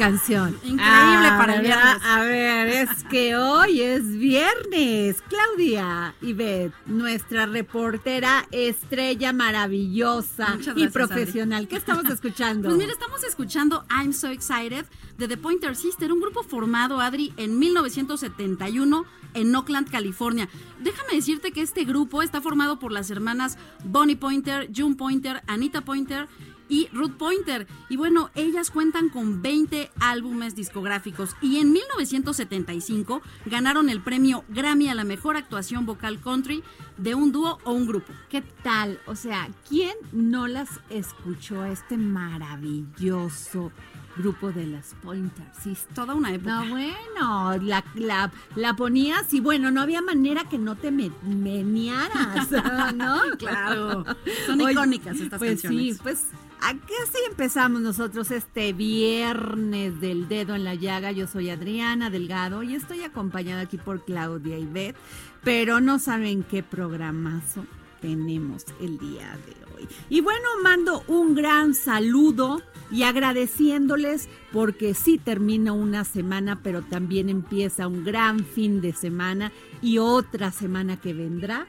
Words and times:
Canción? 0.00 0.58
Increíble 0.64 1.28
para 1.36 1.56
el 1.56 1.60
viernes. 1.60 2.02
A 2.02 2.22
ver, 2.22 2.68
es 2.68 3.04
que 3.04 3.36
hoy 3.36 3.82
es 3.82 4.10
viernes. 4.16 5.22
Claudia 5.28 6.14
Ivette, 6.22 6.72
nuestra 6.86 7.44
reportera 7.44 8.46
estrella 8.50 9.34
maravillosa 9.34 10.58
y 10.74 10.88
profesional. 10.88 11.68
¿Qué 11.68 11.76
estamos 11.76 12.06
escuchando? 12.10 12.68
Pues 12.68 12.78
mira, 12.78 12.92
estamos 12.92 13.22
escuchando 13.24 13.84
I'm 13.90 14.14
So 14.14 14.28
Excited 14.28 14.86
de 15.18 15.28
The 15.28 15.36
Pointer 15.36 15.76
Sister, 15.76 16.10
un 16.10 16.20
grupo 16.20 16.42
formado, 16.42 16.98
Adri, 17.00 17.34
en 17.36 17.58
1971 17.58 19.04
en 19.34 19.54
Oakland, 19.54 19.90
California. 19.90 20.48
Déjame 20.80 21.14
decirte 21.14 21.52
que 21.52 21.60
este 21.60 21.84
grupo 21.84 22.22
está 22.22 22.40
formado 22.40 22.78
por 22.78 22.90
las 22.90 23.10
hermanas 23.10 23.58
Bonnie 23.84 24.16
Pointer, 24.16 24.70
June 24.74 24.96
Pointer, 24.96 25.42
Anita 25.46 25.82
Pointer 25.82 26.26
y 26.70 26.88
Ruth 26.94 27.16
Pointer. 27.18 27.66
Y 27.90 27.98
bueno, 27.98 28.30
ellas 28.34 28.70
cuentan 28.70 29.10
con 29.10 29.42
20 29.42 29.90
álbumes 30.00 30.54
discográficos 30.54 31.36
y 31.42 31.58
en 31.58 31.72
1975 31.72 33.20
ganaron 33.44 33.90
el 33.90 34.00
premio 34.00 34.44
Grammy 34.48 34.88
a 34.88 34.94
la 34.94 35.04
mejor 35.04 35.36
actuación 35.36 35.84
vocal 35.84 36.20
country 36.20 36.62
de 36.96 37.14
un 37.14 37.32
dúo 37.32 37.58
o 37.64 37.72
un 37.72 37.86
grupo. 37.86 38.12
¿Qué 38.30 38.40
tal? 38.62 38.98
O 39.06 39.16
sea, 39.16 39.48
¿quién 39.68 39.92
no 40.12 40.46
las 40.46 40.68
escuchó 40.88 41.60
a 41.60 41.70
este 41.70 41.96
maravilloso 41.98 43.72
grupo 44.16 44.52
de 44.52 44.66
las 44.66 44.94
Pointers? 45.02 45.48
Sí, 45.62 45.76
Toda 45.94 46.14
una 46.14 46.32
época. 46.32 46.64
No, 46.64 46.68
bueno, 46.70 47.56
la, 47.62 47.84
la, 47.94 48.30
la 48.54 48.74
ponías 48.76 49.32
y 49.34 49.40
bueno, 49.40 49.70
no 49.70 49.80
había 49.80 50.02
manera 50.02 50.44
que 50.48 50.58
no 50.58 50.76
te 50.76 50.90
me, 50.90 51.10
menearas, 51.24 52.48
¿no? 52.94 53.20
Claro, 53.38 54.04
son 54.46 54.60
Oye, 54.60 54.72
icónicas 54.72 55.18
estas 55.18 55.38
pues 55.38 55.62
canciones. 55.62 55.96
sí, 55.96 56.00
pues 56.02 56.26
aquí 56.62 56.92
así 57.02 57.18
empezamos 57.28 57.80
nosotros 57.80 58.30
este 58.30 58.72
viernes 58.72 60.00
del 60.00 60.28
dedo 60.28 60.54
en 60.54 60.64
la 60.64 60.74
llaga. 60.74 61.12
Yo 61.12 61.26
soy 61.26 61.50
Adriana 61.50 62.10
Delgado 62.10 62.62
y 62.62 62.74
estoy 62.74 63.02
acompañada 63.02 63.62
aquí 63.62 63.78
por 63.78 64.04
Claudia 64.04 64.58
y 64.58 64.66
Beth, 64.66 64.96
pero 65.42 65.80
no 65.80 65.98
saben 65.98 66.42
qué 66.42 66.62
programazo 66.62 67.64
tenemos 68.00 68.64
el 68.80 68.98
día 68.98 69.38
de 69.46 69.74
hoy. 69.74 69.88
Y 70.08 70.20
bueno, 70.20 70.48
mando 70.62 71.04
un 71.06 71.34
gran 71.34 71.74
saludo 71.74 72.62
y 72.90 73.02
agradeciéndoles 73.04 74.28
porque 74.52 74.94
sí 74.94 75.18
termina 75.18 75.72
una 75.72 76.04
semana, 76.04 76.60
pero 76.62 76.82
también 76.82 77.28
empieza 77.28 77.86
un 77.86 78.04
gran 78.04 78.44
fin 78.44 78.80
de 78.80 78.92
semana 78.92 79.52
y 79.82 79.98
otra 79.98 80.50
semana 80.50 81.00
que 81.00 81.14
vendrá 81.14 81.66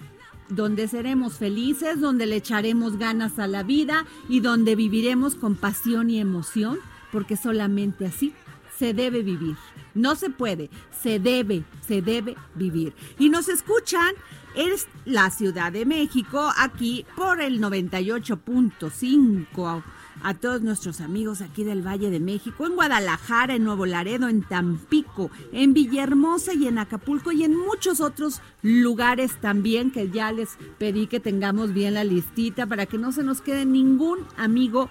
donde 0.51 0.87
seremos 0.87 1.37
felices, 1.37 1.99
donde 1.99 2.27
le 2.27 2.35
echaremos 2.35 2.97
ganas 2.97 3.39
a 3.39 3.47
la 3.47 3.63
vida 3.63 4.05
y 4.29 4.41
donde 4.41 4.75
viviremos 4.75 5.35
con 5.35 5.55
pasión 5.55 6.09
y 6.09 6.19
emoción, 6.19 6.79
porque 7.11 7.37
solamente 7.37 8.05
así 8.05 8.33
se 8.77 8.93
debe 8.93 9.23
vivir. 9.23 9.55
No 9.93 10.15
se 10.15 10.29
puede, 10.29 10.69
se 11.01 11.19
debe, 11.19 11.63
se 11.85 12.01
debe 12.01 12.35
vivir. 12.55 12.93
Y 13.17 13.29
nos 13.29 13.49
escuchan 13.49 14.13
es 14.55 14.87
la 15.05 15.29
Ciudad 15.29 15.71
de 15.71 15.85
México, 15.85 16.51
aquí 16.57 17.05
por 17.15 17.39
el 17.41 17.61
98.5 17.61 19.83
a 20.23 20.33
todos 20.33 20.61
nuestros 20.61 21.01
amigos 21.01 21.41
aquí 21.41 21.63
del 21.63 21.85
Valle 21.85 22.09
de 22.09 22.19
México, 22.19 22.65
en 22.65 22.75
Guadalajara, 22.75 23.55
en 23.55 23.63
Nuevo 23.63 23.85
Laredo, 23.85 24.27
en 24.27 24.43
Tampico, 24.43 25.31
en 25.51 25.73
Villahermosa 25.73 26.53
y 26.53 26.67
en 26.67 26.77
Acapulco 26.77 27.31
y 27.31 27.43
en 27.43 27.55
muchos 27.55 28.01
otros 28.01 28.41
lugares 28.61 29.39
también 29.41 29.91
que 29.91 30.09
ya 30.09 30.31
les 30.31 30.57
pedí 30.77 31.07
que 31.07 31.19
tengamos 31.19 31.73
bien 31.73 31.93
la 31.93 32.03
listita 32.03 32.65
para 32.65 32.85
que 32.85 32.97
no 32.97 33.11
se 33.11 33.23
nos 33.23 33.41
quede 33.41 33.65
ningún 33.65 34.19
amigo 34.37 34.89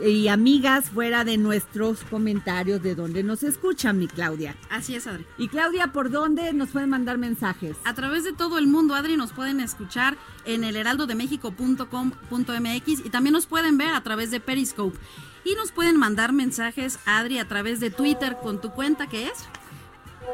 y 0.00 0.28
amigas 0.28 0.90
fuera 0.90 1.24
de 1.24 1.38
nuestros 1.38 2.02
comentarios 2.04 2.82
de 2.82 2.94
donde 2.94 3.22
nos 3.22 3.42
escuchan, 3.42 3.98
mi 3.98 4.08
Claudia. 4.08 4.56
Así 4.70 4.94
es, 4.94 5.06
Adri. 5.06 5.26
Y 5.38 5.48
Claudia, 5.48 5.88
¿por 5.88 6.10
dónde 6.10 6.52
nos 6.52 6.70
pueden 6.70 6.90
mandar 6.90 7.16
mensajes? 7.18 7.76
A 7.84 7.94
través 7.94 8.24
de 8.24 8.32
todo 8.32 8.58
el 8.58 8.66
mundo, 8.66 8.94
Adri, 8.94 9.16
nos 9.16 9.32
pueden 9.32 9.60
escuchar 9.60 10.16
en 10.44 10.64
el 10.64 10.76
heraldodemexico.com.mx 10.76 12.88
y 13.04 13.10
también 13.10 13.32
nos 13.32 13.46
pueden 13.46 13.78
ver 13.78 13.94
a 13.94 14.02
través 14.02 14.30
de 14.30 14.40
Periscope. 14.40 14.98
Y 15.44 15.56
nos 15.56 15.72
pueden 15.72 15.96
mandar 15.96 16.32
mensajes, 16.32 17.00
Adri, 17.04 17.38
a 17.38 17.48
través 17.48 17.80
de 17.80 17.90
Twitter 17.90 18.36
con 18.42 18.60
tu 18.60 18.70
cuenta 18.70 19.08
que 19.08 19.26
es. 19.26 19.48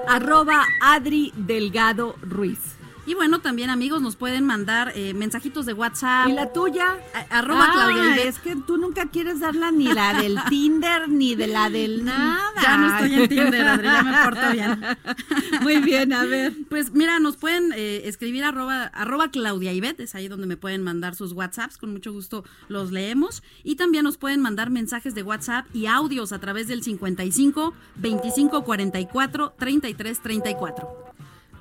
Arroba 0.06 0.66
Adri 0.82 1.32
Delgado 1.34 2.14
Ruiz. 2.20 2.77
Y 3.08 3.14
bueno, 3.14 3.40
también 3.40 3.70
amigos 3.70 4.02
nos 4.02 4.16
pueden 4.16 4.44
mandar 4.44 4.92
eh, 4.94 5.14
mensajitos 5.14 5.64
de 5.64 5.72
WhatsApp. 5.72 6.28
¿Y 6.28 6.32
la 6.32 6.52
tuya? 6.52 6.98
A- 7.14 7.38
arroba 7.38 7.64
Ah, 7.68 7.72
Claudia 7.72 8.16
es 8.24 8.38
que 8.38 8.54
tú 8.54 8.76
nunca 8.76 9.06
quieres 9.06 9.40
darla 9.40 9.70
ni 9.70 9.86
la 9.90 10.12
del 10.20 10.36
Tinder 10.50 11.08
ni 11.08 11.34
de 11.34 11.46
la 11.46 11.70
del 11.70 12.04
nada. 12.04 12.38
Ya 12.62 12.76
no 12.76 12.94
estoy 12.94 13.14
en 13.14 13.28
Tinder, 13.30 13.66
Adri, 13.66 13.86
ya 13.86 14.02
me 14.02 14.24
porto 14.24 14.52
bien. 14.52 14.84
Muy 15.62 15.78
bien, 15.78 16.12
a 16.12 16.24
ver. 16.26 16.52
Pues 16.68 16.92
mira, 16.92 17.18
nos 17.18 17.36
pueden 17.38 17.72
eh, 17.74 18.02
escribir 18.04 18.44
arroba, 18.44 18.84
arroba 18.84 19.30
Claudia 19.30 19.72
Ivette, 19.72 20.00
es 20.00 20.14
ahí 20.14 20.28
donde 20.28 20.46
me 20.46 20.58
pueden 20.58 20.82
mandar 20.82 21.14
sus 21.14 21.32
WhatsApps, 21.32 21.78
con 21.78 21.90
mucho 21.92 22.12
gusto 22.12 22.44
los 22.68 22.92
leemos. 22.92 23.42
Y 23.64 23.76
también 23.76 24.04
nos 24.04 24.18
pueden 24.18 24.40
mandar 24.42 24.68
mensajes 24.68 25.14
de 25.14 25.22
WhatsApp 25.22 25.64
y 25.74 25.86
audios 25.86 26.32
a 26.32 26.38
través 26.40 26.68
del 26.68 26.82
55 26.82 27.72
25 27.96 28.64
44 28.64 29.54
33 29.58 30.20
34. 30.22 30.88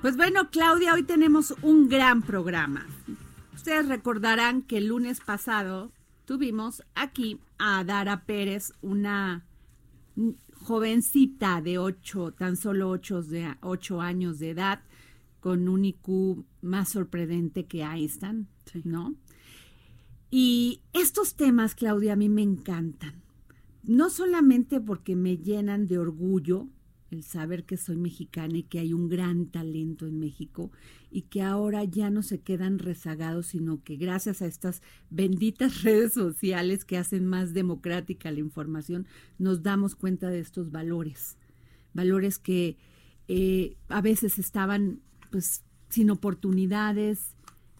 Pues 0.00 0.16
bueno, 0.16 0.48
Claudia, 0.50 0.94
hoy 0.94 1.02
tenemos 1.02 1.54
un 1.60 1.88
gran 1.88 2.22
programa. 2.22 2.86
Ustedes 3.54 3.88
recordarán 3.88 4.62
que 4.62 4.78
el 4.78 4.86
lunes 4.86 5.20
pasado 5.20 5.90
tuvimos 6.24 6.84
aquí 6.94 7.40
a 7.58 7.82
Dara 7.82 8.24
Pérez, 8.24 8.72
una 8.80 9.44
jovencita 10.62 11.60
de 11.62 11.78
ocho, 11.78 12.32
tan 12.32 12.56
solo 12.56 12.90
ocho, 12.90 13.22
de, 13.22 13.56
ocho 13.60 14.00
años 14.00 14.38
de 14.38 14.50
edad, 14.50 14.82
con 15.40 15.68
un 15.68 15.84
IQ 15.84 16.44
más 16.62 16.90
sorprendente 16.90 17.66
que 17.66 17.82
Einstein, 17.82 18.46
Sí. 18.66 18.82
¿no? 18.84 19.16
Y 20.30 20.82
estos 20.92 21.34
temas, 21.34 21.74
Claudia, 21.74 22.12
a 22.12 22.16
mí 22.16 22.28
me 22.28 22.42
encantan. 22.42 23.14
No 23.82 24.10
solamente 24.10 24.80
porque 24.80 25.16
me 25.16 25.38
llenan 25.38 25.88
de 25.88 25.98
orgullo 25.98 26.68
el 27.10 27.22
saber 27.22 27.64
que 27.64 27.76
soy 27.76 27.96
mexicana 27.96 28.58
y 28.58 28.62
que 28.62 28.78
hay 28.78 28.92
un 28.92 29.08
gran 29.08 29.46
talento 29.46 30.06
en 30.06 30.18
México 30.18 30.70
y 31.10 31.22
que 31.22 31.42
ahora 31.42 31.84
ya 31.84 32.10
no 32.10 32.22
se 32.22 32.40
quedan 32.40 32.78
rezagados, 32.78 33.46
sino 33.46 33.82
que 33.82 33.96
gracias 33.96 34.42
a 34.42 34.46
estas 34.46 34.82
benditas 35.10 35.82
redes 35.82 36.12
sociales 36.12 36.84
que 36.84 36.98
hacen 36.98 37.26
más 37.26 37.54
democrática 37.54 38.30
la 38.30 38.40
información, 38.40 39.06
nos 39.38 39.62
damos 39.62 39.94
cuenta 39.94 40.28
de 40.28 40.40
estos 40.40 40.70
valores. 40.70 41.36
Valores 41.94 42.38
que 42.38 42.76
eh, 43.28 43.76
a 43.88 44.00
veces 44.00 44.38
estaban 44.38 45.00
pues 45.30 45.62
sin 45.88 46.10
oportunidades, 46.10 47.34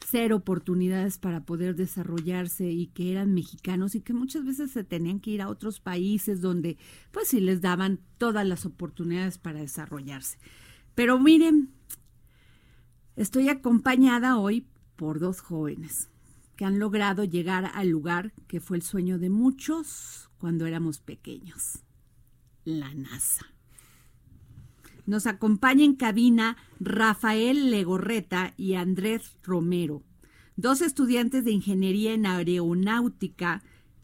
cero 0.06 0.37
oportunidades 0.37 1.19
para 1.19 1.45
poder 1.45 1.75
desarrollarse 1.75 2.71
y 2.71 2.87
que 2.89 3.12
eran 3.12 3.35
mexicanos 3.35 3.95
y 3.95 4.00
que 4.00 4.12
muchas 4.12 4.45
veces 4.45 4.71
se 4.71 4.85
tenían 4.85 5.21
que 5.21 5.31
ir 5.31 5.43
a 5.43 5.49
otros 5.49 5.81
países 5.81 6.41
donde 6.41 6.79
pues 7.11 7.29
sí 7.29 7.41
les 7.41 7.61
daban 7.61 8.00
todas 8.19 8.47
las 8.47 8.67
oportunidades 8.67 9.39
para 9.39 9.61
desarrollarse. 9.61 10.39
Pero 10.95 11.19
miren, 11.19 11.71
estoy 13.17 13.49
acompañada 13.49 14.39
hoy 14.39 14.67
por 14.97 15.21
dos 15.21 15.41
jóvenes 15.41 16.11
que 16.56 16.65
han 16.65 16.79
logrado 16.79 17.25
llegar 17.25 17.71
al 17.75 17.89
lugar 17.89 18.33
que 18.49 18.61
fue 18.61 18.77
el 18.77 18.83
sueño 18.83 19.19
de 19.19 19.31
muchos 19.31 20.29
cuando 20.39 20.67
éramos 20.67 20.99
pequeños, 20.99 21.85
la 22.65 22.93
NASA. 22.95 23.47
Nos 25.08 25.26
acompaña 25.26 25.87
en 25.87 25.94
cabina 25.94 26.58
Rafael 26.81 27.70
Legorreta 27.70 28.52
y 28.58 28.75
Andrés 28.75 29.38
Romero, 29.43 30.02
dos 30.56 30.82
estudiantes 30.82 31.46
de 31.46 31.50
ingeniería 31.50 32.12
en 32.12 32.26
aeronáutica 32.26 33.62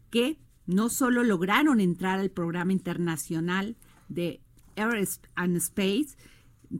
que 0.09 0.39
no 0.65 0.89
solo 0.89 1.23
lograron 1.23 1.79
entrar 1.79 2.17
al 2.17 2.31
programa 2.31 2.73
internacional 2.73 3.77
de 4.09 4.41
Air 4.75 5.07
and 5.35 5.57
Space, 5.57 6.17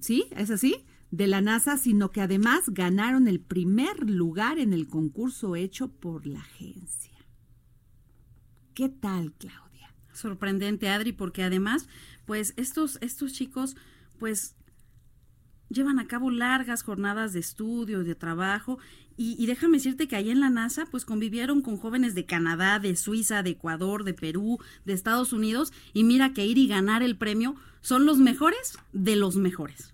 ¿sí? 0.01 0.25
¿Es 0.31 0.49
así? 0.49 0.87
De 1.11 1.27
la 1.27 1.41
NASA, 1.41 1.77
sino 1.77 2.09
que 2.09 2.21
además 2.21 2.63
ganaron 2.69 3.27
el 3.27 3.39
primer 3.39 4.09
lugar 4.09 4.57
en 4.57 4.73
el 4.73 4.87
concurso 4.87 5.55
hecho 5.55 5.89
por 5.89 6.25
la 6.25 6.39
agencia. 6.39 7.13
¿Qué 8.73 8.89
tal, 8.89 9.33
Claudia? 9.33 9.93
Sorprendente, 10.13 10.89
Adri, 10.89 11.11
porque 11.11 11.43
además, 11.43 11.87
pues 12.25 12.55
estos, 12.57 12.97
estos 13.01 13.33
chicos, 13.33 13.75
pues 14.17 14.55
llevan 15.69 15.99
a 15.99 16.07
cabo 16.07 16.31
largas 16.31 16.83
jornadas 16.83 17.33
de 17.33 17.39
estudio, 17.39 18.03
de 18.03 18.15
trabajo, 18.15 18.79
y, 19.17 19.45
déjame 19.45 19.77
decirte 19.77 20.09
que 20.09 20.17
ahí 20.17 20.29
en 20.29 20.41
la 20.41 20.49
NASA, 20.49 20.87
pues 20.91 21.05
convivieron 21.05 21.61
con 21.61 21.77
jóvenes 21.77 22.15
de 22.15 22.25
Canadá, 22.25 22.79
de 22.79 22.97
Suiza, 22.97 23.43
de 23.43 23.51
Ecuador, 23.51 24.03
de 24.03 24.13
Perú, 24.13 24.59
de 24.83 24.91
Estados 24.91 25.31
Unidos, 25.31 25.71
y 25.93 26.03
mira 26.03 26.33
que 26.33 26.45
ir 26.45 26.57
y 26.57 26.67
ganar 26.67 27.01
el 27.01 27.17
premio 27.17 27.55
son 27.79 28.05
los 28.05 28.17
mejores 28.17 28.77
de 28.91 29.15
los 29.15 29.37
mejores. 29.37 29.93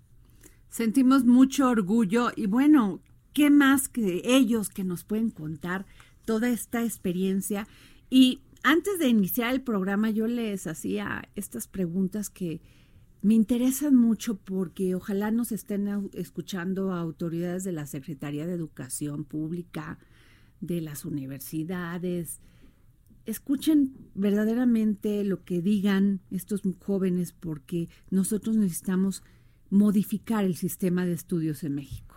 Sentimos 0.70 1.24
mucho 1.24 1.70
orgullo 1.70 2.32
y 2.36 2.48
bueno, 2.48 3.00
¿qué 3.34 3.52
más 3.52 3.90
que 3.90 4.22
ellos 4.24 4.70
que 4.70 4.84
nos 4.84 5.04
pueden 5.04 5.30
contar 5.30 5.86
toda 6.26 6.50
esta 6.50 6.84
experiencia? 6.84 7.68
Y 8.10 8.42
antes 8.64 8.98
de 8.98 9.08
iniciar 9.08 9.54
el 9.54 9.62
programa 9.62 10.10
yo 10.10 10.26
les 10.26 10.66
hacía 10.66 11.30
estas 11.36 11.68
preguntas 11.68 12.30
que 12.32 12.62
me 13.22 13.36
interesan 13.36 13.96
mucho 13.96 14.38
porque 14.38 14.96
ojalá 14.96 15.30
nos 15.32 15.52
estén 15.52 16.10
escuchando 16.14 16.92
autoridades 16.92 17.64
de 17.64 17.72
la 17.72 17.86
Secretaría 17.86 18.48
de 18.48 18.54
Educación 18.54 19.26
Pública, 19.26 20.00
de 20.60 20.82
las 20.82 21.06
universidades. 21.06 22.40
Escuchen 23.26 23.94
verdaderamente 24.16 25.24
lo 25.24 25.44
que 25.44 25.62
digan 25.62 26.22
estos 26.32 26.62
jóvenes 26.84 27.34
porque 27.34 27.90
nosotros 28.10 28.58
necesitamos 28.58 29.24
modificar 29.70 30.44
el 30.44 30.56
sistema 30.56 31.06
de 31.06 31.14
estudios 31.14 31.64
en 31.64 31.76
México. 31.76 32.16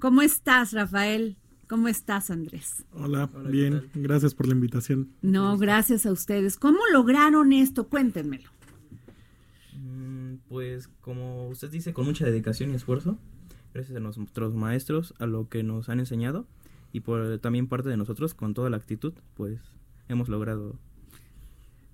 ¿Cómo 0.00 0.22
estás, 0.22 0.72
Rafael? 0.72 1.36
¿Cómo 1.68 1.88
estás, 1.88 2.30
Andrés? 2.30 2.84
Hola, 2.92 3.30
bien, 3.48 3.88
gracias 3.94 4.34
por 4.34 4.46
la 4.46 4.54
invitación. 4.54 5.10
No, 5.22 5.56
gracias 5.56 6.04
a 6.04 6.12
ustedes. 6.12 6.56
¿Cómo 6.56 6.78
lograron 6.92 7.52
esto? 7.52 7.88
Cuéntenmelo. 7.88 8.55
Pues 10.48 10.88
como 11.00 11.48
usted 11.48 11.70
dice, 11.70 11.92
con 11.92 12.04
mucha 12.04 12.24
dedicación 12.24 12.70
y 12.70 12.74
esfuerzo, 12.74 13.18
gracias 13.74 13.96
a 13.96 14.00
nuestros 14.00 14.54
maestros, 14.54 15.14
a 15.18 15.26
lo 15.26 15.48
que 15.48 15.62
nos 15.62 15.88
han 15.88 15.98
enseñado 16.00 16.46
y 16.92 17.00
por 17.00 17.38
también 17.38 17.66
parte 17.66 17.88
de 17.88 17.96
nosotros, 17.96 18.34
con 18.34 18.54
toda 18.54 18.70
la 18.70 18.76
actitud, 18.76 19.12
pues 19.34 19.58
hemos 20.08 20.28
logrado. 20.28 20.76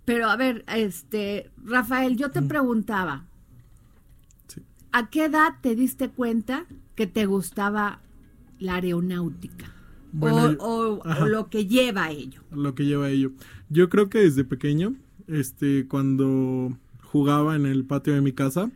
Pero 0.04 0.28
a 0.28 0.37
ver, 0.37 0.64
este, 0.69 1.50
Rafael, 1.64 2.16
yo 2.16 2.31
te 2.31 2.43
preguntaba, 2.43 3.25
Sí. 4.49 4.62
¿a 4.93 5.08
qué 5.10 5.25
edad 5.26 5.55
te 5.62 5.75
diste 5.75 6.10
cuenta 6.10 6.66
que 6.94 7.06
te 7.06 7.25
gustaba 7.26 8.00
la 8.58 8.75
aeronáutica? 8.76 9.72
Bueno, 10.12 10.56
o, 10.60 10.98
o- 10.98 11.22
o 11.22 11.26
lo 11.26 11.48
que 11.48 11.66
lleva 11.66 12.05
a 12.05 12.10
ello. 12.10 12.43
Lo 12.50 12.75
que 12.75 12.84
lleva 12.84 13.06
a 13.06 13.10
ello. 13.10 13.32
Yo 13.70 13.88
creo 13.88 14.10
que 14.10 14.19
desde 14.19 14.44
pequeño, 14.44 14.94
este, 15.26 15.87
cuando 15.88 16.76
jugaba 17.12 17.56
en 17.56 17.66
el 17.66 17.84
patio 17.84 18.14
de 18.14 18.22
mi 18.22 18.32
casa, 18.32 18.70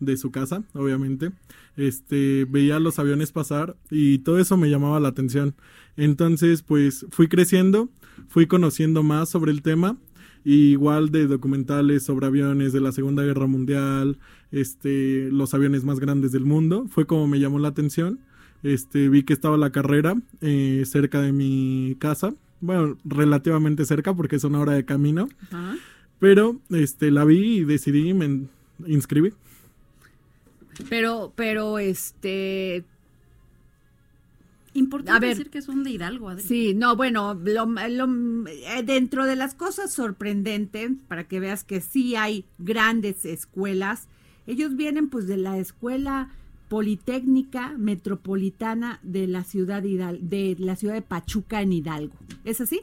de 0.00 0.16
su 0.16 0.30
casa, 0.30 0.64
obviamente, 0.72 1.32
este, 1.76 2.46
veía 2.46 2.78
los 2.78 2.98
aviones 2.98 3.30
pasar 3.30 3.76
y 3.90 4.18
todo 4.18 4.38
eso 4.38 4.56
me 4.56 4.70
llamaba 4.70 5.00
la 5.00 5.08
atención. 5.08 5.54
Entonces, 5.98 6.62
pues, 6.62 7.06
fui 7.10 7.28
creciendo, 7.28 7.90
fui 8.28 8.46
conociendo 8.46 9.02
más 9.02 9.28
sobre 9.28 9.52
el 9.52 9.60
tema, 9.60 9.98
igual 10.44 11.10
de 11.10 11.26
documentales 11.26 12.04
sobre 12.04 12.26
aviones 12.26 12.72
de 12.72 12.80
la 12.80 12.90
Segunda 12.90 13.22
Guerra 13.22 13.46
Mundial, 13.46 14.18
este, 14.50 15.28
los 15.30 15.52
aviones 15.52 15.84
más 15.84 16.00
grandes 16.00 16.32
del 16.32 16.46
mundo, 16.46 16.86
fue 16.88 17.06
como 17.06 17.26
me 17.26 17.38
llamó 17.38 17.58
la 17.58 17.68
atención. 17.68 18.18
Este, 18.62 19.10
vi 19.10 19.24
que 19.24 19.34
estaba 19.34 19.58
la 19.58 19.72
carrera 19.72 20.16
eh, 20.40 20.84
cerca 20.86 21.20
de 21.20 21.32
mi 21.32 21.96
casa, 21.98 22.34
bueno, 22.62 22.96
relativamente 23.04 23.84
cerca 23.84 24.14
porque 24.14 24.36
es 24.36 24.44
una 24.44 24.58
hora 24.60 24.72
de 24.72 24.86
camino, 24.86 25.28
Ajá. 25.50 25.76
Pero 26.24 26.58
este, 26.70 27.10
la 27.10 27.24
vi 27.26 27.58
y 27.58 27.64
decidí 27.64 28.08
y 28.08 28.14
me 28.14 28.46
inscribí. 28.86 29.34
Pero, 30.88 31.32
pero, 31.36 31.78
este, 31.78 32.82
Importante 34.72 35.12
A 35.16 35.20
ver. 35.20 35.36
decir 35.36 35.50
que 35.50 35.60
son 35.62 35.84
de 35.84 35.90
Hidalgo, 35.90 36.30
Adri. 36.30 36.42
Sí, 36.42 36.74
no, 36.74 36.96
bueno, 36.96 37.34
lo- 37.34 37.66
lo- 37.66 38.48
eh, 38.48 38.82
dentro 38.84 39.24
de 39.26 39.36
las 39.36 39.54
cosas 39.54 39.92
sorprendentes, 39.92 40.90
para 41.06 41.24
que 41.28 41.38
veas 41.40 41.62
que 41.62 41.80
sí 41.82 42.16
hay 42.16 42.44
grandes 42.58 43.24
escuelas, 43.24 44.08
ellos 44.48 44.74
vienen 44.74 45.10
pues 45.10 45.26
de 45.28 45.36
la 45.36 45.58
escuela 45.58 46.30
Politécnica 46.68 47.74
Metropolitana 47.78 48.98
de 49.04 49.28
la 49.28 49.44
ciudad 49.44 49.82
de, 49.82 49.90
Hidal- 49.90 50.20
de 50.22 50.56
la 50.58 50.74
ciudad 50.74 50.94
de 50.94 51.02
Pachuca 51.02 51.60
en 51.62 51.72
Hidalgo. 51.74 52.14
¿Es 52.44 52.60
así? 52.60 52.80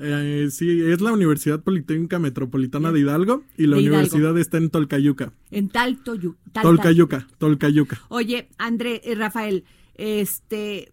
Eh, 0.00 0.48
sí, 0.50 0.80
es 0.82 1.00
la 1.00 1.12
Universidad 1.12 1.60
Politécnica 1.62 2.18
Metropolitana 2.18 2.92
de 2.92 3.00
Hidalgo 3.00 3.42
y 3.56 3.66
la 3.66 3.78
Hidalgo. 3.78 3.96
universidad 3.96 4.38
está 4.38 4.56
en 4.58 4.70
Tolcayuca. 4.70 5.32
En 5.50 5.68
Taltoyu. 5.68 6.36
Tal- 6.52 6.62
Tolcayuca, 6.62 7.26
Tolcayuca. 7.38 8.00
Oye, 8.08 8.48
André, 8.58 9.00
eh, 9.04 9.14
Rafael, 9.16 9.64
este, 9.96 10.92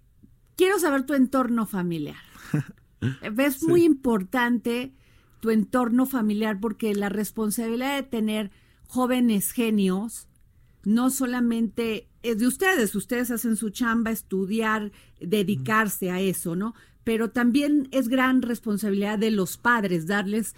quiero 0.58 0.80
saber 0.80 1.06
tu 1.06 1.14
entorno 1.14 1.66
familiar. 1.66 2.18
Es 3.38 3.62
muy 3.62 3.84
importante 3.84 4.92
tu 5.40 5.52
entorno 5.52 6.08
familiar 6.08 6.60
porque 6.60 6.96
la 6.96 7.10
responsabilidad 7.10 7.96
de 7.98 8.04
tener 8.04 8.52
jóvenes 8.88 9.52
genios 9.52 10.28
no 10.86 11.12
solamente 11.12 12.08
es 12.24 12.40
de 12.40 12.48
ustedes, 12.48 12.96
ustedes 12.96 13.30
hacen 13.30 13.58
su 13.58 13.70
chamba, 13.70 14.10
estudiar, 14.10 14.92
dedicarse 15.20 16.10
a 16.10 16.20
eso, 16.20 16.56
¿no? 16.56 16.74
Pero 17.06 17.30
también 17.30 17.88
es 17.92 18.10
gran 18.10 18.42
responsabilidad 18.42 19.18
de 19.18 19.32
los 19.32 19.56
padres 19.56 20.08
darles 20.08 20.56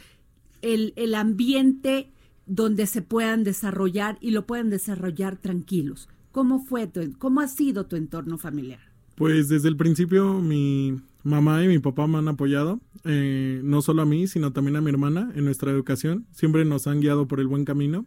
el, 0.63 0.93
el 0.95 1.13
ambiente 1.13 2.09
donde 2.47 2.87
se 2.87 3.03
puedan 3.03 3.43
desarrollar 3.43 4.17
y 4.21 4.31
lo 4.31 4.47
puedan 4.47 4.71
desarrollar 4.71 5.37
tranquilos. 5.37 6.09
¿Cómo 6.31 6.59
fue 6.59 6.87
tu, 6.87 7.13
cómo 7.19 7.41
ha 7.41 7.47
sido 7.47 7.85
tu 7.85 7.95
entorno 7.95 8.39
familiar? 8.39 8.79
Pues 9.15 9.49
desde 9.49 9.67
el 9.67 9.75
principio 9.75 10.39
mi 10.39 10.99
mamá 11.23 11.63
y 11.63 11.67
mi 11.67 11.79
papá 11.79 12.07
me 12.07 12.19
han 12.19 12.27
apoyado, 12.27 12.79
eh, 13.03 13.61
no 13.63 13.81
solo 13.81 14.03
a 14.03 14.05
mí, 14.05 14.27
sino 14.27 14.53
también 14.53 14.77
a 14.77 14.81
mi 14.81 14.89
hermana 14.89 15.31
en 15.35 15.45
nuestra 15.45 15.71
educación. 15.71 16.25
Siempre 16.31 16.63
nos 16.63 16.87
han 16.87 17.01
guiado 17.01 17.27
por 17.27 17.39
el 17.39 17.47
buen 17.47 17.65
camino 17.65 18.05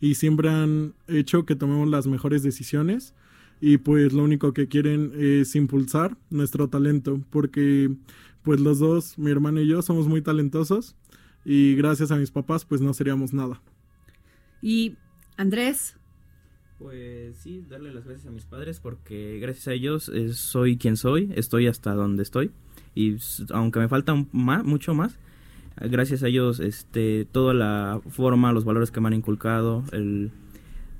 y 0.00 0.16
siempre 0.16 0.50
han 0.50 0.94
hecho 1.06 1.46
que 1.46 1.56
tomemos 1.56 1.88
las 1.88 2.06
mejores 2.06 2.42
decisiones 2.42 3.14
y 3.60 3.78
pues 3.78 4.12
lo 4.12 4.22
único 4.24 4.52
que 4.52 4.68
quieren 4.68 5.12
es 5.16 5.54
impulsar 5.56 6.16
nuestro 6.30 6.68
talento 6.68 7.20
porque 7.30 7.90
pues 8.42 8.60
los 8.60 8.78
dos, 8.78 9.18
mi 9.18 9.30
hermano 9.30 9.60
y 9.60 9.66
yo, 9.66 9.82
somos 9.82 10.06
muy 10.08 10.22
talentosos 10.22 10.94
y 11.44 11.74
gracias 11.76 12.10
a 12.10 12.16
mis 12.16 12.30
papás 12.30 12.64
pues 12.64 12.80
no 12.80 12.94
seríamos 12.94 13.32
nada. 13.32 13.60
Y 14.62 14.96
Andrés, 15.36 15.96
Pues 16.78 17.36
sí, 17.38 17.64
darle 17.68 17.92
las 17.92 18.04
gracias 18.04 18.26
a 18.28 18.30
mis 18.30 18.44
padres 18.44 18.78
porque 18.80 19.38
gracias 19.40 19.66
a 19.68 19.72
ellos 19.72 20.08
eh, 20.14 20.32
soy 20.32 20.76
quien 20.78 20.96
soy, 20.96 21.32
estoy 21.34 21.66
hasta 21.66 21.92
donde 21.94 22.22
estoy 22.22 22.52
y 22.94 23.14
s- 23.14 23.44
aunque 23.50 23.80
me 23.80 23.88
falta 23.88 24.14
ma- 24.32 24.62
mucho 24.62 24.94
más, 24.94 25.18
gracias 25.80 26.22
a 26.22 26.28
ellos 26.28 26.60
este 26.60 27.26
toda 27.30 27.52
la 27.54 28.00
forma, 28.08 28.52
los 28.52 28.64
valores 28.64 28.92
que 28.92 29.00
me 29.00 29.08
han 29.08 29.14
inculcado, 29.14 29.82
el, 29.92 30.30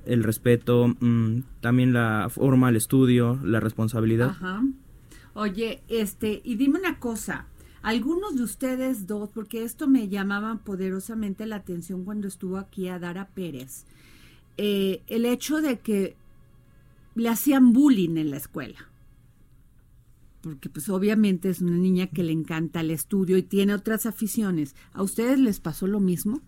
el 0.09 0.25
respeto, 0.25 0.89
mm, 1.01 1.43
también 1.61 1.93
la 1.93 2.29
forma, 2.31 2.71
el 2.71 2.77
estudio, 2.77 3.39
la 3.45 3.61
responsabilidad. 3.61 4.31
Ajá. 4.31 4.65
Oye, 5.35 5.83
este, 5.89 6.41
y 6.45 6.57
dime 6.57 6.81
una 6.81 6.99
cosa, 6.99 7.47
algunos 7.83 8.35
de 8.37 8.43
ustedes 8.43 9.07
dos, 9.07 9.29
porque 9.29 9.63
esto 9.63 9.87
me 9.87 10.09
llamaba 10.09 10.57
poderosamente 10.65 11.47
la 11.47 11.57
atención 11.57 12.05
cuando 12.05 12.27
estuvo 12.27 12.57
aquí 12.57 12.89
Adara 12.89 13.29
Pérez, 13.29 13.85
eh, 14.57 15.03
el 15.07 15.27
hecho 15.27 15.61
de 15.61 15.79
que 15.79 16.17
le 17.15 17.29
hacían 17.29 17.73
bullying 17.73 18.17
en 18.17 18.31
la 18.31 18.39
escuela. 18.39 18.91
Porque 20.41 20.71
pues 20.71 20.89
obviamente 20.89 21.51
es 21.51 21.61
una 21.61 21.77
niña 21.77 22.07
que 22.07 22.23
le 22.23 22.33
encanta 22.33 22.81
el 22.81 22.91
estudio 22.91 23.37
y 23.37 23.43
tiene 23.43 23.75
otras 23.75 24.07
aficiones. 24.07 24.75
¿A 24.93 25.03
ustedes 25.03 25.39
les 25.39 25.61
pasó 25.61 25.87
lo 25.87 26.01
mismo? 26.01 26.41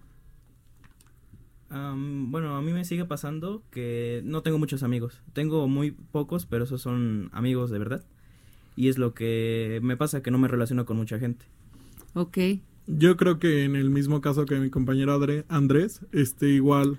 Am, 1.70 2.30
bueno, 2.32 2.56
a 2.56 2.62
mí 2.62 2.72
me 2.72 2.84
sigue 2.84 3.04
pasando 3.04 3.62
que 3.70 4.22
no 4.24 4.42
tengo 4.42 4.58
muchos 4.58 4.82
amigos. 4.82 5.20
Tengo 5.32 5.68
muy 5.68 5.92
pocos, 5.92 6.46
pero 6.46 6.64
esos 6.64 6.82
son 6.82 7.30
amigos 7.32 7.70
de 7.70 7.78
verdad. 7.78 8.04
Y 8.76 8.88
es 8.88 8.98
lo 8.98 9.14
que 9.14 9.80
me 9.82 9.96
pasa, 9.96 10.22
que 10.22 10.30
no 10.30 10.38
me 10.38 10.48
relaciono 10.48 10.84
con 10.84 10.96
mucha 10.96 11.18
gente. 11.18 11.44
Ok. 12.14 12.38
Yo 12.86 13.16
creo 13.16 13.38
que 13.38 13.64
en 13.64 13.76
el 13.76 13.90
mismo 13.90 14.20
caso 14.20 14.46
que 14.46 14.58
mi 14.58 14.68
compañero 14.70 15.16
Adre- 15.16 15.44
Andrés, 15.48 16.00
este 16.12 16.48
igual 16.48 16.98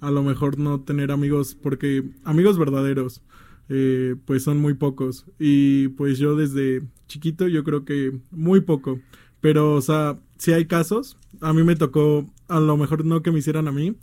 a 0.00 0.10
lo 0.10 0.22
mejor 0.22 0.58
no 0.58 0.80
tener 0.80 1.10
amigos 1.12 1.54
porque 1.54 2.04
amigos 2.24 2.58
verdaderos 2.58 3.22
eh, 3.68 4.16
pues 4.26 4.42
son 4.42 4.58
muy 4.58 4.74
pocos 4.74 5.26
y 5.38 5.88
pues 5.88 6.18
yo 6.18 6.34
desde 6.36 6.82
chiquito 7.06 7.48
yo 7.48 7.64
creo 7.64 7.84
que 7.84 8.18
muy 8.30 8.60
poco 8.62 8.98
pero 9.42 9.74
o 9.74 9.80
sea 9.82 10.18
si 10.38 10.52
hay 10.52 10.64
casos 10.64 11.18
a 11.42 11.52
mí 11.52 11.62
me 11.64 11.76
tocó 11.76 12.26
a 12.50 12.60
lo 12.60 12.76
mejor 12.76 13.04
no 13.04 13.22
que 13.22 13.30
me 13.32 13.38
hicieran 13.38 13.68
a 13.68 13.72
mí 13.72 13.94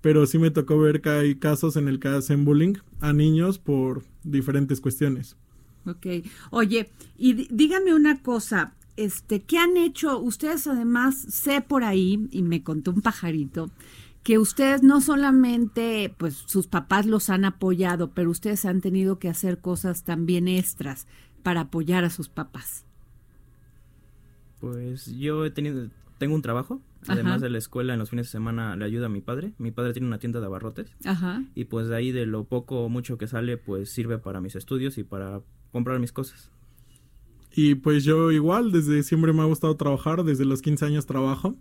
pero 0.00 0.26
sí 0.26 0.36
me 0.38 0.50
tocó 0.50 0.78
ver 0.78 1.00
que 1.00 1.10
hay 1.10 1.34
casos 1.36 1.76
en 1.76 1.86
el 1.88 2.00
que 2.00 2.08
hacen 2.08 2.44
bullying 2.44 2.74
a 3.00 3.12
niños 3.12 3.58
por 3.58 4.02
diferentes 4.24 4.80
cuestiones 4.80 5.36
Ok. 5.84 6.06
Oye, 6.50 6.90
y 7.18 7.34
dí- 7.34 7.48
dígame 7.50 7.92
una 7.92 8.22
cosa, 8.22 8.74
este, 8.96 9.42
¿qué 9.42 9.58
han 9.58 9.76
hecho? 9.76 10.16
Ustedes 10.20 10.68
además, 10.68 11.16
sé 11.18 11.60
por 11.60 11.82
ahí, 11.82 12.28
y 12.30 12.42
me 12.44 12.62
contó 12.62 12.92
un 12.92 13.00
pajarito, 13.02 13.68
que 14.22 14.38
ustedes 14.38 14.84
no 14.84 15.00
solamente, 15.00 16.14
pues 16.18 16.34
sus 16.46 16.68
papás 16.68 17.06
los 17.06 17.30
han 17.30 17.44
apoyado, 17.44 18.12
pero 18.12 18.30
ustedes 18.30 18.64
han 18.64 18.80
tenido 18.80 19.18
que 19.18 19.28
hacer 19.28 19.58
cosas 19.58 20.04
también 20.04 20.46
extras 20.46 21.08
para 21.42 21.62
apoyar 21.62 22.04
a 22.04 22.10
sus 22.10 22.28
papás. 22.28 22.84
Pues 24.60 25.06
yo 25.18 25.44
he 25.44 25.50
tenido, 25.50 25.88
tengo 26.18 26.34
un 26.36 26.42
trabajo. 26.42 26.80
Ajá. 27.02 27.14
Además 27.14 27.40
de 27.40 27.50
la 27.50 27.58
escuela, 27.58 27.92
en 27.92 27.98
los 27.98 28.10
fines 28.10 28.26
de 28.26 28.30
semana 28.30 28.76
le 28.76 28.84
ayuda 28.84 29.06
a 29.06 29.08
mi 29.08 29.20
padre. 29.20 29.52
Mi 29.58 29.70
padre 29.70 29.92
tiene 29.92 30.06
una 30.06 30.18
tienda 30.18 30.40
de 30.40 30.46
abarrotes. 30.46 30.94
Ajá. 31.04 31.42
Y 31.54 31.64
pues 31.64 31.88
de 31.88 31.96
ahí 31.96 32.12
de 32.12 32.26
lo 32.26 32.44
poco 32.44 32.84
o 32.84 32.88
mucho 32.88 33.18
que 33.18 33.26
sale, 33.26 33.56
pues 33.56 33.90
sirve 33.90 34.18
para 34.18 34.40
mis 34.40 34.54
estudios 34.54 34.98
y 34.98 35.04
para 35.04 35.40
comprar 35.72 35.98
mis 35.98 36.12
cosas. 36.12 36.50
Y 37.54 37.74
pues 37.74 38.04
yo 38.04 38.30
igual, 38.30 38.72
desde 38.72 39.02
siempre 39.02 39.32
me 39.32 39.42
ha 39.42 39.46
gustado 39.46 39.76
trabajar, 39.76 40.24
desde 40.24 40.44
los 40.44 40.62
15 40.62 40.86
años 40.86 41.06
trabajo. 41.06 41.56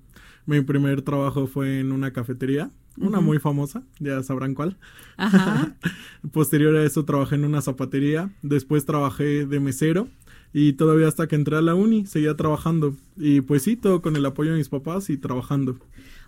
Mi 0.45 0.61
primer 0.61 1.01
trabajo 1.01 1.47
fue 1.47 1.79
en 1.79 1.91
una 1.91 2.13
cafetería, 2.13 2.71
una 2.97 3.19
muy 3.19 3.37
famosa, 3.37 3.83
ya 3.99 4.23
sabrán 4.23 4.55
cuál. 4.55 4.77
Ajá. 5.17 5.75
Posterior 6.31 6.75
a 6.75 6.83
eso 6.83 7.05
trabajé 7.05 7.35
en 7.35 7.45
una 7.45 7.61
zapatería, 7.61 8.33
después 8.41 8.85
trabajé 8.85 9.45
de 9.45 9.59
mesero 9.59 10.07
y 10.53 10.73
todavía 10.73 11.07
hasta 11.07 11.27
que 11.27 11.35
entré 11.35 11.55
a 11.57 11.61
la 11.61 11.75
uni 11.75 12.05
seguía 12.05 12.35
trabajando. 12.35 12.95
Y 13.17 13.41
pues 13.41 13.63
sí, 13.63 13.75
todo 13.75 14.01
con 14.01 14.15
el 14.15 14.25
apoyo 14.25 14.51
de 14.51 14.57
mis 14.57 14.69
papás 14.69 15.09
y 15.09 15.17
trabajando. 15.17 15.77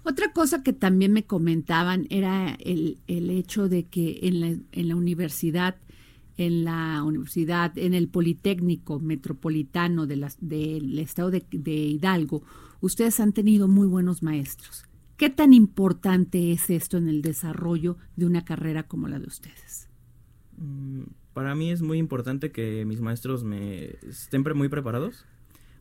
Otra 0.04 0.34
cosa 0.34 0.64
que 0.64 0.74
también 0.74 1.14
me 1.14 1.26
comentaban 1.26 2.08
era 2.10 2.56
el, 2.60 3.00
el 3.08 3.30
hecho 3.30 3.70
de 3.70 3.86
que 3.86 4.20
en 4.24 4.40
la, 4.42 4.48
en 4.72 4.88
la 4.88 4.96
universidad, 4.96 5.76
en 6.38 6.66
la 6.66 7.04
universidad, 7.04 7.78
en 7.78 7.94
el 7.94 8.08
Politécnico 8.08 9.00
Metropolitano 9.00 10.06
de 10.08 10.16
las- 10.18 10.38
del 10.42 10.98
estado 11.00 11.32
de, 11.32 11.46
de 11.52 11.72
Hidalgo, 11.74 12.44
ustedes 12.82 13.20
han 13.20 13.34
tenido 13.34 13.68
muy 13.68 13.88
buenos 13.88 14.24
maestros. 14.24 14.84
¿Qué 15.16 15.30
tan 15.30 15.54
importante 15.54 16.52
es 16.52 16.70
esto 16.70 16.98
en 16.98 17.08
el 17.08 17.22
desarrollo 17.22 17.98
de 18.16 18.26
una 18.26 18.44
carrera 18.44 18.84
como 18.88 19.08
la 19.08 19.20
de 19.20 19.28
ustedes? 19.28 19.88
Para 21.34 21.56
mí 21.56 21.72
es 21.72 21.82
muy 21.82 21.98
importante 21.98 22.52
que 22.52 22.86
mis 22.86 23.02
maestros 23.02 23.44
me 23.44 23.96
estén 24.08 24.44
pre- 24.44 24.54
muy 24.54 24.70
preparados, 24.70 25.26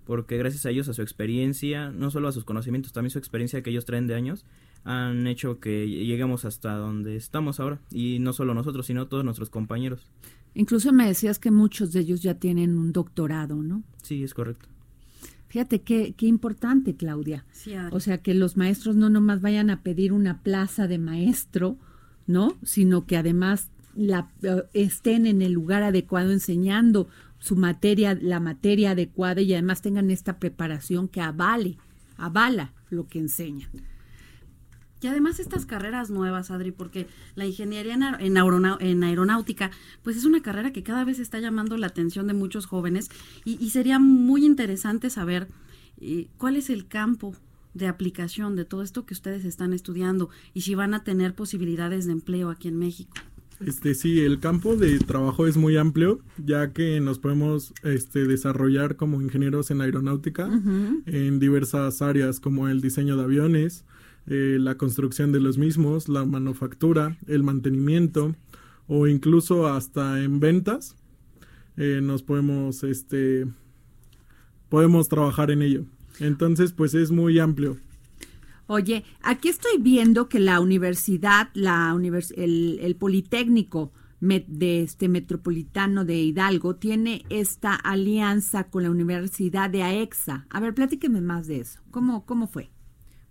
porque 0.07 0.37
gracias 0.39 0.67
a 0.67 0.71
ellos, 0.71 0.89
a 0.89 0.95
su 0.95 1.03
experiencia, 1.03 1.91
no 1.91 2.11
solo 2.11 2.29
a 2.29 2.33
sus 2.33 2.45
conocimientos, 2.45 2.93
también 2.93 3.11
su 3.11 3.19
experiencia 3.19 3.63
que 3.63 3.71
ellos 3.71 3.85
traen 3.85 4.07
de 4.07 4.15
años, 4.15 4.45
han 4.85 5.27
hecho 5.27 5.61
que 5.61 5.89
lleguemos 5.89 6.45
hasta 6.45 6.75
donde 6.75 7.17
estamos 7.17 7.61
ahora. 7.61 7.81
Y 7.93 8.19
no 8.19 8.33
solo 8.33 8.55
nosotros, 8.55 8.87
sino 8.87 9.07
todos 9.07 9.25
nuestros 9.25 9.51
compañeros. 9.51 10.11
Incluso 10.55 10.93
me 10.93 11.07
decías 11.07 11.39
que 11.39 11.51
muchos 11.51 11.93
de 11.93 12.01
ellos 12.01 12.23
ya 12.23 12.35
tienen 12.35 12.77
un 12.77 12.93
doctorado, 12.93 13.63
¿no? 13.63 13.85
Sí, 14.03 14.25
es 14.25 14.35
correcto. 14.35 14.69
Fíjate 15.49 15.83
qué, 15.83 16.15
qué 16.17 16.27
importante, 16.27 16.97
Claudia. 16.97 17.45
Sí. 17.53 17.75
O 17.91 18.01
sea, 18.01 18.19
que 18.19 18.35
los 18.35 18.57
maestros 18.57 18.97
no 18.97 19.11
nomás 19.11 19.41
vayan 19.43 19.71
a 19.71 19.83
pedir 19.83 20.13
una 20.13 20.43
plaza 20.43 20.89
de 20.89 20.99
maestro, 20.99 21.77
¿no? 22.27 22.57
Sino 22.63 23.07
que 23.07 23.17
además 23.17 23.71
la, 23.95 24.31
eh, 24.43 24.63
estén 24.73 25.27
en 25.27 25.43
el 25.43 25.53
lugar 25.53 25.83
adecuado 25.83 26.33
enseñando 26.33 27.09
su 27.39 27.57
materia, 27.57 28.17
la 28.21 28.41
materia 28.41 28.93
adecuada 28.93 29.41
y 29.41 29.53
además 29.53 29.83
tengan 29.83 30.11
esta 30.11 30.39
preparación 30.39 31.09
que 31.09 31.21
avale, 31.21 31.79
avala 32.17 32.73
lo 32.91 33.07
que 33.07 33.19
enseñan. 33.19 33.71
Y 35.01 35.09
además 35.09 35.41
estas 35.41 35.67
carreras 35.67 36.11
nuevas, 36.11 36.53
Adri, 36.53 36.71
porque 36.71 37.09
la 37.35 37.45
ingeniería 37.45 37.95
en, 38.21 39.03
aeronáutica, 39.03 39.73
pues 40.03 40.17
es 40.17 40.25
una 40.25 40.43
carrera 40.43 40.73
que 40.73 40.85
cada 40.85 41.05
vez 41.05 41.19
está 41.19 41.41
llamando 41.41 41.77
la 41.77 41.89
atención 41.89 42.29
de 42.29 42.35
muchos 42.35 42.67
jóvenes 42.67 43.11
y, 43.45 43.63
y 43.63 43.71
sería 43.71 43.99
muy 43.99 44.47
interesante 44.47 45.11
saber 45.11 45.49
eh, 46.01 46.29
cuál 46.39 46.57
es 46.57 46.71
el 46.71 46.87
campo 46.87 47.35
de 47.75 47.89
aplicación 47.89 48.55
de 48.55 48.65
todo 48.65 48.83
esto 48.83 49.05
que 49.05 49.15
ustedes 49.15 49.45
están 49.45 49.73
estudiando 49.73 50.31
y 50.55 50.61
si 50.61 50.77
van 50.77 50.95
a 50.95 51.03
tener 51.03 51.35
posibilidades 51.35 52.07
de 52.07 52.13
empleo 52.13 52.51
aquí 52.51 52.69
en 52.69 52.79
México. 52.79 53.15
Este 53.67 53.95
sí, 53.95 54.21
el 54.21 54.41
campo 54.41 54.77
de 54.77 54.99
trabajo 54.99 55.47
es 55.47 55.57
muy 55.57 55.77
amplio, 55.77 56.21
ya 56.37 56.73
que 56.73 57.01
nos 57.01 57.19
podemos 57.19 57.73
este, 57.85 58.27
desarrollar 58.27 58.97
como 58.97 59.23
ingenieros 59.23 59.71
en 59.71 59.81
aeronáutica 59.81 60.49
en 61.07 61.39
diversas 61.39 62.03
áreas 62.03 62.41
como 62.41 62.69
el 62.69 62.81
diseño 62.81 63.17
de 63.17 63.25
aviones, 63.25 63.85
eh, 64.27 64.57
la 64.61 64.77
construcción 64.77 65.33
de 65.33 65.41
los 65.41 65.59
mismos, 65.59 66.09
la 66.09 66.25
manufactura, 66.25 67.17
el 67.27 67.43
mantenimiento 67.43 68.35
o 68.89 69.07
incluso 69.07 69.69
hasta 69.69 70.23
en 70.23 70.41
ventas 70.41 70.97
eh, 71.77 72.01
nos 72.03 72.23
podemos 72.23 72.85
este 72.85 73.47
podemos 74.69 75.09
trabajar 75.09 75.51
en 75.51 75.63
ello. 75.63 75.85
Entonces, 76.21 76.73
pues 76.73 76.95
es 76.95 77.11
muy 77.11 77.39
amplio. 77.39 77.77
Oye, 78.67 79.05
aquí 79.23 79.49
estoy 79.49 79.79
viendo 79.81 80.29
que 80.29 80.39
la 80.41 80.61
universidad, 80.61 81.49
la 81.55 81.93
univers- 81.95 82.33
el, 82.37 82.79
el 82.81 82.97
Politécnico 82.97 83.93
de 84.21 84.83
este 84.83 85.09
Metropolitano 85.09 86.05
de 86.05 86.15
Hidalgo 86.21 86.77
tiene 86.77 87.25
esta 87.29 87.75
alianza 87.75 88.71
con 88.71 88.85
la 88.85 88.91
Universidad 88.91 89.69
de 89.69 89.83
AEXA. 89.83 90.47
A 90.49 90.61
ver, 90.61 90.75
platíqueme 90.75 91.21
más 91.21 91.49
de 91.49 91.59
eso. 91.59 91.81
¿Cómo, 91.91 92.25
cómo 92.25 92.47
fue? 92.47 92.71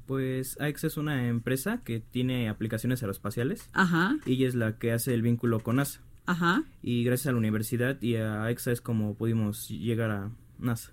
Pues 0.05 0.59
AEXA 0.59 0.87
es 0.87 0.97
una 0.97 1.29
empresa 1.29 1.81
que 1.85 2.01
tiene 2.01 2.49
aplicaciones 2.49 3.01
aeroespaciales 3.01 3.69
Ajá, 3.71 4.17
y 4.25 4.33
ella 4.33 4.47
es 4.49 4.55
la 4.55 4.77
que 4.77 4.91
hace 4.91 5.13
el 5.13 5.21
vínculo 5.21 5.61
con 5.61 5.77
NASA. 5.77 6.01
ajá. 6.25 6.65
Y 6.83 7.05
gracias 7.05 7.27
a 7.27 7.31
la 7.31 7.37
universidad 7.37 8.01
y 8.01 8.15
a 8.17 8.43
AEXA 8.43 8.73
es 8.73 8.81
como 8.81 9.15
pudimos 9.15 9.69
llegar 9.69 10.11
a 10.11 10.31
NASA. 10.59 10.91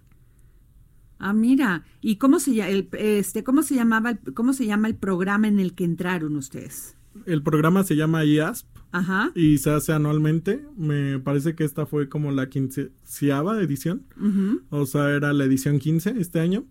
Ah, 1.19 1.33
mira. 1.33 1.85
¿Y 2.01 2.17
cómo 2.17 2.39
se, 2.41 2.61
el, 2.71 2.89
este, 2.93 3.43
cómo 3.45 3.63
se 3.63 3.75
llamaba, 3.75 4.11
el- 4.11 4.35
cómo 4.35 4.53
se 4.53 4.67
llama 4.67 4.89
el 4.89 4.95
programa 4.95 5.49
en 5.49 5.59
el 5.59 5.75
que 5.75 5.85
entraron 5.85 6.37
ustedes? 6.37 6.95
El 7.27 7.43
programa 7.43 7.83
se 7.83 7.97
llama 7.97 8.25
IASP 8.25 8.67
Ajá. 8.93 9.33
y 9.35 9.59
se 9.59 9.71
hace 9.71 9.93
anualmente. 9.93 10.65
Me 10.77 11.19
parece 11.19 11.55
que 11.57 11.65
esta 11.65 11.87
fue 11.87 12.09
como 12.09 12.31
la 12.31 12.49
quinceava 12.49 13.61
edición. 13.61 14.03
ujú. 14.21 14.61
O 14.71 14.87
sea, 14.87 15.11
era 15.11 15.33
la 15.33 15.45
edición 15.45 15.79
15 15.81 16.15
este 16.19 16.39
año. 16.41 16.65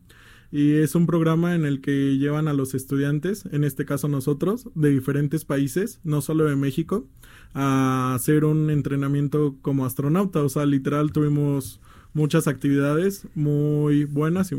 Y 0.50 0.76
es 0.76 0.96
un 0.96 1.06
programa 1.08 1.56
en 1.56 1.66
el 1.66 1.82
que 1.82 2.18
llevan 2.18 2.48
a 2.48 2.54
los 2.54 2.74
estudiantes, 2.74 3.44
en 3.52 3.66
este 3.66 3.84
caso 3.84 4.08
nosotros, 4.08 4.70
de 4.76 4.92
diferentes 4.92 5.44
países, 5.44 6.00
no 6.06 6.22
solo 6.22 6.46
de 6.46 6.56
México, 6.56 7.06
a 7.54 8.14
hacer 8.16 8.46
un 8.46 8.70
entrenamiento 8.70 9.58
como 9.62 9.86
astronauta. 9.86 10.42
O 10.44 10.48
sea, 10.48 10.66
literal 10.66 11.12
tuvimos 11.12 11.82
muchas 12.18 12.48
actividades 12.48 13.28
muy 13.36 14.04
buenas 14.06 14.52
y 14.52 14.56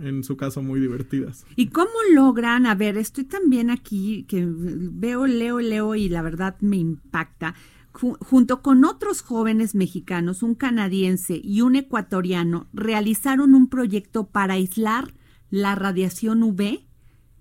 en 0.00 0.24
su 0.24 0.36
caso 0.36 0.62
muy 0.62 0.80
divertidas. 0.80 1.46
¿Y 1.56 1.68
cómo 1.68 1.90
logran? 2.14 2.66
A 2.66 2.74
ver, 2.74 2.96
estoy 2.98 3.24
también 3.24 3.70
aquí 3.70 4.24
que 4.28 4.46
veo, 4.46 5.26
leo, 5.26 5.60
leo 5.60 5.94
y 5.94 6.08
la 6.08 6.22
verdad 6.22 6.56
me 6.60 6.76
impacta. 6.76 7.54
Ju- 7.92 8.18
junto 8.20 8.60
con 8.62 8.84
otros 8.84 9.22
jóvenes 9.22 9.74
mexicanos, 9.74 10.42
un 10.42 10.54
canadiense 10.54 11.40
y 11.42 11.62
un 11.62 11.74
ecuatoriano, 11.76 12.66
realizaron 12.72 13.54
un 13.54 13.68
proyecto 13.68 14.26
para 14.26 14.54
aislar 14.54 15.14
la 15.50 15.74
radiación 15.74 16.42
UV, 16.42 16.80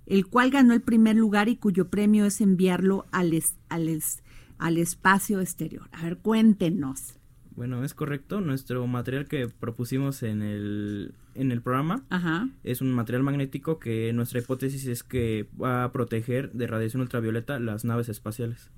el 0.05 0.25
cual 0.27 0.49
ganó 0.51 0.73
el 0.73 0.81
primer 0.81 1.15
lugar 1.17 1.49
y 1.49 1.57
cuyo 1.57 1.89
premio 1.89 2.25
es 2.25 2.41
enviarlo 2.41 3.05
al, 3.11 3.33
es- 3.33 3.55
al, 3.69 3.87
es- 3.89 4.23
al 4.57 4.77
espacio 4.77 5.41
exterior. 5.41 5.89
A 5.91 6.03
ver, 6.03 6.17
cuéntenos. 6.19 7.16
Bueno, 7.57 7.83
es 7.83 7.95
correcto. 7.95 8.39
Nuestro 8.39 8.85
material 8.85 9.25
que 9.25 9.47
propusimos 9.49 10.21
en 10.21 10.43
el, 10.43 11.15
en 11.33 11.51
el 11.51 11.63
programa 11.63 12.03
Ajá. 12.11 12.47
es 12.63 12.81
un 12.81 12.91
material 12.93 13.23
magnético 13.23 13.79
que 13.79 14.13
nuestra 14.13 14.39
hipótesis 14.39 14.85
es 14.85 15.03
que 15.03 15.49
va 15.59 15.83
a 15.83 15.91
proteger 15.91 16.51
de 16.53 16.67
radiación 16.67 17.01
ultravioleta 17.01 17.59
las 17.59 17.83
naves 17.83 18.09
espaciales. 18.09 18.69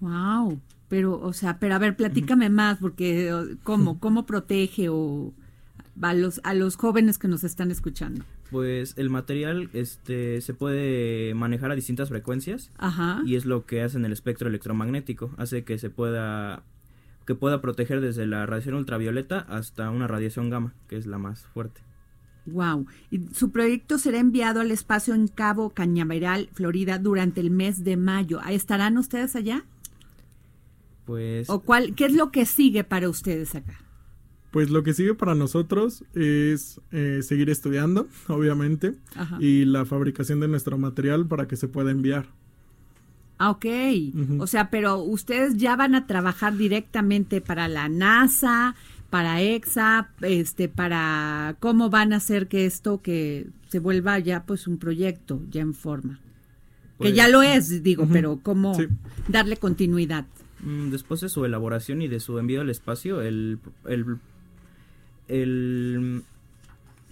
Wow, 0.00 0.58
pero, 0.88 1.20
o 1.20 1.34
sea, 1.34 1.58
pero 1.58 1.74
a 1.74 1.78
ver, 1.78 1.96
platícame 1.96 2.48
más, 2.48 2.78
porque 2.78 3.30
cómo, 3.62 4.00
cómo 4.00 4.24
protege 4.24 4.88
o 4.88 5.34
a 6.00 6.14
los 6.14 6.40
a 6.44 6.54
los 6.54 6.76
jóvenes 6.76 7.18
que 7.18 7.28
nos 7.28 7.44
están 7.44 7.70
escuchando. 7.70 8.24
Pues 8.50 8.94
el 8.96 9.10
material 9.10 9.68
este 9.74 10.40
se 10.40 10.54
puede 10.54 11.34
manejar 11.34 11.72
a 11.72 11.74
distintas 11.74 12.08
frecuencias 12.08 12.70
Ajá. 12.78 13.20
y 13.26 13.34
es 13.34 13.44
lo 13.44 13.66
que 13.66 13.82
hace 13.82 13.98
en 13.98 14.06
el 14.06 14.12
espectro 14.12 14.48
electromagnético, 14.48 15.34
hace 15.36 15.64
que 15.64 15.78
se 15.78 15.90
pueda 15.90 16.62
que 17.26 17.34
pueda 17.34 17.60
proteger 17.60 18.00
desde 18.00 18.26
la 18.26 18.46
radiación 18.46 18.76
ultravioleta 18.76 19.40
hasta 19.40 19.90
una 19.90 20.06
radiación 20.06 20.48
gamma, 20.48 20.74
que 20.88 20.96
es 20.96 21.06
la 21.06 21.18
más 21.18 21.44
fuerte. 21.46 21.82
Wow. 22.46 22.86
Y 23.10 23.22
su 23.34 23.50
proyecto 23.50 23.98
será 23.98 24.18
enviado 24.18 24.60
al 24.60 24.70
espacio 24.70 25.14
en 25.14 25.26
Cabo 25.26 25.70
Cañaveral, 25.70 26.48
Florida, 26.52 26.98
durante 26.98 27.40
el 27.40 27.50
mes 27.50 27.82
de 27.82 27.96
mayo. 27.96 28.38
¿Ahí 28.42 28.54
¿Estarán 28.54 28.96
ustedes 28.98 29.34
allá? 29.34 29.64
Pues 31.04 31.50
¿O 31.50 31.60
cuál, 31.60 31.94
qué 31.94 32.06
es 32.06 32.14
lo 32.14 32.30
que 32.30 32.46
sigue 32.46 32.84
para 32.84 33.08
ustedes 33.08 33.54
acá? 33.54 33.80
Pues 34.52 34.70
lo 34.70 34.82
que 34.84 34.94
sigue 34.94 35.14
para 35.14 35.34
nosotros 35.34 36.04
es 36.14 36.80
eh, 36.92 37.20
seguir 37.22 37.50
estudiando, 37.50 38.08
obviamente, 38.28 38.94
Ajá. 39.16 39.38
y 39.40 39.64
la 39.64 39.84
fabricación 39.84 40.40
de 40.40 40.48
nuestro 40.48 40.78
material 40.78 41.26
para 41.26 41.48
que 41.48 41.56
se 41.56 41.68
pueda 41.68 41.90
enviar. 41.90 42.28
Ah, 43.38 43.50
ok. 43.50 43.66
O 44.38 44.46
sea, 44.46 44.70
pero 44.70 44.98
ustedes 44.98 45.56
ya 45.56 45.76
van 45.76 45.94
a 45.94 46.06
trabajar 46.06 46.56
directamente 46.56 47.40
para 47.40 47.68
la 47.68 47.88
NASA, 47.88 48.74
para 49.10 49.40
EXA, 49.42 50.08
este, 50.22 50.68
para 50.68 51.56
cómo 51.60 51.90
van 51.90 52.12
a 52.12 52.16
hacer 52.16 52.48
que 52.48 52.64
esto 52.66 53.02
que 53.02 53.46
se 53.68 53.78
vuelva 53.78 54.18
ya 54.18 54.44
pues 54.44 54.66
un 54.66 54.78
proyecto 54.78 55.40
ya 55.50 55.60
en 55.60 55.74
forma. 55.74 56.18
Pues- 56.96 57.10
que 57.10 57.16
ya 57.16 57.28
lo 57.28 57.42
es, 57.42 57.82
digo, 57.82 58.08
pero 58.10 58.40
cómo 58.42 58.74
Sí. 58.74 58.86
darle 59.28 59.58
continuidad. 59.58 60.24
Mm, 60.60 60.88
Después 60.88 61.20
de 61.20 61.28
su 61.28 61.44
elaboración 61.44 62.00
y 62.00 62.08
de 62.08 62.20
su 62.20 62.38
envío 62.38 62.62
al 62.62 62.70
espacio, 62.70 63.20
el, 63.20 63.58
el, 63.84 64.16
el, 65.28 66.22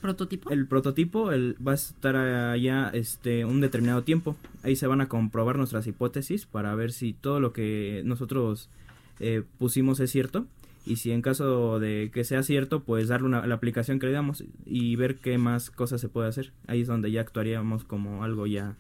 ¿Prototipo? 0.04 0.50
el 0.50 0.66
prototipo 0.66 1.32
el- 1.32 1.56
va 1.66 1.73
a 1.73 1.76
estar 1.76 2.14
allá 2.14 2.90
este, 2.92 3.46
un 3.46 3.62
determinado 3.62 4.02
tiempo. 4.02 4.37
Ahí 4.62 4.76
se 4.76 4.87
van 4.87 5.00
a 5.00 5.08
comprobar 5.08 5.56
nuestras 5.56 5.87
hipótesis 5.87 6.44
para 6.44 6.75
ver 6.75 6.92
si 6.92 7.14
todo 7.14 7.40
lo 7.40 7.54
que 7.54 8.02
nosotros 8.04 8.68
eh, 9.18 9.42
pusimos 9.58 10.00
es 10.00 10.11
cierto. 10.11 10.44
Y 10.84 10.96
si 10.96 11.11
en 11.12 11.23
caso 11.23 11.80
de 11.80 12.11
que 12.12 12.25
sea 12.25 12.42
cierto, 12.42 12.80
pues 12.80 13.08
darle 13.08 13.28
una, 13.28 13.47
la 13.47 13.54
aplicación 13.54 13.99
que 13.99 14.04
le 14.06 14.12
damos 14.12 14.45
y 14.67 14.95
ver 14.97 15.17
qué 15.17 15.38
más 15.38 15.71
cosas 15.71 16.02
se 16.02 16.10
puede 16.10 16.28
hacer. 16.28 16.52
Ahí 16.67 16.82
es 16.82 16.86
donde 16.88 17.10
ya 17.10 17.23
actuaríamos 17.23 17.84
como 17.84 18.23
algo 18.25 18.47
ya 18.47 18.75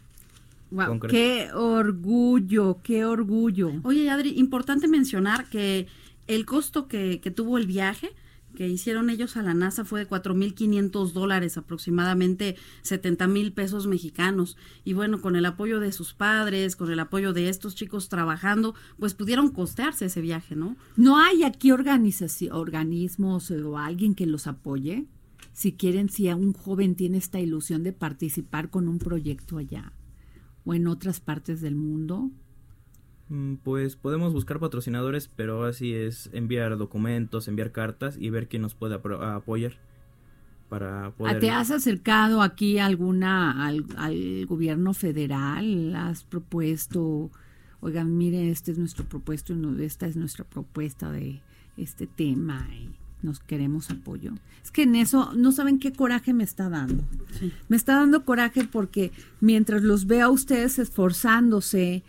Concreto. 0.70 1.08
qué 1.14 1.48
orgullo, 1.54 2.78
qué 2.82 3.06
orgullo. 3.06 3.70
Oye, 3.84 4.10
Adri, 4.10 4.34
importante 4.38 4.88
mencionar 4.88 5.46
que 5.48 5.86
el 6.26 6.44
costo 6.44 6.86
que, 6.88 7.20
que 7.20 7.30
tuvo 7.30 7.56
el 7.58 7.66
viaje 7.66 8.10
que 8.54 8.68
hicieron 8.68 9.10
ellos 9.10 9.36
a 9.36 9.42
la 9.42 9.54
NASA 9.54 9.84
fue 9.84 10.00
de 10.00 10.08
4.500 10.08 11.12
dólares, 11.12 11.56
aproximadamente 11.56 12.56
70 12.82 13.26
mil 13.26 13.52
pesos 13.52 13.86
mexicanos. 13.86 14.56
Y 14.84 14.92
bueno, 14.92 15.20
con 15.20 15.36
el 15.36 15.46
apoyo 15.46 15.80
de 15.80 15.92
sus 15.92 16.14
padres, 16.14 16.76
con 16.76 16.90
el 16.90 17.00
apoyo 17.00 17.32
de 17.32 17.48
estos 17.48 17.74
chicos 17.74 18.08
trabajando, 18.08 18.74
pues 18.98 19.14
pudieron 19.14 19.50
costearse 19.50 20.06
ese 20.06 20.20
viaje, 20.20 20.56
¿no? 20.56 20.76
¿No 20.96 21.18
hay 21.18 21.42
aquí 21.42 21.70
organismos 21.70 23.50
o 23.50 23.78
alguien 23.78 24.14
que 24.14 24.26
los 24.26 24.46
apoye? 24.46 25.06
Si 25.52 25.72
quieren, 25.72 26.08
si 26.08 26.28
un 26.28 26.52
joven 26.52 26.94
tiene 26.94 27.18
esta 27.18 27.40
ilusión 27.40 27.82
de 27.82 27.92
participar 27.92 28.70
con 28.70 28.88
un 28.88 28.98
proyecto 28.98 29.58
allá 29.58 29.92
o 30.64 30.74
en 30.74 30.86
otras 30.86 31.20
partes 31.20 31.60
del 31.60 31.76
mundo. 31.76 32.30
Mm, 33.28 33.54
Pues 33.56 33.96
podemos 33.96 34.32
buscar 34.32 34.60
patrocinadores, 34.60 35.28
pero 35.34 35.64
así 35.64 35.94
es 35.94 36.28
enviar 36.32 36.76
documentos, 36.76 37.48
enviar 37.48 37.72
cartas 37.72 38.16
y 38.18 38.30
ver 38.30 38.48
quién 38.48 38.62
nos 38.62 38.74
puede 38.74 38.94
apoyar 38.96 39.72
para 40.68 41.06
¿Ah, 41.06 41.10
poder. 41.10 41.40
¿Te 41.40 41.50
has 41.50 41.70
acercado 41.70 42.42
aquí 42.42 42.78
alguna 42.78 43.66
al, 43.66 43.84
al 43.96 44.46
gobierno 44.46 44.92
federal? 44.94 45.94
¿Has 45.96 46.24
propuesto, 46.24 47.30
oigan, 47.80 48.16
mire, 48.16 48.50
este 48.50 48.72
es 48.72 48.78
nuestro 48.78 49.04
propuesto, 49.04 49.52
y 49.52 49.56
no- 49.56 49.78
esta 49.78 50.06
es 50.06 50.16
nuestra 50.16 50.44
propuesta 50.44 51.10
de 51.10 51.40
este 51.76 52.06
tema 52.06 52.66
y 52.72 52.90
nos 53.24 53.40
queremos 53.40 53.90
apoyo? 53.90 54.32
Es 54.62 54.70
que 54.70 54.82
en 54.82 54.96
eso 54.96 55.32
no 55.34 55.52
saben 55.52 55.78
qué 55.78 55.92
coraje 55.92 56.34
me 56.34 56.44
está 56.44 56.68
dando. 56.68 57.04
Me 57.68 57.76
está 57.76 57.94
dando 57.96 58.24
coraje 58.24 58.64
porque 58.64 59.12
mientras 59.40 59.82
los 59.82 60.06
veo 60.06 60.26
a 60.26 60.30
ustedes 60.30 60.78
esforzándose, 60.78 62.02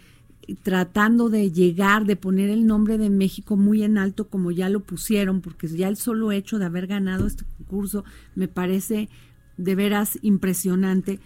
tratando 0.63 1.29
de 1.29 1.51
llegar, 1.51 2.05
de 2.05 2.15
poner 2.15 2.49
el 2.49 2.67
nombre 2.67 2.97
de 2.97 3.09
México 3.09 3.57
muy 3.57 3.83
en 3.83 3.97
alto 3.97 4.27
como 4.27 4.51
ya 4.51 4.69
lo 4.69 4.81
pusieron, 4.81 5.41
porque 5.41 5.67
ya 5.67 5.87
el 5.87 5.97
solo 5.97 6.31
hecho 6.31 6.59
de 6.59 6.65
haber 6.65 6.87
ganado 6.87 7.27
este 7.27 7.45
concurso 7.57 8.03
me 8.35 8.47
parece 8.47 9.09
de 9.57 9.75
veras 9.75 10.19
impresionante, 10.21 11.19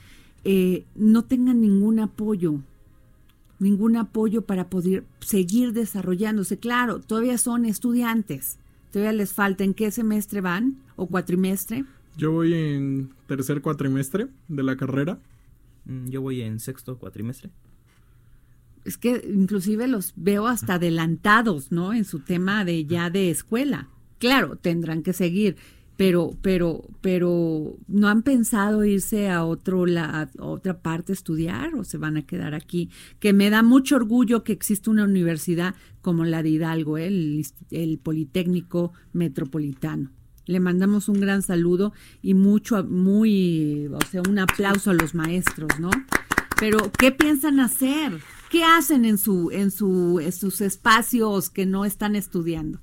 eh, 0.43 0.85
no 0.95 1.23
tengan 1.23 1.61
ningún 1.61 1.99
apoyo, 1.99 2.61
ningún 3.59 3.95
apoyo 3.95 4.43
para 4.43 4.69
poder 4.69 5.03
seguir 5.19 5.73
desarrollándose. 5.73 6.57
Claro, 6.57 6.99
todavía 6.99 7.37
son 7.37 7.65
estudiantes, 7.65 8.57
todavía 8.91 9.13
les 9.13 9.33
falta, 9.33 9.63
¿en 9.63 9.73
qué 9.73 9.91
semestre 9.91 10.41
van? 10.41 10.77
¿O 10.95 11.07
cuatrimestre? 11.07 11.85
Yo 12.17 12.31
voy 12.31 12.53
en 12.53 13.09
tercer 13.27 13.61
cuatrimestre 13.61 14.27
de 14.47 14.63
la 14.63 14.75
carrera. 14.75 15.19
Mm, 15.85 16.07
Yo 16.07 16.21
voy 16.21 16.41
en 16.41 16.59
sexto 16.59 16.97
cuatrimestre. 16.97 17.49
Es 18.85 18.97
que 18.97 19.21
inclusive 19.33 19.87
los 19.87 20.13
veo 20.15 20.47
hasta 20.47 20.75
adelantados, 20.75 21.71
¿no? 21.71 21.93
En 21.93 22.05
su 22.05 22.19
tema 22.19 22.65
de 22.65 22.85
ya 22.85 23.09
de 23.09 23.29
escuela. 23.29 23.89
Claro, 24.17 24.57
tendrán 24.57 25.01
que 25.03 25.13
seguir, 25.13 25.55
pero, 25.99 26.31
pero, 26.41 26.87
pero 27.01 27.77
no 27.87 28.07
han 28.07 28.23
pensado 28.23 28.85
irse 28.85 29.29
a 29.29 29.43
otro 29.43 29.85
la, 29.85 30.21
a 30.21 30.43
otra 30.43 30.81
parte 30.81 31.11
a 31.11 31.13
estudiar 31.13 31.75
o 31.75 31.83
se 31.83 31.97
van 31.97 32.17
a 32.17 32.21
quedar 32.21 32.53
aquí. 32.53 32.89
Que 33.19 33.33
me 33.33 33.49
da 33.49 33.63
mucho 33.63 33.97
orgullo 33.97 34.43
que 34.43 34.53
exista 34.53 34.91
una 34.91 35.03
universidad 35.03 35.75
como 36.01 36.25
la 36.25 36.41
de 36.41 36.49
Hidalgo, 36.49 36.97
¿eh? 36.97 37.07
el, 37.07 37.45
el 37.71 37.97
Politécnico 37.99 38.93
Metropolitano. 39.13 40.11
Le 40.45 40.59
mandamos 40.59 41.09
un 41.09 41.19
gran 41.19 41.41
saludo 41.41 41.93
y 42.21 42.33
mucho, 42.33 42.83
muy, 42.83 43.87
o 43.87 43.99
sea, 44.09 44.21
un 44.27 44.39
aplauso 44.39 44.91
a 44.91 44.93
los 44.95 45.13
maestros, 45.13 45.69
¿no? 45.79 45.91
Pero, 46.59 46.91
¿qué 46.97 47.11
piensan 47.11 47.59
hacer? 47.59 48.19
¿Qué 48.49 48.63
hacen 48.63 49.05
en 49.05 49.17
su, 49.17 49.49
en 49.51 49.71
su, 49.71 50.19
en 50.19 50.31
sus 50.31 50.59
espacios 50.59 51.49
que 51.49 51.65
no 51.65 51.85
están 51.85 52.15
estudiando? 52.15 52.79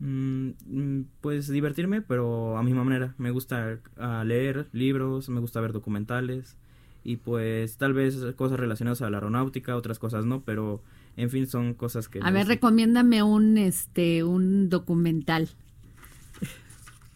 Mm, 0.00 0.50
mm, 0.66 1.04
Pues 1.20 1.48
divertirme, 1.48 2.02
pero 2.02 2.58
a 2.58 2.62
mi 2.62 2.74
manera. 2.74 3.14
Me 3.18 3.30
gusta 3.30 3.80
ah, 3.96 4.22
leer 4.24 4.68
libros, 4.72 5.28
me 5.28 5.40
gusta 5.40 5.60
ver 5.60 5.72
documentales 5.72 6.56
y 7.04 7.16
pues 7.16 7.78
tal 7.78 7.94
vez 7.94 8.18
cosas 8.36 8.60
relacionadas 8.60 9.00
a 9.00 9.08
la 9.08 9.16
aeronáutica, 9.16 9.76
otras 9.76 9.98
cosas 9.98 10.26
no, 10.26 10.42
pero 10.42 10.82
en 11.16 11.30
fin 11.30 11.46
son 11.46 11.72
cosas 11.72 12.08
que... 12.08 12.20
A 12.22 12.30
ver, 12.30 12.48
recomiéndame 12.48 13.22
un 13.22 13.56
este 13.56 14.24
un 14.24 14.68
documental. 14.68 15.48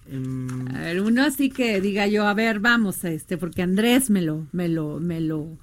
Em, 0.07 0.69
A 0.75 0.81
ver, 0.81 1.01
uno 1.03 1.23
así 1.23 1.51
que 1.51 1.81
diga 1.81 2.07
yo, 2.07 2.27
a 2.27 2.35
ver, 2.35 2.61
vamos, 2.61 3.05
este, 3.05 3.38
porque 3.38 3.62
Andrés 3.62 4.11
me 4.11 4.23
lo, 4.23 4.47
me 4.53 4.69
lo, 4.69 5.01
me 5.01 5.21
lo, 5.21 5.59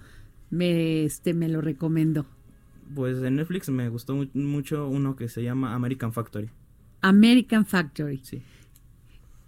me, 0.50 1.04
este, 1.06 1.34
me 1.34 1.50
lo 1.50 1.62
recomendó. 1.62 2.26
pues 2.96 3.22
en 3.22 3.36
Netflix 3.36 3.70
me 3.70 3.90
gustó 3.90 4.16
mu- 4.16 4.30
mucho 4.34 4.88
uno 4.88 5.16
que 5.16 5.28
se 5.30 5.44
llama 5.44 5.74
American 5.76 6.12
Factory. 6.14 6.50
American 7.02 7.66
Factory. 7.66 8.20
Sí. 8.24 8.42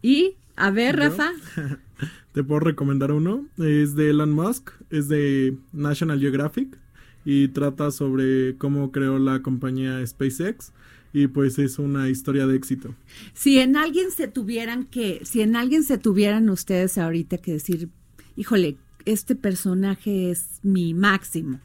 Y, 0.02 0.36
a 0.56 0.72
ver, 0.72 0.96
¿Yo? 0.96 1.02
Rafa, 1.10 1.32
Te 2.34 2.44
puedo 2.44 2.60
recomendar 2.62 3.12
uno. 3.12 3.46
Es 3.58 3.96
de 3.96 4.10
Elon 4.12 4.32
Musk, 4.32 4.72
es 4.90 5.08
de 5.10 5.58
National 5.74 6.20
Geographic 6.20 6.78
y 7.26 7.50
trata 7.50 7.92
sobre 7.92 8.56
cómo 8.58 8.92
creó 8.92 9.20
la 9.20 9.42
compañía 9.42 10.06
SpaceX 10.06 10.72
y 11.14 11.28
pues 11.28 11.60
es 11.60 11.78
una 11.80 12.10
historia 12.10 12.48
de 12.48 12.56
éxito. 12.56 12.96
si 13.34 13.60
en 13.60 13.76
alguien 13.76 14.12
se 14.12 14.28
tuvieran 14.28 14.86
que, 14.86 15.22
si 15.24 15.42
en 15.42 15.56
alguien 15.56 15.84
se 15.84 15.98
tuvieran 15.98 16.50
ustedes 16.50 16.98
ahorita 16.98 17.38
que 17.40 17.54
decir, 17.54 17.90
híjole, 18.36 18.78
este 19.06 19.36
personaje 19.36 20.32
es 20.32 20.60
mi 20.64 20.94
máximo. 20.94 21.60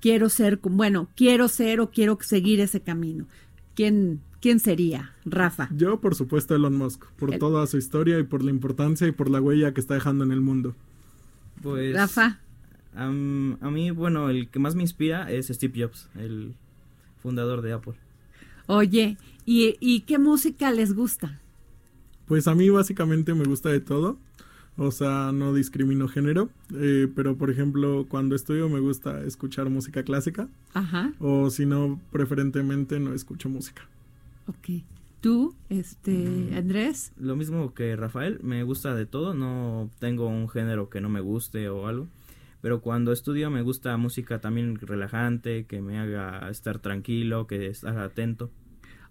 Quiero 0.00 0.28
ser, 0.28 0.58
bueno, 0.62 1.08
quiero 1.16 1.48
ser 1.48 1.80
o 1.80 1.90
quiero 1.90 2.18
seguir 2.20 2.60
ese 2.60 2.80
camino. 2.80 3.26
¿Quién, 3.74 4.20
quién 4.40 4.58
sería? 4.60 5.12
Rafa. 5.24 5.68
Yo, 5.74 6.00
por 6.00 6.14
supuesto, 6.14 6.54
Elon 6.54 6.76
Musk, 6.76 7.04
por 7.16 7.32
El- 7.34 7.38
toda 7.38 7.66
su 7.66 7.76
historia 7.76 8.18
y 8.18 8.22
por 8.22 8.42
la 8.42 8.50
importancia 8.50 9.06
y 9.06 9.12
por 9.12 9.28
la 9.30 9.40
huella 9.40 9.74
que 9.74 9.80
está 9.80 9.94
dejando 9.94 10.24
en 10.24 10.32
el 10.32 10.40
mundo. 10.40 10.74
Pues 11.62 11.94
Rafa. 11.94 12.40
a 12.94 13.10
mí, 13.10 13.90
bueno, 13.90 14.30
el 14.30 14.48
que 14.48 14.58
más 14.58 14.74
me 14.74 14.82
inspira 14.82 15.30
es 15.30 15.48
Steve 15.48 15.82
Jobs, 15.82 16.08
el 16.14 16.54
fundador 17.22 17.60
de 17.62 17.72
Apple. 17.72 17.94
Oye, 18.66 19.16
¿y, 19.44 19.76
y 19.80 20.00
qué 20.00 20.18
música 20.18 20.70
les 20.72 20.94
gusta? 20.94 21.40
Pues 22.26 22.48
a 22.48 22.54
mí 22.54 22.68
básicamente 22.70 23.34
me 23.34 23.44
gusta 23.44 23.68
de 23.70 23.80
todo, 23.80 24.18
o 24.76 24.90
sea, 24.90 25.30
no 25.32 25.54
discrimino 25.54 26.08
género, 26.08 26.50
eh, 26.74 27.08
pero 27.14 27.36
por 27.36 27.50
ejemplo, 27.50 28.06
cuando 28.08 28.34
estudio 28.34 28.68
me 28.68 28.80
gusta 28.80 29.22
escuchar 29.24 29.70
música 29.70 30.02
clásica, 30.02 30.48
Ajá, 30.74 31.12
o 31.20 31.50
si 31.50 31.66
no, 31.66 32.00
preferentemente 32.10 32.98
no 33.00 33.12
escucho 33.14 33.48
música. 33.48 33.82
ok. 34.46 34.82
¿Tú, 35.20 35.56
este, 35.70 36.52
Andrés? 36.54 37.10
Lo 37.16 37.34
mismo 37.34 37.74
que 37.74 37.96
Rafael, 37.96 38.38
me 38.42 38.62
gusta 38.62 38.94
de 38.94 39.06
todo, 39.06 39.34
no 39.34 39.90
tengo 39.98 40.28
un 40.28 40.48
género 40.48 40.88
que 40.88 41.00
no 41.00 41.08
me 41.08 41.20
guste 41.20 41.68
o 41.68 41.88
algo, 41.88 42.06
pero 42.66 42.80
cuando 42.80 43.12
estudio 43.12 43.48
me 43.48 43.62
gusta 43.62 43.96
música 43.96 44.40
también 44.40 44.74
relajante, 44.74 45.66
que 45.66 45.80
me 45.80 46.00
haga 46.00 46.50
estar 46.50 46.80
tranquilo, 46.80 47.46
que 47.46 47.68
estar 47.68 47.96
atento. 47.96 48.50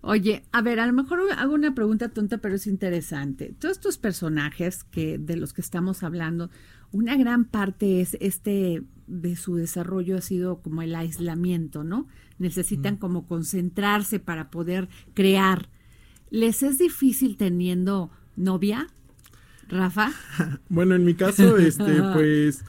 Oye, 0.02 0.44
a 0.52 0.62
ver, 0.62 0.82
a 0.82 0.86
lo 0.86 0.92
mejor 0.92 1.22
hago 1.38 1.54
una 1.54 1.74
pregunta 1.74 2.10
tonta, 2.10 2.40
pero 2.40 2.56
es 2.56 2.68
interesante. 2.68 3.56
Todos 3.58 3.78
estos 3.78 3.98
personajes 3.98 4.84
que 4.84 5.18
de 5.18 5.38
los 5.38 5.54
que 5.54 5.62
estamos 5.62 6.04
hablando, 6.04 6.50
una 6.92 7.16
gran 7.16 7.46
parte 7.46 8.02
es 8.02 8.18
este 8.20 8.84
de 9.08 9.38
su 9.38 9.56
desarrollo 9.56 10.18
ha 10.18 10.22
sido 10.22 10.62
como 10.62 10.82
el 10.82 10.94
aislamiento, 10.94 11.86
¿no? 11.86 12.10
Necesitan 12.38 12.98
como 12.98 13.26
concentrarse 13.26 14.20
para 14.20 14.52
poder 14.52 14.90
crear. 15.14 15.70
¿Les 16.30 16.62
es 16.62 16.78
difícil 16.78 17.38
teniendo 17.38 18.12
novia, 18.36 18.88
Rafa? 19.70 20.12
Bueno, 20.68 20.94
en 20.96 21.06
mi 21.06 21.14
caso, 21.14 21.56
este, 21.56 22.04
pues, 22.14 22.66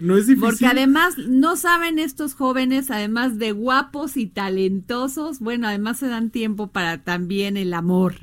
no 0.00 0.16
es 0.16 0.26
difícil. 0.26 0.48
Porque 0.48 0.66
además 0.66 1.16
no 1.18 1.56
saben 1.56 1.98
estos 1.98 2.34
jóvenes, 2.34 2.90
además 2.90 3.38
de 3.38 3.52
guapos 3.52 4.16
y 4.16 4.26
talentosos, 4.26 5.40
bueno, 5.40 5.66
además 5.68 5.98
se 5.98 6.08
dan 6.08 6.30
tiempo 6.30 6.68
para 6.68 6.98
también 6.98 7.56
el 7.56 7.74
amor. 7.74 8.14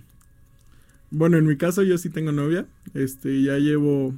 Bueno, 1.11 1.37
en 1.37 1.45
mi 1.45 1.57
caso 1.57 1.83
yo 1.83 1.97
sí 1.97 2.09
tengo 2.09 2.31
novia, 2.31 2.65
este, 2.93 3.41
ya 3.41 3.57
llevo, 3.57 4.13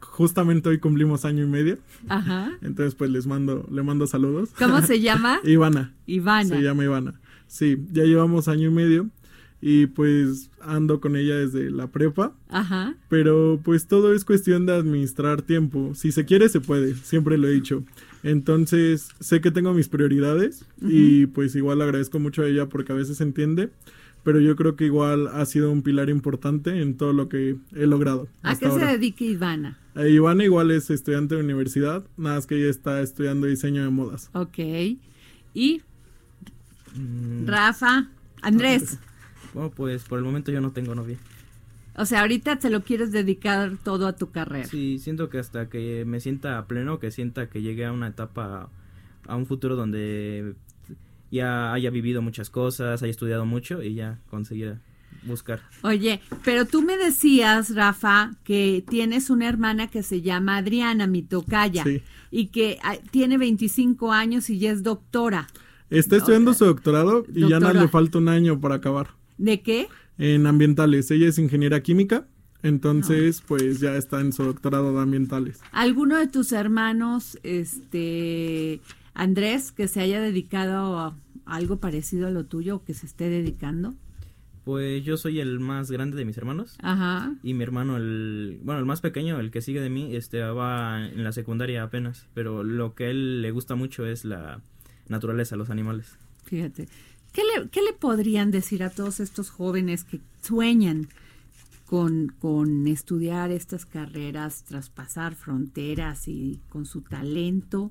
justamente 0.00 0.68
hoy 0.68 0.78
cumplimos 0.78 1.24
año 1.24 1.44
y 1.44 1.48
medio, 1.48 1.78
Ajá. 2.08 2.52
entonces 2.62 2.94
pues 2.94 3.10
les 3.10 3.26
mando, 3.26 3.68
le 3.70 3.82
mando 3.82 4.06
saludos. 4.06 4.50
¿Cómo 4.58 4.82
se 4.82 5.00
llama? 5.02 5.40
Ivana. 5.44 5.92
Ivana. 6.06 6.56
Se 6.56 6.62
llama 6.62 6.84
Ivana. 6.84 7.20
Sí, 7.46 7.76
ya 7.92 8.04
llevamos 8.04 8.48
año 8.48 8.68
y 8.68 8.72
medio 8.72 9.10
y 9.64 9.86
pues 9.86 10.50
ando 10.60 11.00
con 11.00 11.14
ella 11.16 11.36
desde 11.38 11.70
la 11.70 11.86
prepa, 11.86 12.34
Ajá. 12.48 12.96
pero 13.08 13.60
pues 13.64 13.86
todo 13.86 14.12
es 14.12 14.24
cuestión 14.24 14.66
de 14.66 14.72
administrar 14.74 15.40
tiempo. 15.40 15.92
Si 15.94 16.10
se 16.12 16.24
quiere, 16.24 16.48
se 16.48 16.60
puede, 16.60 16.94
siempre 16.96 17.38
lo 17.38 17.46
he 17.46 17.52
dicho. 17.52 17.84
Entonces, 18.24 19.08
sé 19.20 19.40
que 19.40 19.50
tengo 19.52 19.72
mis 19.72 19.88
prioridades 19.88 20.64
y 20.80 21.26
pues 21.26 21.54
igual 21.54 21.80
agradezco 21.80 22.18
mucho 22.18 22.42
a 22.42 22.48
ella 22.48 22.68
porque 22.68 22.92
a 22.92 22.96
veces 22.96 23.20
entiende, 23.20 23.70
pero 24.24 24.40
yo 24.40 24.56
creo 24.56 24.74
que 24.76 24.84
igual 24.86 25.28
ha 25.28 25.44
sido 25.46 25.70
un 25.72 25.82
pilar 25.82 26.10
importante 26.10 26.82
en 26.82 26.96
todo 26.96 27.12
lo 27.12 27.28
que 27.28 27.56
he 27.74 27.86
logrado. 27.86 28.28
¿A 28.42 28.56
qué 28.58 28.68
se 28.70 28.78
dedica 28.84 29.24
Ivana? 29.24 29.78
Eh, 29.94 30.10
Ivana 30.10 30.44
igual 30.44 30.70
es 30.72 30.90
estudiante 30.90 31.36
de 31.36 31.40
universidad, 31.42 32.04
nada 32.16 32.36
más 32.36 32.46
que 32.46 32.56
ella 32.56 32.70
está 32.70 33.00
estudiando 33.00 33.46
diseño 33.46 33.82
de 33.84 33.90
modas. 33.90 34.28
Ok. 34.32 34.58
Y 35.54 35.82
Mm, 36.94 37.46
Rafa, 37.46 38.08
Andrés. 38.42 38.98
Bueno, 39.54 39.70
pues 39.70 40.04
por 40.04 40.18
el 40.18 40.24
momento 40.24 40.50
yo 40.52 40.60
no 40.60 40.72
tengo 40.72 40.94
novia. 40.94 41.18
O 41.94 42.06
sea, 42.06 42.22
ahorita 42.22 42.58
te 42.58 42.70
lo 42.70 42.82
quieres 42.82 43.12
dedicar 43.12 43.76
todo 43.84 44.06
a 44.06 44.16
tu 44.16 44.30
carrera. 44.30 44.66
Sí, 44.66 44.98
siento 44.98 45.28
que 45.28 45.38
hasta 45.38 45.68
que 45.68 46.04
me 46.06 46.20
sienta 46.20 46.66
pleno, 46.66 46.98
que 46.98 47.10
sienta 47.10 47.48
que 47.50 47.60
llegue 47.60 47.84
a 47.84 47.92
una 47.92 48.08
etapa, 48.08 48.70
a 49.26 49.36
un 49.36 49.46
futuro 49.46 49.76
donde 49.76 50.54
ya 51.30 51.72
haya 51.72 51.90
vivido 51.90 52.22
muchas 52.22 52.48
cosas, 52.48 53.02
haya 53.02 53.10
estudiado 53.10 53.44
mucho 53.44 53.82
y 53.82 53.94
ya 53.94 54.18
conseguir 54.30 54.78
buscar. 55.24 55.60
Oye, 55.82 56.20
pero 56.44 56.64
tú 56.66 56.82
me 56.82 56.96
decías, 56.96 57.74
Rafa, 57.74 58.32
que 58.44 58.82
tienes 58.88 59.28
una 59.28 59.48
hermana 59.48 59.88
que 59.88 60.02
se 60.02 60.22
llama 60.22 60.56
Adriana, 60.56 61.06
mi 61.06 61.22
tocaya, 61.22 61.84
Sí. 61.84 62.02
y 62.30 62.46
que 62.46 62.78
ah, 62.82 62.96
tiene 63.10 63.36
25 63.36 64.12
años 64.12 64.48
y 64.50 64.58
ya 64.58 64.70
es 64.72 64.82
doctora. 64.82 65.46
Está 65.90 66.16
estudiando 66.16 66.54
su 66.54 66.64
doctorado 66.64 67.26
y 67.34 67.48
ya 67.48 67.60
no 67.60 67.70
le 67.72 67.86
falta 67.88 68.16
un 68.16 68.28
año 68.28 68.58
para 68.58 68.76
acabar. 68.76 69.08
¿De 69.42 69.60
qué? 69.60 69.88
En 70.18 70.46
ambientales. 70.46 71.10
Ella 71.10 71.26
es 71.26 71.36
ingeniera 71.36 71.82
química, 71.82 72.28
entonces 72.62 73.42
pues 73.44 73.80
ya 73.80 73.96
está 73.96 74.20
en 74.20 74.32
su 74.32 74.44
doctorado 74.44 74.94
de 74.94 75.00
ambientales. 75.00 75.60
¿Alguno 75.72 76.16
de 76.16 76.28
tus 76.28 76.52
hermanos, 76.52 77.36
este, 77.42 78.80
Andrés, 79.14 79.72
que 79.72 79.88
se 79.88 80.00
haya 80.00 80.20
dedicado 80.20 80.96
a 80.96 81.16
algo 81.44 81.80
parecido 81.80 82.28
a 82.28 82.30
lo 82.30 82.44
tuyo 82.44 82.76
o 82.76 82.84
que 82.84 82.94
se 82.94 83.04
esté 83.04 83.28
dedicando? 83.28 83.94
Pues 84.62 85.02
yo 85.02 85.16
soy 85.16 85.40
el 85.40 85.58
más 85.58 85.90
grande 85.90 86.16
de 86.16 86.24
mis 86.24 86.38
hermanos 86.38 86.76
Ajá. 86.80 87.34
y 87.42 87.54
mi 87.54 87.64
hermano, 87.64 87.96
el, 87.96 88.60
bueno, 88.62 88.78
el 88.78 88.86
más 88.86 89.00
pequeño, 89.00 89.40
el 89.40 89.50
que 89.50 89.60
sigue 89.60 89.80
de 89.80 89.90
mí, 89.90 90.14
este 90.14 90.40
va 90.40 91.04
en 91.04 91.24
la 91.24 91.32
secundaria 91.32 91.82
apenas, 91.82 92.28
pero 92.32 92.62
lo 92.62 92.94
que 92.94 93.06
a 93.06 93.10
él 93.10 93.42
le 93.42 93.50
gusta 93.50 93.74
mucho 93.74 94.06
es 94.06 94.24
la 94.24 94.60
naturaleza, 95.08 95.56
los 95.56 95.68
animales. 95.68 96.16
Fíjate. 96.44 96.86
¿Qué 97.32 97.42
le, 97.42 97.68
qué 97.70 97.80
le 97.82 97.92
podrían 97.94 98.50
decir 98.50 98.82
a 98.82 98.90
todos 98.90 99.20
estos 99.20 99.50
jóvenes 99.50 100.04
que 100.04 100.20
sueñan 100.42 101.08
con, 101.86 102.34
con 102.38 102.86
estudiar 102.86 103.50
estas 103.50 103.86
carreras, 103.86 104.64
traspasar 104.64 105.34
fronteras 105.34 106.28
y 106.28 106.60
con 106.68 106.84
su 106.86 107.00
talento 107.02 107.90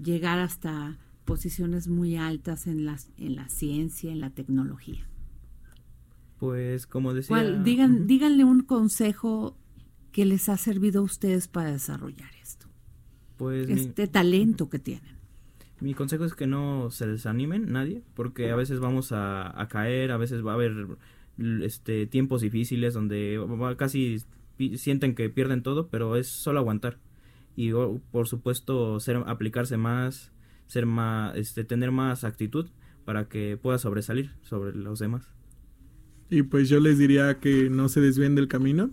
llegar 0.00 0.38
hasta 0.38 0.96
posiciones 1.24 1.88
muy 1.88 2.16
altas 2.16 2.66
en, 2.66 2.84
las, 2.84 3.10
en 3.16 3.34
la 3.36 3.48
ciencia, 3.48 4.12
en 4.12 4.20
la 4.20 4.30
tecnología? 4.30 5.06
Pues 6.38 6.86
como 6.86 7.14
decía... 7.14 7.28
¿Cuál- 7.36 7.64
digan, 7.64 8.06
díganle 8.06 8.44
un 8.44 8.62
consejo 8.62 9.56
que 10.12 10.24
les 10.24 10.48
ha 10.48 10.56
servido 10.56 11.00
a 11.00 11.04
ustedes 11.04 11.48
para 11.48 11.72
desarrollar 11.72 12.30
esto, 12.40 12.66
Pues 13.36 13.68
mi- 13.68 13.74
este 13.74 14.06
talento 14.06 14.68
que 14.68 14.78
tienen. 14.78 15.17
Mi 15.80 15.94
consejo 15.94 16.24
es 16.24 16.34
que 16.34 16.46
no 16.46 16.90
se 16.90 17.06
desanimen 17.06 17.72
nadie, 17.72 18.02
porque 18.14 18.50
a 18.50 18.56
veces 18.56 18.80
vamos 18.80 19.12
a, 19.12 19.60
a 19.60 19.68
caer, 19.68 20.10
a 20.10 20.16
veces 20.16 20.44
va 20.44 20.52
a 20.52 20.54
haber 20.54 20.86
este 21.62 22.06
tiempos 22.06 22.40
difíciles 22.40 22.94
donde 22.94 23.38
va- 23.38 23.76
casi 23.76 24.18
sienten 24.74 25.14
que 25.14 25.30
pierden 25.30 25.62
todo, 25.62 25.88
pero 25.88 26.16
es 26.16 26.26
solo 26.26 26.58
aguantar. 26.58 26.98
Y 27.54 27.70
por 28.10 28.26
supuesto 28.28 28.98
ser 29.00 29.16
aplicarse 29.26 29.76
más, 29.76 30.32
ser 30.66 30.86
más 30.86 31.36
este 31.36 31.64
tener 31.64 31.92
más 31.92 32.24
actitud 32.24 32.66
para 33.04 33.28
que 33.28 33.56
pueda 33.56 33.78
sobresalir 33.78 34.32
sobre 34.42 34.76
los 34.76 34.98
demás. 34.98 35.28
Y 36.30 36.42
pues 36.42 36.68
yo 36.68 36.78
les 36.80 36.98
diría 36.98 37.38
que 37.38 37.70
no 37.70 37.88
se 37.88 38.00
desvíen 38.00 38.34
del 38.34 38.48
camino, 38.48 38.90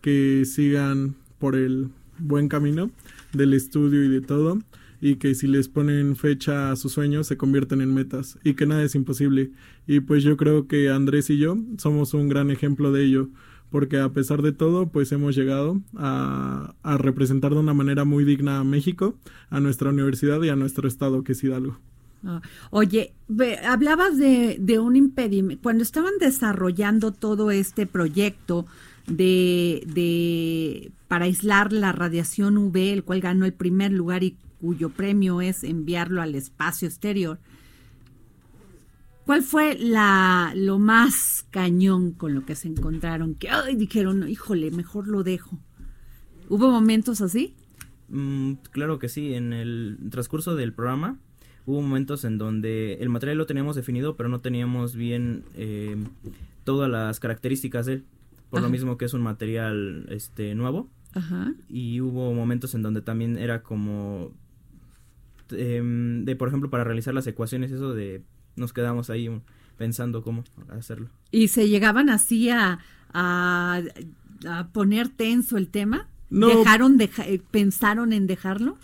que 0.00 0.44
sigan 0.46 1.16
por 1.38 1.54
el 1.56 1.88
buen 2.18 2.48
camino 2.48 2.90
del 3.32 3.52
estudio 3.54 4.04
y 4.04 4.08
de 4.08 4.20
todo, 4.20 4.58
y 5.02 5.16
que 5.16 5.34
si 5.34 5.48
les 5.48 5.68
ponen 5.68 6.14
fecha 6.14 6.70
a 6.70 6.76
sus 6.76 6.92
sueños 6.92 7.26
se 7.26 7.36
convierten 7.36 7.80
en 7.80 7.92
metas, 7.92 8.38
y 8.44 8.54
que 8.54 8.66
nada 8.66 8.84
es 8.84 8.94
imposible. 8.94 9.50
Y 9.84 9.98
pues 9.98 10.22
yo 10.22 10.36
creo 10.36 10.68
que 10.68 10.90
Andrés 10.90 11.28
y 11.28 11.38
yo 11.38 11.56
somos 11.76 12.14
un 12.14 12.28
gran 12.28 12.52
ejemplo 12.52 12.92
de 12.92 13.04
ello, 13.04 13.28
porque 13.68 13.98
a 13.98 14.10
pesar 14.10 14.42
de 14.42 14.52
todo, 14.52 14.90
pues 14.90 15.10
hemos 15.10 15.34
llegado 15.34 15.82
a, 15.96 16.74
representar 16.98 17.52
de 17.52 17.58
una 17.58 17.74
manera 17.74 18.04
muy 18.04 18.24
digna 18.24 18.60
a 18.60 18.64
México, 18.64 19.18
a 19.50 19.58
nuestra 19.58 19.90
universidad 19.90 20.40
y 20.42 20.50
a 20.50 20.56
nuestro 20.56 20.86
estado, 20.86 21.24
que 21.24 21.32
es 21.32 21.42
Hidalgo. 21.42 21.78
Ah, 22.24 22.40
Oye, 22.70 23.12
hablabas 23.66 24.16
de, 24.16 24.56
de 24.60 24.78
un 24.78 24.94
impedimento. 24.94 25.60
Cuando 25.64 25.82
estaban 25.82 26.12
desarrollando 26.20 27.10
todo 27.10 27.50
este 27.50 27.88
proyecto 27.88 28.66
de, 29.08 29.82
de 29.92 30.92
para 31.08 31.24
aislar 31.24 31.72
la 31.72 31.90
radiación 31.90 32.56
UV, 32.56 32.76
el 32.76 33.02
cual 33.02 33.20
ganó 33.20 33.46
el 33.46 33.52
primer 33.52 33.90
lugar 33.90 34.22
y 34.22 34.36
cuyo 34.62 34.90
premio 34.90 35.40
es 35.40 35.64
enviarlo 35.64 36.22
al 36.22 36.36
espacio 36.36 36.86
exterior, 36.86 37.40
¿cuál 39.26 39.42
fue 39.42 39.76
la 39.76 40.52
lo 40.54 40.78
más 40.78 41.44
cañón 41.50 42.12
con 42.12 42.32
lo 42.32 42.46
que 42.46 42.54
se 42.54 42.68
encontraron? 42.68 43.34
Que 43.34 43.50
ay, 43.50 43.74
dijeron, 43.74 44.28
híjole, 44.28 44.70
mejor 44.70 45.08
lo 45.08 45.24
dejo. 45.24 45.58
¿Hubo 46.48 46.70
momentos 46.70 47.20
así? 47.20 47.56
Mm, 48.08 48.52
claro 48.70 49.00
que 49.00 49.08
sí, 49.08 49.34
en 49.34 49.52
el 49.52 49.98
transcurso 50.10 50.54
del 50.54 50.72
programa 50.72 51.18
hubo 51.66 51.82
momentos 51.82 52.24
en 52.24 52.38
donde 52.38 52.94
el 53.00 53.08
material 53.08 53.38
lo 53.38 53.46
teníamos 53.46 53.74
definido, 53.74 54.16
pero 54.16 54.28
no 54.28 54.38
teníamos 54.38 54.94
bien 54.94 55.42
eh, 55.56 55.96
todas 56.62 56.88
las 56.88 57.18
características 57.18 57.86
de 57.86 57.94
él, 57.94 58.04
por 58.48 58.62
lo 58.62 58.68
mismo 58.68 58.96
que 58.96 59.06
es 59.06 59.14
un 59.14 59.22
material 59.22 60.06
este 60.08 60.54
nuevo. 60.54 60.88
Ajá. 61.14 61.52
y 61.68 62.00
hubo 62.00 62.32
momentos 62.32 62.74
en 62.74 62.80
donde 62.80 63.02
también 63.02 63.36
era 63.36 63.62
como 63.62 64.32
em, 65.50 66.24
de 66.24 66.36
por 66.36 66.48
ejemplo 66.48 66.70
para 66.70 66.84
realizar 66.84 67.14
las 67.14 67.26
ecuaciones 67.26 67.70
eso 67.72 67.94
de 67.94 68.22
nos 68.56 68.72
quedamos 68.72 69.10
ahí 69.10 69.28
pensando 69.78 70.22
cómo 70.22 70.44
hacerlo 70.70 71.08
¿Y 71.30 71.48
se 71.48 71.68
llegaban 71.68 72.10
así 72.10 72.50
a, 72.50 72.78
a, 73.12 73.80
a 74.46 74.68
poner 74.68 75.08
tenso 75.08 75.56
el 75.56 75.68
tema? 75.68 76.08
No. 76.30 76.48
¿Dejaron, 76.48 76.96
deja- 76.98 77.26
eh, 77.28 77.40
pensaron 77.50 78.12
en 78.12 78.26
dejarlo? 78.26 78.76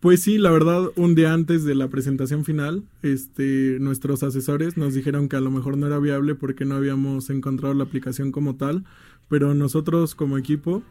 Pues 0.00 0.22
sí, 0.22 0.38
la 0.38 0.52
verdad, 0.52 0.90
un 0.94 1.16
día 1.16 1.32
antes 1.32 1.64
de 1.64 1.74
la 1.74 1.88
presentación 1.88 2.44
final, 2.44 2.84
este, 3.02 3.78
nuestros 3.80 4.22
asesores 4.22 4.76
nos 4.76 4.94
dijeron 4.94 5.28
que 5.28 5.34
a 5.36 5.40
lo 5.40 5.50
mejor 5.50 5.76
no 5.76 5.86
era 5.88 5.98
viable 5.98 6.36
porque 6.36 6.64
no 6.64 6.76
habíamos 6.76 7.30
encontrado 7.30 7.74
la 7.74 7.82
aplicación 7.84 8.30
como 8.30 8.54
tal, 8.54 8.84
pero 9.28 9.54
nosotros 9.54 10.14
como 10.14 10.38
equipo, 10.38 10.84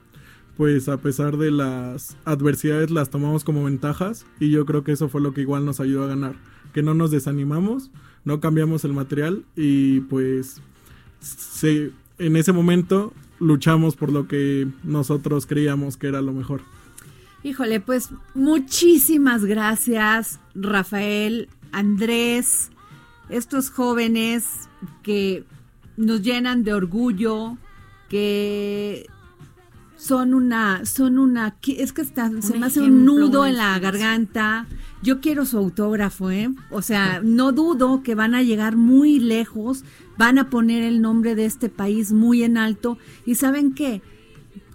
pues 0.58 0.90
a 0.90 0.98
pesar 0.98 1.38
de 1.38 1.52
las 1.52 2.18
adversidades 2.26 2.90
las 2.90 3.12
tomamos 3.12 3.44
como 3.44 3.64
ventajas 3.64 4.26
y 4.40 4.50
yo 4.50 4.66
creo 4.66 4.84
que 4.84 4.92
eso 4.92 5.08
fue 5.08 5.22
lo 5.22 5.34
que 5.34 5.42
igual 5.42 5.64
nos 5.66 5.80
ayudó 5.80 6.04
a 6.04 6.08
ganar, 6.08 6.36
que 6.74 6.82
no 6.82 6.96
nos 6.96 7.12
desanimamos, 7.12 7.92
no 8.26 8.40
cambiamos 8.40 8.84
el 8.84 8.94
material 8.94 9.46
y 9.56 10.02
pues 10.02 10.62
se, 11.20 11.92
en 12.18 12.36
ese 12.36 12.54
momento 12.54 13.14
luchamos 13.40 13.96
por 13.96 14.12
lo 14.12 14.28
que 14.28 14.68
nosotros 14.84 15.46
creíamos 15.46 15.96
que 15.96 16.08
era 16.08 16.22
lo 16.22 16.34
mejor. 16.34 16.62
Híjole, 17.44 17.80
pues 17.80 18.10
muchísimas 18.34 19.46
gracias, 19.46 20.40
Rafael, 20.56 21.50
Andrés, 21.72 22.72
estos 23.30 23.70
jóvenes 23.70 24.68
que 25.04 25.44
nos 25.98 26.24
llenan 26.24 26.64
de 26.64 26.74
orgullo, 26.74 27.58
que 28.10 29.08
son 29.98 30.36
una, 30.36 30.86
son 30.86 31.18
una, 31.18 31.58
es 31.68 31.92
que 31.92 32.04
está, 32.04 32.32
se 32.42 32.58
me 32.58 32.68
hace 32.68 32.82
un 32.82 33.04
nudo 33.04 33.48
en 33.48 33.58
la 33.58 33.78
garganta. 33.80 34.68
Yo 35.02 35.20
quiero 35.22 35.46
su 35.46 35.58
autógrafo, 35.58 36.30
¿eh? 36.30 36.50
O 36.70 36.84
sea, 36.84 37.20
no 37.24 37.52
dudo 37.52 38.04
que 38.04 38.14
van 38.14 38.36
a 38.36 38.44
llegar 38.44 38.78
muy 38.78 39.20
lejos, 39.20 39.84
van 40.18 40.38
a 40.38 40.52
poner 40.52 40.84
el 40.84 41.02
nombre 41.02 41.34
de 41.34 41.46
este 41.46 41.70
país 41.70 42.12
muy 42.12 42.44
en 42.44 42.58
alto. 42.58 43.00
¿Y 43.26 43.36
saben 43.36 43.74
qué? 43.74 44.04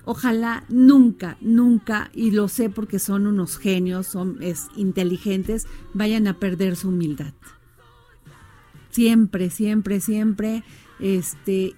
Ojalá 0.04 0.64
nunca, 0.68 1.37
nunca, 1.40 2.11
y 2.12 2.32
lo 2.32 2.48
sé 2.48 2.68
porque 2.68 2.98
son 2.98 3.28
unos 3.28 3.58
genios, 3.58 4.08
son 4.08 4.38
es, 4.40 4.66
inteligentes, 4.74 5.68
vayan 5.94 6.26
a 6.26 6.35
perder 6.40 6.74
su 6.74 6.88
humildad. 6.88 7.32
Siempre, 8.90 9.50
siempre, 9.50 10.00
siempre, 10.00 10.64
este, 10.98 11.76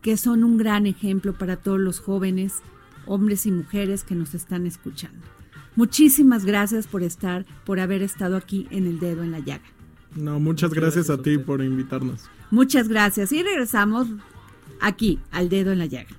que 0.00 0.16
son 0.16 0.42
un 0.44 0.56
gran 0.56 0.86
ejemplo 0.86 1.34
para 1.34 1.56
todos 1.56 1.78
los 1.78 2.00
jóvenes, 2.00 2.62
hombres 3.06 3.46
y 3.46 3.52
mujeres 3.52 4.04
que 4.04 4.14
nos 4.14 4.34
están 4.34 4.66
escuchando. 4.66 5.26
Muchísimas 5.76 6.44
gracias 6.44 6.86
por 6.86 7.02
estar, 7.02 7.44
por 7.64 7.80
haber 7.80 8.02
estado 8.02 8.36
aquí 8.36 8.66
en 8.70 8.86
el 8.86 8.98
dedo 8.98 9.22
en 9.22 9.32
la 9.32 9.40
llaga. 9.40 9.64
No, 10.14 10.40
muchas 10.40 10.70
Muchas 10.70 10.74
gracias, 10.74 11.06
gracias 11.06 11.18
a 11.18 11.22
ti 11.22 11.38
por 11.38 11.62
invitarnos. 11.62 12.30
Muchas 12.50 12.88
gracias 12.88 13.32
y 13.32 13.42
regresamos 13.42 14.08
aquí 14.80 15.20
al 15.30 15.48
dedo 15.48 15.72
en 15.72 15.78
la 15.78 15.86
llaga. 15.86 16.10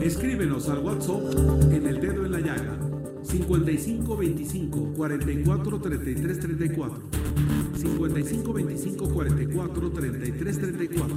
Escríbenos 0.00 0.68
al 0.68 0.78
WhatsApp 0.78 1.72
en 1.72 1.86
el 1.86 2.00
dedo 2.00 2.24
en 2.24 2.32
la 2.32 2.40
llaga 2.40 2.89
55 3.30 4.16
25 4.16 4.92
44 4.96 5.78
33 5.78 6.38
34 6.38 7.00
55 7.76 8.52
25 8.52 9.08
44 9.08 9.90
33 9.90 10.58
34 10.58 11.16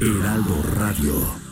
Heraldo 0.00 0.54
Radio. 0.74 1.51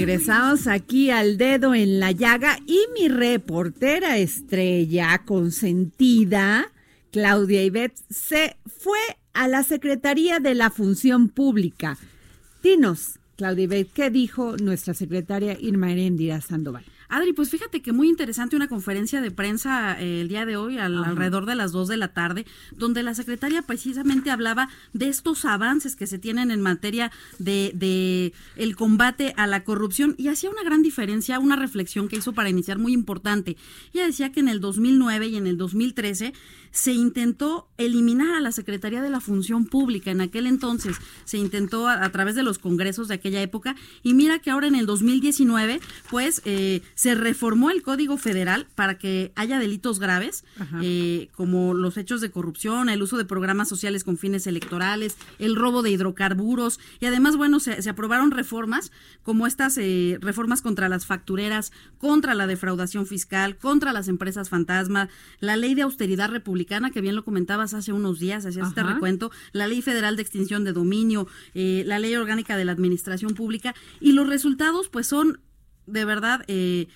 Regresamos 0.00 0.66
aquí 0.66 1.08
al 1.08 1.38
dedo 1.38 1.74
en 1.74 2.00
la 2.00 2.12
llaga 2.12 2.58
y 2.66 2.80
mi 2.92 3.08
reportera 3.08 4.18
estrella 4.18 5.22
consentida, 5.24 6.70
Claudia 7.12 7.64
Ibet, 7.64 7.94
se 8.10 8.56
fue 8.66 8.98
a 9.32 9.48
la 9.48 9.62
Secretaría 9.62 10.38
de 10.38 10.54
la 10.54 10.68
Función 10.68 11.30
Pública. 11.30 11.96
Dinos, 12.62 13.18
Claudia 13.36 13.64
Ibet, 13.64 13.92
¿qué 13.94 14.10
dijo 14.10 14.58
nuestra 14.58 14.92
secretaria 14.92 15.56
Irma 15.58 15.90
Heréndira 15.92 16.42
Sandoval? 16.42 16.84
Adri, 17.08 17.32
pues 17.32 17.50
fíjate 17.50 17.82
que 17.82 17.92
muy 17.92 18.08
interesante 18.08 18.56
una 18.56 18.68
conferencia 18.68 19.20
de 19.20 19.30
prensa 19.30 20.00
eh, 20.00 20.20
el 20.22 20.28
día 20.28 20.44
de 20.46 20.56
hoy, 20.56 20.78
al- 20.78 21.02
alrededor 21.04 21.46
de 21.46 21.54
las 21.54 21.72
2 21.72 21.88
de 21.88 21.96
la 21.96 22.08
tarde, 22.08 22.46
donde 22.76 23.02
la 23.02 23.14
secretaria 23.14 23.62
precisamente 23.62 24.30
hablaba 24.30 24.68
de 24.92 25.08
estos 25.08 25.44
avances 25.44 25.94
que 25.96 26.06
se 26.06 26.18
tienen 26.18 26.50
en 26.50 26.60
materia 26.60 27.12
de, 27.38 27.70
de 27.74 28.32
el 28.56 28.76
combate 28.76 29.34
a 29.36 29.46
la 29.46 29.62
corrupción 29.64 30.14
y 30.18 30.28
hacía 30.28 30.50
una 30.50 30.64
gran 30.64 30.82
diferencia, 30.82 31.38
una 31.38 31.56
reflexión 31.56 32.08
que 32.08 32.16
hizo 32.16 32.32
para 32.32 32.48
iniciar 32.50 32.78
muy 32.78 32.92
importante. 32.92 33.56
Ella 33.94 34.06
decía 34.06 34.32
que 34.32 34.40
en 34.40 34.48
el 34.48 34.60
2009 34.60 35.28
y 35.28 35.36
en 35.36 35.46
el 35.46 35.56
2013 35.56 36.32
se 36.76 36.92
intentó 36.92 37.68
eliminar 37.78 38.34
a 38.34 38.40
la 38.40 38.52
Secretaría 38.52 39.00
de 39.00 39.08
la 39.08 39.20
Función 39.20 39.64
Pública. 39.64 40.10
En 40.10 40.20
aquel 40.20 40.46
entonces 40.46 40.96
se 41.24 41.38
intentó 41.38 41.88
a, 41.88 42.04
a 42.04 42.12
través 42.12 42.34
de 42.34 42.42
los 42.42 42.58
congresos 42.58 43.08
de 43.08 43.14
aquella 43.14 43.40
época. 43.40 43.76
Y 44.02 44.12
mira 44.12 44.40
que 44.40 44.50
ahora 44.50 44.66
en 44.66 44.74
el 44.74 44.84
2019 44.84 45.80
pues 46.10 46.42
eh, 46.44 46.82
se 46.94 47.14
reformó 47.14 47.70
el 47.70 47.82
Código 47.82 48.18
Federal 48.18 48.66
para 48.74 48.98
que 48.98 49.32
haya 49.36 49.58
delitos 49.58 49.98
graves, 49.98 50.44
eh, 50.82 51.28
como 51.34 51.72
los 51.72 51.96
hechos 51.96 52.20
de 52.20 52.30
corrupción, 52.30 52.90
el 52.90 53.02
uso 53.02 53.16
de 53.16 53.24
programas 53.24 53.68
sociales 53.68 54.04
con 54.04 54.18
fines 54.18 54.46
electorales, 54.46 55.16
el 55.38 55.56
robo 55.56 55.82
de 55.82 55.90
hidrocarburos, 55.90 56.78
y 57.00 57.06
además, 57.06 57.36
bueno, 57.36 57.58
se, 57.58 57.80
se 57.80 57.88
aprobaron 57.88 58.30
reformas 58.30 58.92
como 59.22 59.46
estas 59.46 59.78
eh, 59.78 60.18
reformas 60.20 60.60
contra 60.60 60.88
las 60.88 61.06
factureras, 61.06 61.72
contra 61.98 62.34
la 62.34 62.46
defraudación 62.46 63.06
fiscal, 63.06 63.56
contra 63.56 63.92
las 63.92 64.08
empresas 64.08 64.50
fantasma, 64.50 65.08
la 65.40 65.56
ley 65.56 65.74
de 65.74 65.82
austeridad 65.82 66.30
republicana, 66.30 66.65
que 66.66 67.00
bien 67.00 67.16
lo 67.16 67.24
comentabas 67.24 67.74
hace 67.74 67.92
unos 67.92 68.18
días, 68.18 68.44
hacías 68.44 68.68
este 68.68 68.82
recuento, 68.82 69.30
la 69.52 69.66
ley 69.66 69.82
federal 69.82 70.16
de 70.16 70.22
extinción 70.22 70.64
de 70.64 70.72
dominio, 70.72 71.26
eh, 71.54 71.82
la 71.86 71.98
ley 71.98 72.14
orgánica 72.14 72.56
de 72.56 72.64
la 72.64 72.72
administración 72.72 73.34
pública, 73.34 73.74
y 74.00 74.12
los 74.12 74.28
resultados, 74.28 74.88
pues, 74.88 75.06
son 75.06 75.40
de 75.86 76.04
verdad, 76.04 76.44
eh, 76.48 76.88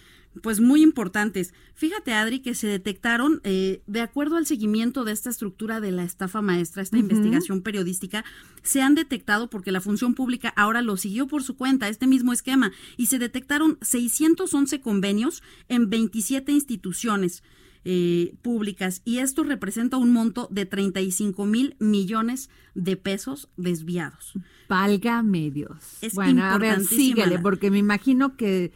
pues 0.42 0.60
muy 0.60 0.82
importantes. 0.82 1.54
Fíjate, 1.74 2.12
Adri, 2.12 2.40
que 2.40 2.54
se 2.54 2.68
detectaron, 2.68 3.40
eh, 3.42 3.82
de 3.86 4.00
acuerdo 4.00 4.36
al 4.36 4.46
seguimiento 4.46 5.04
de 5.04 5.12
esta 5.12 5.30
estructura 5.30 5.80
de 5.80 5.90
la 5.90 6.04
estafa 6.04 6.40
maestra, 6.40 6.82
esta 6.82 6.98
investigación 6.98 7.62
periodística, 7.62 8.24
se 8.62 8.80
han 8.80 8.94
detectado, 8.94 9.50
porque 9.50 9.72
la 9.72 9.80
función 9.80 10.14
pública 10.14 10.52
ahora 10.56 10.82
lo 10.82 10.96
siguió 10.96 11.26
por 11.26 11.42
su 11.42 11.56
cuenta, 11.56 11.88
este 11.88 12.06
mismo 12.06 12.32
esquema, 12.32 12.70
y 12.96 13.06
se 13.06 13.18
detectaron 13.18 13.78
611 13.80 14.80
convenios 14.80 15.42
en 15.68 15.90
27 15.90 16.52
instituciones. 16.52 17.42
Eh, 17.84 18.34
públicas 18.42 19.02
y 19.04 19.18
esto 19.18 19.42
representa 19.42 19.96
un 19.96 20.12
monto 20.12 20.48
de 20.50 20.66
35 20.66 21.46
mil 21.46 21.76
millones 21.78 22.50
de 22.74 22.96
pesos 22.96 23.48
desviados. 23.56 24.34
Valga 24.68 25.22
medios. 25.22 26.02
Es 26.02 26.14
bueno, 26.14 26.44
a 26.44 26.58
ver, 26.58 26.84
síguele, 26.84 27.38
porque 27.38 27.70
me 27.70 27.78
imagino 27.78 28.36
que, 28.36 28.72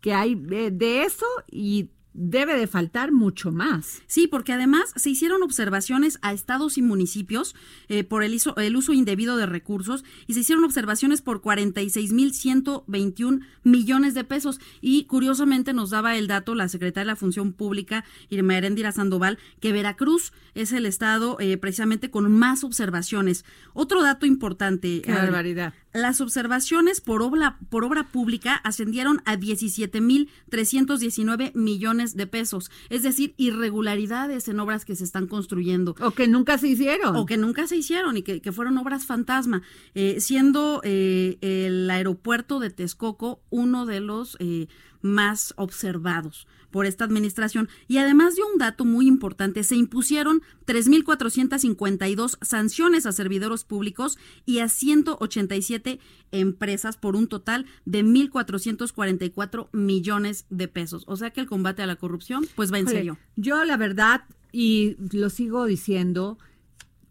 que 0.00 0.14
hay 0.14 0.34
de 0.34 1.04
eso 1.04 1.26
y 1.50 1.90
debe 2.22 2.54
de 2.58 2.66
faltar 2.66 3.12
mucho 3.12 3.50
más. 3.50 4.02
Sí, 4.06 4.26
porque 4.26 4.52
además 4.52 4.92
se 4.94 5.08
hicieron 5.10 5.42
observaciones 5.42 6.18
a 6.20 6.34
estados 6.34 6.76
y 6.76 6.82
municipios 6.82 7.54
eh, 7.88 8.04
por 8.04 8.22
el, 8.22 8.34
iso- 8.34 8.54
el 8.60 8.76
uso 8.76 8.92
indebido 8.92 9.38
de 9.38 9.46
recursos 9.46 10.04
y 10.26 10.34
se 10.34 10.40
hicieron 10.40 10.64
observaciones 10.64 11.22
por 11.22 11.40
46.121 11.40 13.40
millones 13.62 14.14
de 14.14 14.24
pesos. 14.24 14.60
Y 14.80 15.04
curiosamente 15.04 15.72
nos 15.72 15.90
daba 15.90 16.16
el 16.16 16.26
dato 16.26 16.54
la 16.54 16.68
secretaria 16.68 17.00
de 17.00 17.06
la 17.12 17.16
Función 17.16 17.52
Pública, 17.52 18.04
Irma 18.28 18.56
Heréndira 18.56 18.92
Sandoval, 18.92 19.38
que 19.60 19.72
Veracruz 19.72 20.32
es 20.54 20.72
el 20.72 20.86
estado 20.86 21.36
eh, 21.40 21.56
precisamente 21.56 22.10
con 22.10 22.30
más 22.32 22.64
observaciones. 22.64 23.44
Otro 23.72 24.02
dato 24.02 24.26
importante. 24.26 25.02
Qué 25.02 25.12
barbaridad. 25.12 25.74
Las 25.92 26.20
observaciones 26.20 27.00
por 27.00 27.20
obra, 27.20 27.58
por 27.68 27.82
obra 27.84 28.06
pública 28.08 28.54
ascendieron 28.54 29.22
a 29.24 29.36
17.319 29.36 31.52
millones 31.54 32.16
de 32.16 32.28
pesos, 32.28 32.70
es 32.90 33.02
decir, 33.02 33.34
irregularidades 33.36 34.46
en 34.46 34.60
obras 34.60 34.84
que 34.84 34.94
se 34.94 35.02
están 35.02 35.26
construyendo. 35.26 35.96
O 36.00 36.12
que 36.12 36.28
nunca 36.28 36.58
se 36.58 36.68
hicieron. 36.68 37.16
o 37.16 37.26
que 37.26 37.36
nunca 37.36 37.66
se 37.66 37.74
hicieron 37.76 38.16
y 38.16 38.22
que, 38.22 38.40
que 38.40 38.52
fueron 38.52 38.78
obras 38.78 39.04
fantasma, 39.04 39.62
eh, 39.94 40.20
siendo 40.20 40.80
eh, 40.84 41.38
el 41.40 41.90
aeropuerto 41.90 42.60
de 42.60 42.70
Texcoco 42.70 43.42
uno 43.50 43.84
de 43.84 43.98
los 43.98 44.36
eh, 44.38 44.68
más 45.02 45.54
observados 45.56 46.46
por 46.70 46.86
esta 46.86 47.04
administración. 47.04 47.68
Y 47.88 47.98
además 47.98 48.36
de 48.36 48.42
un 48.42 48.58
dato 48.58 48.84
muy 48.84 49.06
importante, 49.06 49.64
se 49.64 49.76
impusieron 49.76 50.42
3.452 50.66 52.38
sanciones 52.42 53.06
a 53.06 53.12
servidores 53.12 53.64
públicos 53.64 54.18
y 54.46 54.60
a 54.60 54.68
187 54.68 56.00
empresas 56.32 56.96
por 56.96 57.16
un 57.16 57.26
total 57.26 57.66
de 57.84 58.04
1.444 58.04 59.68
millones 59.72 60.46
de 60.50 60.68
pesos. 60.68 61.04
O 61.06 61.16
sea 61.16 61.30
que 61.30 61.40
el 61.40 61.46
combate 61.46 61.82
a 61.82 61.86
la 61.86 61.96
corrupción 61.96 62.46
pues 62.54 62.72
va 62.72 62.78
en 62.78 62.88
serio. 62.88 63.18
Yo 63.36 63.64
la 63.64 63.76
verdad, 63.76 64.24
y 64.52 64.96
lo 65.12 65.30
sigo 65.30 65.64
diciendo, 65.66 66.38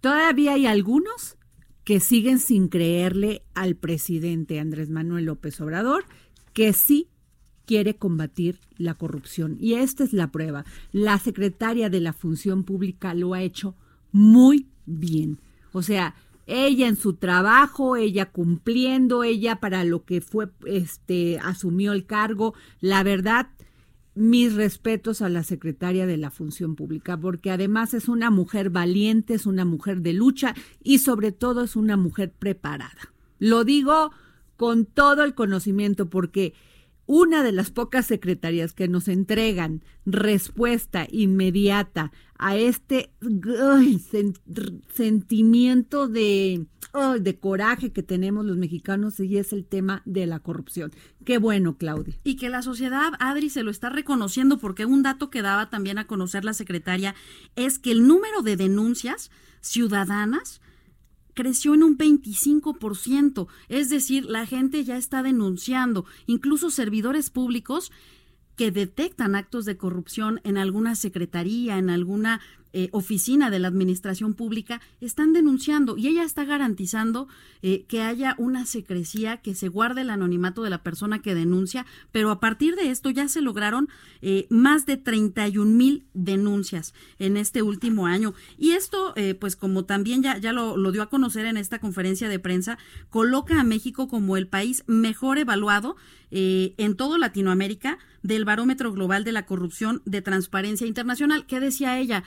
todavía 0.02 0.54
hay 0.54 0.65
algunos 0.65 1.38
que 1.84 2.00
siguen 2.00 2.39
sin 2.39 2.67
creerle 2.67 3.43
al 3.56 3.76
presidente 3.76 4.60
Andrés 4.60 4.89
Manuel 4.89 5.26
López 5.26 5.60
Obrador 5.60 6.06
que 6.54 6.74
sí 6.74 7.10
quiere 7.69 7.97
combatir 7.97 8.60
la 8.79 8.95
corrupción. 8.95 9.55
Y 9.60 9.75
esta 9.75 10.03
es 10.03 10.12
la 10.12 10.32
prueba. 10.32 10.65
La 10.91 11.19
secretaria 11.19 11.91
de 11.91 11.99
la 11.99 12.13
Función 12.13 12.63
Pública 12.63 13.13
lo 13.13 13.36
ha 13.36 13.43
hecho 13.43 13.75
muy 14.12 14.65
bien. 14.88 15.38
O 15.71 15.84
sea, 15.84 16.15
ella 16.47 16.88
en 16.88 16.95
su 16.95 17.13
trabajo, 17.13 17.95
ella 17.95 18.32
cumpliendo, 18.32 19.23
ella 19.23 19.60
para 19.60 19.84
lo 19.84 20.03
que 20.03 20.19
fue, 20.19 20.49
este, 20.65 21.38
asumió 21.38 21.93
el 21.93 22.08
cargo. 22.08 22.55
La 22.82 23.03
verdad, 23.03 23.49
mis 24.15 24.55
respetos 24.55 25.21
a 25.21 25.29
la 25.29 25.43
secretaria 25.43 26.08
de 26.08 26.17
la 26.17 26.32
Función 26.32 26.75
Pública, 26.75 27.17
porque 27.17 27.51
además 27.51 27.93
es 27.93 28.10
una 28.10 28.32
mujer 28.32 28.71
valiente, 28.71 29.36
es 29.36 29.45
una 29.45 29.63
mujer 29.63 30.01
de 30.01 30.13
lucha 30.13 30.55
y 30.82 30.97
sobre 30.97 31.32
todo 31.32 31.65
es 31.65 31.75
una 31.75 31.97
mujer 31.97 32.32
preparada. 32.32 33.13
Lo 33.38 33.63
digo 33.63 34.10
con 34.58 34.86
todo 34.88 35.23
el 35.23 35.36
conocimiento, 35.36 36.10
porque 36.10 36.55
una 37.12 37.41
de 37.41 37.52
las 37.52 37.72
pocas 37.72 38.06
secretarías 38.06 38.74
que 38.74 38.88
nos 38.88 39.08
entregan 39.08 39.84
respuesta 40.06 41.08
inmediata 41.10 42.12
a 42.38 42.56
este 42.56 43.12
sentimiento 44.93 46.08
de, 46.08 46.67
de 47.19 47.39
coraje 47.39 47.91
que 47.91 48.04
tenemos 48.04 48.45
los 48.45 48.58
mexicanos 48.58 49.19
y 49.19 49.39
es 49.39 49.54
el 49.54 49.65
tema 49.65 50.04
de 50.06 50.28
la 50.28 50.38
corrupción. 50.38 50.91
Qué 51.26 51.39
bueno, 51.39 51.78
Claudia. 51.78 52.13
Y 52.24 52.36
que 52.36 52.50
la 52.50 52.62
sociedad, 52.62 53.13
Adri, 53.19 53.50
se 53.50 53.63
lo 53.63 53.72
está 53.72 53.89
reconociendo 53.89 54.60
porque 54.60 54.86
un 54.86 55.02
dato 55.02 55.32
que 55.32 55.41
daba 55.41 55.72
también 55.72 55.98
a 55.98 56.06
conocer 56.06 56.45
la 56.45 56.54
secretaria 56.54 57.15
es 57.56 57.80
que 57.80 57.91
el 57.91 58.06
número 58.06 58.43
de 58.43 58.56
denuncias 58.56 59.32
ciudadanas 59.62 60.62
creció 61.39 61.73
en 61.73 61.84
un 61.84 61.97
25%, 61.97 63.47
es 63.69 63.89
decir, 63.89 64.25
la 64.25 64.45
gente 64.45 64.84
ya 64.84 64.97
está 64.97 65.23
denunciando, 65.23 66.04
incluso 66.28 66.69
servidores 66.69 67.30
públicos 67.30 67.93
que 68.58 68.71
detectan 68.71 69.36
actos 69.36 69.63
de 69.63 69.78
corrupción 69.78 70.41
en 70.43 70.58
alguna 70.58 70.95
secretaría, 70.95 71.78
en 71.78 71.89
alguna 71.89 72.41
eh, 72.73 72.89
oficina 72.91 73.49
de 73.49 73.60
la 73.60 73.67
administración 73.67 74.34
pública, 74.34 74.82
están 75.01 75.34
denunciando 75.34 75.97
y 75.97 76.08
ella 76.08 76.23
está 76.23 76.45
garantizando 76.45 77.27
eh, 77.62 77.86
que 77.88 78.01
haya 78.01 78.36
una 78.38 78.65
secrecía, 78.65 79.38
que 79.38 79.53
se 79.53 79.67
guarde 79.67 80.01
el 80.01 80.10
anonimato 80.10 80.63
de 80.63 80.69
la 80.69 80.84
persona 80.84 81.21
que 81.21 81.36
denuncia, 81.36 81.86
pero 82.12 82.32
a 82.32 82.39
partir 82.39 82.75
de 82.75 82.89
esto 82.89 83.10
ya 83.10 83.27
se 83.27 83.41
lograron 83.41 83.89
eh, 84.21 84.47
más 84.49 84.86
de 84.86 84.97
31 84.97 85.69
mil 85.69 86.05
denuncias 86.13 86.93
en 87.17 87.38
este 87.38 87.62
último 87.62 88.05
año. 88.05 88.34
Y 88.58 88.71
esto, 88.71 89.13
eh, 89.15 89.34
pues 89.34 89.55
como 89.55 89.86
también 89.86 90.23
ya, 90.23 90.38
ya 90.38 90.53
lo, 90.53 90.91
dio 90.91 91.01
a 91.01 91.10
conocer 91.10 91.45
en 91.45 91.58
esta 91.58 91.79
conferencia 91.79 92.29
de 92.29 92.39
prensa, 92.39 92.77
coloca 93.10 93.60
a 93.60 93.63
México 93.63 94.08
como 94.08 94.38
el 94.38 94.47
país 94.47 94.84
mejor 94.88 95.38
evaluado 95.38 95.95
en 96.32 96.95
todo 96.95 97.17
Latinoamérica 97.17 97.97
del 98.21 98.45
Barómetro 98.45 98.91
Global 98.91 99.23
de 99.23 99.32
la 99.32 99.47
Corrupción 99.47 100.03
de 100.05 100.21
Transparencia 100.21 100.86
Internacional. 100.86 101.47
¿Qué 101.47 101.60
decía 101.60 101.99
ella? 101.99 102.23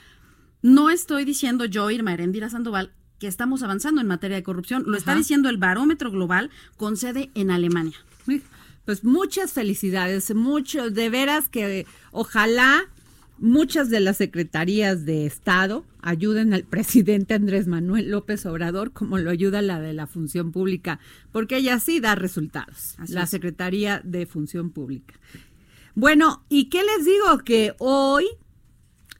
No 0.62 0.90
estoy 0.90 1.25
diciendo 1.25 1.64
yo, 1.64 1.90
Irma 1.90 2.14
Erendira 2.14 2.48
Sandoval, 2.48 2.92
que 3.18 3.27
estamos 3.27 3.62
avanzando 3.62 4.01
en 4.01 4.07
materia 4.07 4.37
de 4.37 4.42
corrupción. 4.42 4.85
Lo 4.87 4.96
está 4.96 5.14
diciendo 5.14 5.48
el 5.48 5.57
Barómetro 5.57 6.11
Global 6.11 6.51
con 6.77 6.96
sede 6.96 7.31
en 7.35 7.51
Alemania. 7.51 7.96
Pues 8.85 9.05
muchas 9.05 9.53
felicidades, 9.53 10.35
mucho, 10.35 10.90
de 10.90 11.09
veras 11.09 11.48
que 11.48 11.87
ojalá 12.11 12.83
muchas 13.38 13.90
de 13.90 14.01
las 14.01 14.16
secretarías 14.16 15.05
de 15.05 15.27
Estado 15.27 15.85
ayuden 16.01 16.53
al 16.53 16.64
presidente 16.64 17.35
Andrés 17.35 17.66
Manuel 17.68 18.11
López 18.11 18.44
Obrador 18.46 18.92
como 18.92 19.18
lo 19.18 19.31
ayuda 19.31 19.62
la 19.62 19.81
de 19.81 19.92
la 19.92 20.07
Función 20.07 20.51
Pública, 20.51 20.98
porque 21.31 21.59
ella 21.59 21.79
sí 21.79 22.01
da 22.01 22.14
resultados, 22.14 22.94
Así 22.98 23.12
la 23.12 23.22
es. 23.22 23.31
Secretaría 23.31 24.01
de 24.05 24.27
Función 24.27 24.70
Pública. 24.70 25.14
Bueno, 25.94 26.44
¿y 26.48 26.64
qué 26.70 26.83
les 26.83 27.05
digo? 27.05 27.38
Que 27.44 27.75
hoy 27.79 28.27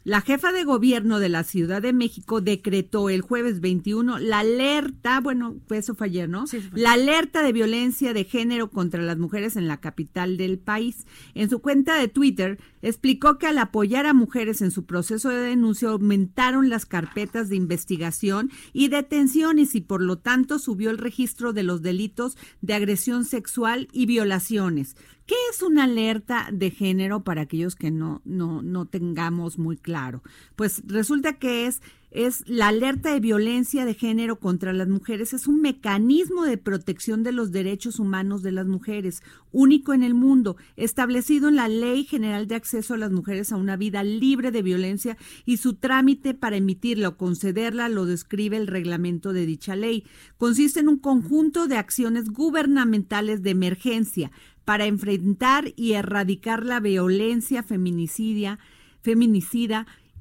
la 0.05 0.21
jefa 0.21 0.51
de 0.53 0.65
gobierno 0.65 1.21
de 1.21 1.29
la 1.29 1.45
Ciudad 1.45 1.81
de 1.81 1.93
México 1.93 2.41
decretó 2.41 3.09
el 3.09 3.21
jueves 3.21 3.61
21 3.61 4.19
la 4.19 4.41
alerta, 4.41 5.21
bueno, 5.21 5.57
eso 5.71 5.95
fue 5.95 6.09
ayer, 6.09 6.29
¿no? 6.29 6.47
Sí, 6.47 6.61
fue 6.61 6.81
La 6.81 6.93
alerta 6.93 7.43
de 7.43 7.53
violencia 7.53 8.13
de 8.13 8.25
género 8.25 8.71
contra 8.71 9.03
las 9.03 9.19
mujeres 9.19 9.57
en 9.57 9.69
la 9.69 9.81
capital 9.81 10.37
del 10.37 10.59
país. 10.59 11.07
En 11.35 11.49
su 11.49 11.61
cuenta 11.61 11.97
de 11.97 12.09
Twitter 12.09 12.59
explicó 12.83 13.39
que 13.39 13.47
al 13.47 13.59
apoyar 13.59 14.07
a 14.07 14.13
mujeres 14.13 14.61
en 14.61 14.71
su 14.71 14.85
proceso 14.85 15.31
de 15.31 15.41
denuncia 15.41 15.89
aumentaron 15.89 16.69
las 16.69 16.85
carpetas 16.85 17.49
de 17.49 17.57
investigación 17.57 18.51
y 18.73 18.89
detenciones 18.89 19.75
y 19.75 19.81
por 19.81 20.03
lo 20.03 20.19
tanto 20.19 20.59
subió 20.59 20.91
el 20.91 20.99
registro 20.99 21.53
de 21.53 21.63
los 21.63 21.83
delitos 21.83 22.37
de 22.61 22.75
agresión 22.75 23.25
sexual 23.25 23.89
y 23.93 24.07
violaciones. 24.07 24.97
¿Qué 25.27 25.37
es 25.51 25.63
una 25.63 25.85
alerta 25.85 26.49
de 26.53 26.71
género 26.71 27.23
para 27.23 27.43
aquellos 27.43 27.77
que 27.77 27.91
no, 27.91 28.21
no, 28.25 28.61
no 28.61 28.87
tengamos 28.87 29.59
muy 29.59 29.77
claro? 29.77 30.23
Pues 30.57 30.83
resulta 30.87 31.35
que 31.35 31.67
es 31.67 31.81
es 32.13 32.47
la 32.47 32.69
alerta 32.69 33.13
de 33.13 33.21
violencia 33.21 33.87
de 33.87 33.95
género 33.95 34.39
contra 34.39 34.75
las 34.75 34.87
mujeres. 34.89 35.33
Es 35.33 35.47
un 35.47 35.63
mecanismo 35.63 36.45
de 36.45 36.59
protección 36.59 37.23
de 37.23 37.33
los 37.33 37.53
derechos 37.53 37.99
humanos 37.99 38.43
de 38.43 38.53
las 38.53 38.67
mujeres, 38.67 39.23
único 39.51 39.95
en 39.95 40.03
el 40.03 40.13
mundo, 40.13 40.57
establecido 40.77 41.49
en 41.49 41.57
la 41.57 41.69
Ley 41.69 42.05
General 42.05 42.47
de 42.47 42.55
Acceso 42.55 42.95
a 42.95 42.99
las 42.99 43.13
Mujeres 43.13 43.51
a 43.51 43.57
una 43.57 43.77
vida 43.77 44.05
libre 44.05 44.51
de 44.51 44.61
violencia 44.61 45.17
y 45.47 45.57
su 45.57 45.75
trámite 45.75 46.35
para 46.35 46.57
emitirla 46.57 47.09
o 47.09 47.17
concederla 47.17 47.89
lo 47.89 48.05
describe 48.05 48.59
el 48.59 48.67
reglamento 48.67 49.33
de 49.33 49.47
dicha 49.47 49.75
ley. 49.75 50.05
Consiste 50.37 50.81
en 50.81 50.91
un 50.91 50.99
conjunto 50.99 51.67
de 51.67 51.79
acciones 51.79 52.29
gubernamentales 52.29 53.43
de 53.43 53.51
emergencia 53.51 54.31
para 54.67 54.85
enfrentar 54.85 55.73
y 55.77 55.95
erradicar 55.95 56.65
la 56.65 56.79
violencia 56.79 57.63
feminicida 57.63 58.59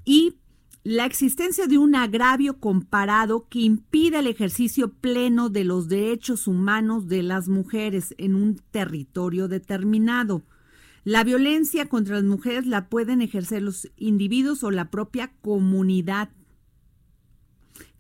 y 0.06 0.36
la 0.84 1.06
existencia 1.06 1.68
de 1.68 1.78
un 1.78 1.94
agravio 1.94 2.60
comparado 2.60 3.48
que 3.50 3.60
impide 3.60 4.20
el 4.20 4.28
ejercicio 4.28 4.92
pleno 4.92 5.50
de 5.50 5.64
los 5.64 5.88
derechos 5.88 6.48
humanos 6.48 7.08
de 7.08 7.22
las 7.22 7.48
mujeres 7.50 8.16
en 8.18 8.36
un 8.36 8.60
territorio 8.72 9.48
determinado. 9.48 10.42
La 11.04 11.24
violencia 11.24 11.88
contra 11.88 12.16
las 12.16 12.24
mujeres 12.24 12.66
la 12.66 12.90
pueden 12.90 13.22
ejercer 13.22 13.62
los 13.62 13.92
individuos 13.96 14.64
o 14.64 14.72
la 14.72 14.90
propia 14.90 15.32
comunidad. 15.42 16.30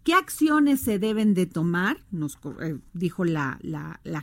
¿Qué 0.03 0.15
acciones 0.15 0.81
se 0.81 0.97
deben 0.97 1.35
de 1.35 1.45
tomar? 1.45 2.03
Nos 2.09 2.39
eh, 2.61 2.79
dijo 2.93 3.25
la 3.25 3.59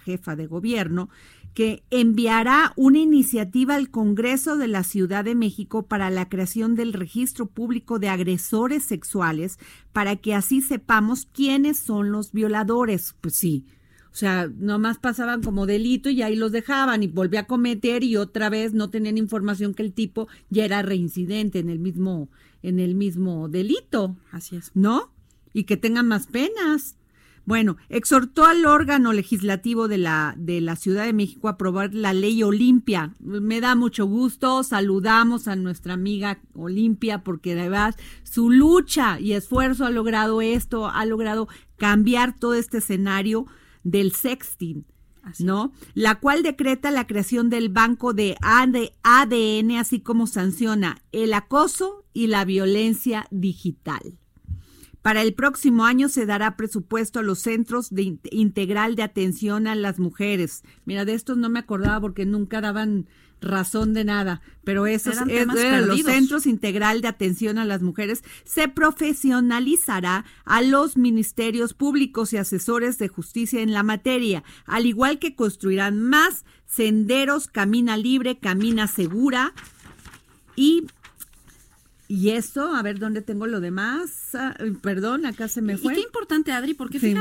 jefa 0.04 0.34
de 0.34 0.48
gobierno, 0.48 1.10
que 1.58 1.82
enviará 1.90 2.72
una 2.76 3.00
iniciativa 3.00 3.74
al 3.74 3.90
Congreso 3.90 4.56
de 4.56 4.68
la 4.68 4.84
Ciudad 4.84 5.24
de 5.24 5.34
México 5.34 5.88
para 5.88 6.08
la 6.08 6.28
creación 6.28 6.76
del 6.76 6.92
registro 6.92 7.46
público 7.46 7.98
de 7.98 8.08
agresores 8.08 8.84
sexuales, 8.84 9.58
para 9.92 10.14
que 10.14 10.36
así 10.36 10.62
sepamos 10.62 11.26
quiénes 11.32 11.76
son 11.80 12.12
los 12.12 12.30
violadores. 12.30 13.16
Pues 13.20 13.34
sí. 13.34 13.66
O 14.12 14.14
sea, 14.14 14.48
nomás 14.56 14.98
pasaban 14.98 15.42
como 15.42 15.66
delito 15.66 16.10
y 16.10 16.22
ahí 16.22 16.36
los 16.36 16.52
dejaban 16.52 17.02
y 17.02 17.08
volvía 17.08 17.40
a 17.40 17.46
cometer 17.48 18.04
y 18.04 18.14
otra 18.14 18.50
vez 18.50 18.72
no 18.72 18.90
tenían 18.90 19.18
información 19.18 19.74
que 19.74 19.82
el 19.82 19.92
tipo 19.92 20.28
ya 20.50 20.64
era 20.64 20.82
reincidente 20.82 21.58
en 21.58 21.70
el 21.70 21.80
mismo, 21.80 22.28
en 22.62 22.78
el 22.78 22.94
mismo 22.94 23.48
delito. 23.48 24.16
Así 24.30 24.54
es. 24.54 24.70
¿no? 24.74 25.10
Y 25.52 25.64
que 25.64 25.76
tengan 25.76 26.06
más 26.06 26.28
penas. 26.28 26.97
Bueno, 27.48 27.78
exhortó 27.88 28.44
al 28.44 28.66
órgano 28.66 29.14
legislativo 29.14 29.88
de 29.88 29.96
la, 29.96 30.34
de 30.36 30.60
la 30.60 30.76
Ciudad 30.76 31.06
de 31.06 31.14
México 31.14 31.48
a 31.48 31.52
aprobar 31.52 31.94
la 31.94 32.12
ley 32.12 32.42
Olimpia. 32.42 33.14
Me 33.20 33.62
da 33.62 33.74
mucho 33.74 34.04
gusto, 34.04 34.62
saludamos 34.62 35.48
a 35.48 35.56
nuestra 35.56 35.94
amiga 35.94 36.42
Olimpia 36.54 37.24
porque 37.24 37.54
de 37.54 37.70
verdad 37.70 37.96
su 38.22 38.50
lucha 38.50 39.18
y 39.18 39.32
esfuerzo 39.32 39.86
ha 39.86 39.90
logrado 39.90 40.42
esto, 40.42 40.90
ha 40.90 41.06
logrado 41.06 41.48
cambiar 41.78 42.38
todo 42.38 42.52
este 42.52 42.78
escenario 42.78 43.46
del 43.82 44.12
sexting. 44.12 44.84
Así 45.22 45.44
¿no? 45.44 45.72
La 45.94 46.16
cual 46.16 46.42
decreta 46.42 46.90
la 46.90 47.06
creación 47.06 47.48
del 47.48 47.70
banco 47.70 48.12
de 48.12 48.36
AD 48.42 48.90
ADN, 49.02 49.76
así 49.78 50.00
como 50.00 50.26
sanciona 50.26 51.00
el 51.12 51.32
acoso 51.32 52.04
y 52.12 52.26
la 52.26 52.44
violencia 52.44 53.26
digital. 53.30 54.18
Para 55.02 55.22
el 55.22 55.32
próximo 55.34 55.84
año 55.86 56.08
se 56.08 56.26
dará 56.26 56.56
presupuesto 56.56 57.20
a 57.20 57.22
los 57.22 57.38
centros 57.38 57.90
de 57.90 58.02
in- 58.02 58.20
integral 58.30 58.96
de 58.96 59.02
atención 59.04 59.66
a 59.66 59.74
las 59.74 59.98
mujeres. 59.98 60.62
Mira, 60.84 61.04
de 61.04 61.14
estos 61.14 61.36
no 61.36 61.48
me 61.48 61.60
acordaba 61.60 62.00
porque 62.00 62.26
nunca 62.26 62.60
daban 62.60 63.06
razón 63.40 63.94
de 63.94 64.02
nada, 64.04 64.42
pero 64.64 64.88
esos 64.88 65.14
Eran 65.14 65.30
es- 65.30 65.64
eran 65.64 65.86
los 65.86 66.02
centros 66.02 66.44
integral 66.46 67.00
de 67.02 67.06
atención 67.08 67.56
a 67.58 67.64
las 67.64 67.82
mujeres 67.82 68.24
se 68.44 68.66
profesionalizará 68.66 70.24
a 70.44 70.60
los 70.62 70.96
ministerios 70.96 71.72
públicos 71.72 72.32
y 72.32 72.36
asesores 72.36 72.98
de 72.98 73.06
justicia 73.06 73.60
en 73.62 73.72
la 73.72 73.84
materia, 73.84 74.42
al 74.66 74.86
igual 74.86 75.20
que 75.20 75.36
construirán 75.36 76.00
más 76.02 76.44
senderos, 76.66 77.46
camina 77.46 77.96
libre, 77.96 78.38
camina 78.38 78.88
segura 78.88 79.52
y 80.56 80.86
y 82.10 82.30
eso, 82.30 82.74
a 82.74 82.82
ver 82.82 82.98
dónde 82.98 83.20
tengo 83.20 83.46
lo 83.46 83.60
demás. 83.60 84.34
Ah, 84.34 84.56
perdón, 84.80 85.26
acá 85.26 85.46
se 85.46 85.60
me 85.60 85.74
Y 85.74 85.76
fue. 85.76 85.92
qué 85.94 86.00
importante, 86.00 86.52
Adri, 86.52 86.72
porque 86.74 86.98
Sí. 86.98 87.14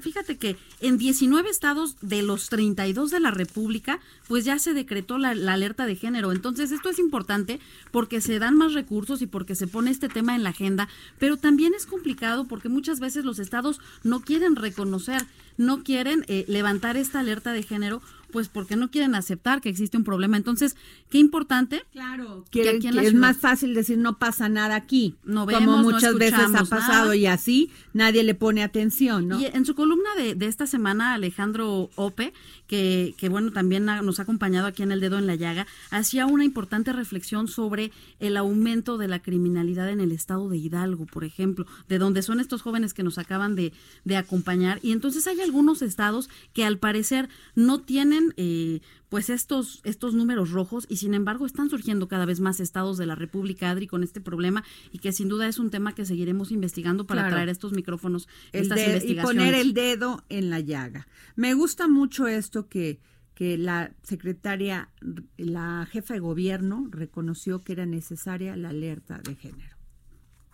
fíjate 0.00 0.38
que 0.38 0.56
en 0.80 0.96
19 0.96 1.50
estados 1.50 1.96
de 2.00 2.22
los 2.22 2.48
32 2.48 3.10
de 3.10 3.20
la 3.20 3.30
República, 3.30 4.00
pues 4.28 4.44
ya 4.46 4.58
se 4.58 4.72
decretó 4.72 5.18
la, 5.18 5.34
la 5.34 5.52
alerta 5.52 5.84
de 5.84 5.94
género. 5.96 6.32
Entonces, 6.32 6.72
esto 6.72 6.88
es 6.88 6.98
importante 6.98 7.60
porque 7.90 8.20
se 8.22 8.38
dan 8.38 8.56
más 8.56 8.72
recursos 8.72 9.20
y 9.20 9.26
porque 9.26 9.54
se 9.54 9.66
pone 9.66 9.90
este 9.90 10.08
tema 10.08 10.34
en 10.34 10.42
la 10.42 10.50
agenda, 10.50 10.88
pero 11.18 11.36
también 11.36 11.74
es 11.74 11.84
complicado 11.86 12.46
porque 12.48 12.68
muchas 12.70 12.98
veces 12.98 13.24
los 13.26 13.38
estados 13.38 13.78
no 14.04 14.20
quieren 14.20 14.56
reconocer, 14.56 15.22
no 15.58 15.82
quieren 15.84 16.24
eh, 16.28 16.46
levantar 16.48 16.96
esta 16.96 17.20
alerta 17.20 17.52
de 17.52 17.62
género, 17.62 18.00
pues 18.30 18.48
porque 18.48 18.76
no 18.76 18.90
quieren 18.90 19.14
aceptar 19.14 19.60
que 19.60 19.68
existe 19.68 19.96
un 19.96 20.04
problema. 20.04 20.36
Entonces, 20.36 20.76
qué 21.10 21.18
importante 21.18 21.82
Claro, 21.92 22.44
que 22.50 22.62
que, 22.62 22.68
aquí 22.70 22.86
en 22.88 22.96
la 22.96 23.02
que 23.02 23.08
es 23.08 23.12
ciudad- 23.12 23.26
más 23.28 23.36
fácil 23.38 23.74
decir 23.74 23.98
no 23.98 24.18
pasa 24.18 24.48
nada 24.48 24.74
aquí, 24.76 25.16
No 25.24 25.46
como 25.46 25.58
vemos, 25.58 25.76
no 25.78 25.82
muchas 25.92 26.14
veces 26.16 26.38
ha 26.54 26.64
pasado 26.64 27.04
nada. 27.04 27.16
y 27.16 27.26
así 27.26 27.70
nadie 27.92 28.22
le 28.22 28.34
pone 28.34 28.62
atención, 28.62 29.28
¿no? 29.28 29.40
Y 29.40 29.46
en 29.46 29.64
su 29.66 29.74
columna 29.74 30.10
de, 30.16 30.34
de 30.34 30.46
esta 30.46 30.66
semana, 30.66 31.14
Alejandro 31.14 31.90
Ope, 31.96 32.32
que, 32.66 33.14
que 33.18 33.28
bueno, 33.28 33.50
también 33.52 33.88
ha- 33.88 34.02
nos 34.02 34.18
ha 34.20 34.22
acompañado 34.22 34.66
aquí 34.66 34.82
en 34.82 34.92
El 34.92 35.00
Dedo 35.00 35.18
en 35.18 35.26
la 35.26 35.34
Llaga, 35.34 35.66
hacía 35.90 36.26
una 36.26 36.44
importante 36.44 36.92
reflexión 36.92 37.48
sobre 37.48 37.90
el 38.20 38.36
aumento 38.36 38.96
de 38.98 39.08
la 39.08 39.20
criminalidad 39.20 39.88
en 39.90 40.00
el 40.00 40.12
estado 40.12 40.48
de 40.48 40.56
Hidalgo, 40.58 41.06
por 41.06 41.24
ejemplo, 41.24 41.66
de 41.88 41.98
donde 41.98 42.22
son 42.22 42.38
estos 42.40 42.62
jóvenes 42.62 42.94
que 42.94 43.02
nos 43.02 43.18
acaban 43.18 43.56
de, 43.56 43.72
de 44.04 44.16
acompañar. 44.16 44.78
Y 44.82 44.92
entonces 44.92 45.26
hay 45.26 45.40
algunos 45.40 45.82
estados 45.82 46.28
que 46.52 46.64
al 46.64 46.78
parecer 46.78 47.28
no 47.54 47.80
tienen... 47.80 48.19
Eh, 48.36 48.80
pues 49.08 49.30
estos, 49.30 49.80
estos 49.84 50.14
números 50.14 50.50
rojos 50.50 50.86
y 50.88 50.96
sin 50.98 51.14
embargo 51.14 51.46
están 51.46 51.68
surgiendo 51.70 52.08
cada 52.08 52.24
vez 52.26 52.40
más 52.40 52.60
estados 52.60 52.96
de 52.98 53.06
la 53.06 53.14
República, 53.14 53.70
Adri, 53.70 53.86
con 53.86 54.02
este 54.02 54.20
problema 54.20 54.62
y 54.92 54.98
que 54.98 55.12
sin 55.12 55.28
duda 55.28 55.48
es 55.48 55.58
un 55.58 55.70
tema 55.70 55.94
que 55.94 56.04
seguiremos 56.04 56.52
investigando 56.52 57.06
para 57.06 57.22
Claro. 57.22 57.34
traer 57.36 57.48
estos 57.48 57.72
micrófonos 57.72 58.28
El 58.52 58.62
estas 58.62 59.04
y 59.04 59.14
poner 59.16 59.54
el 59.54 59.74
dedo 59.74 60.22
en 60.28 60.50
la 60.50 60.60
llaga. 60.60 61.06
Me 61.36 61.54
gusta 61.54 61.88
mucho 61.88 62.26
esto 62.28 62.68
que, 62.68 63.00
que 63.34 63.58
la 63.58 63.92
secretaria, 64.02 64.90
la 65.36 65.86
jefa 65.90 66.14
de 66.14 66.20
gobierno 66.20 66.86
reconoció 66.90 67.60
que 67.62 67.72
era 67.72 67.86
necesaria 67.86 68.56
la 68.56 68.68
alerta 68.70 69.18
de 69.24 69.34
género. 69.34 69.76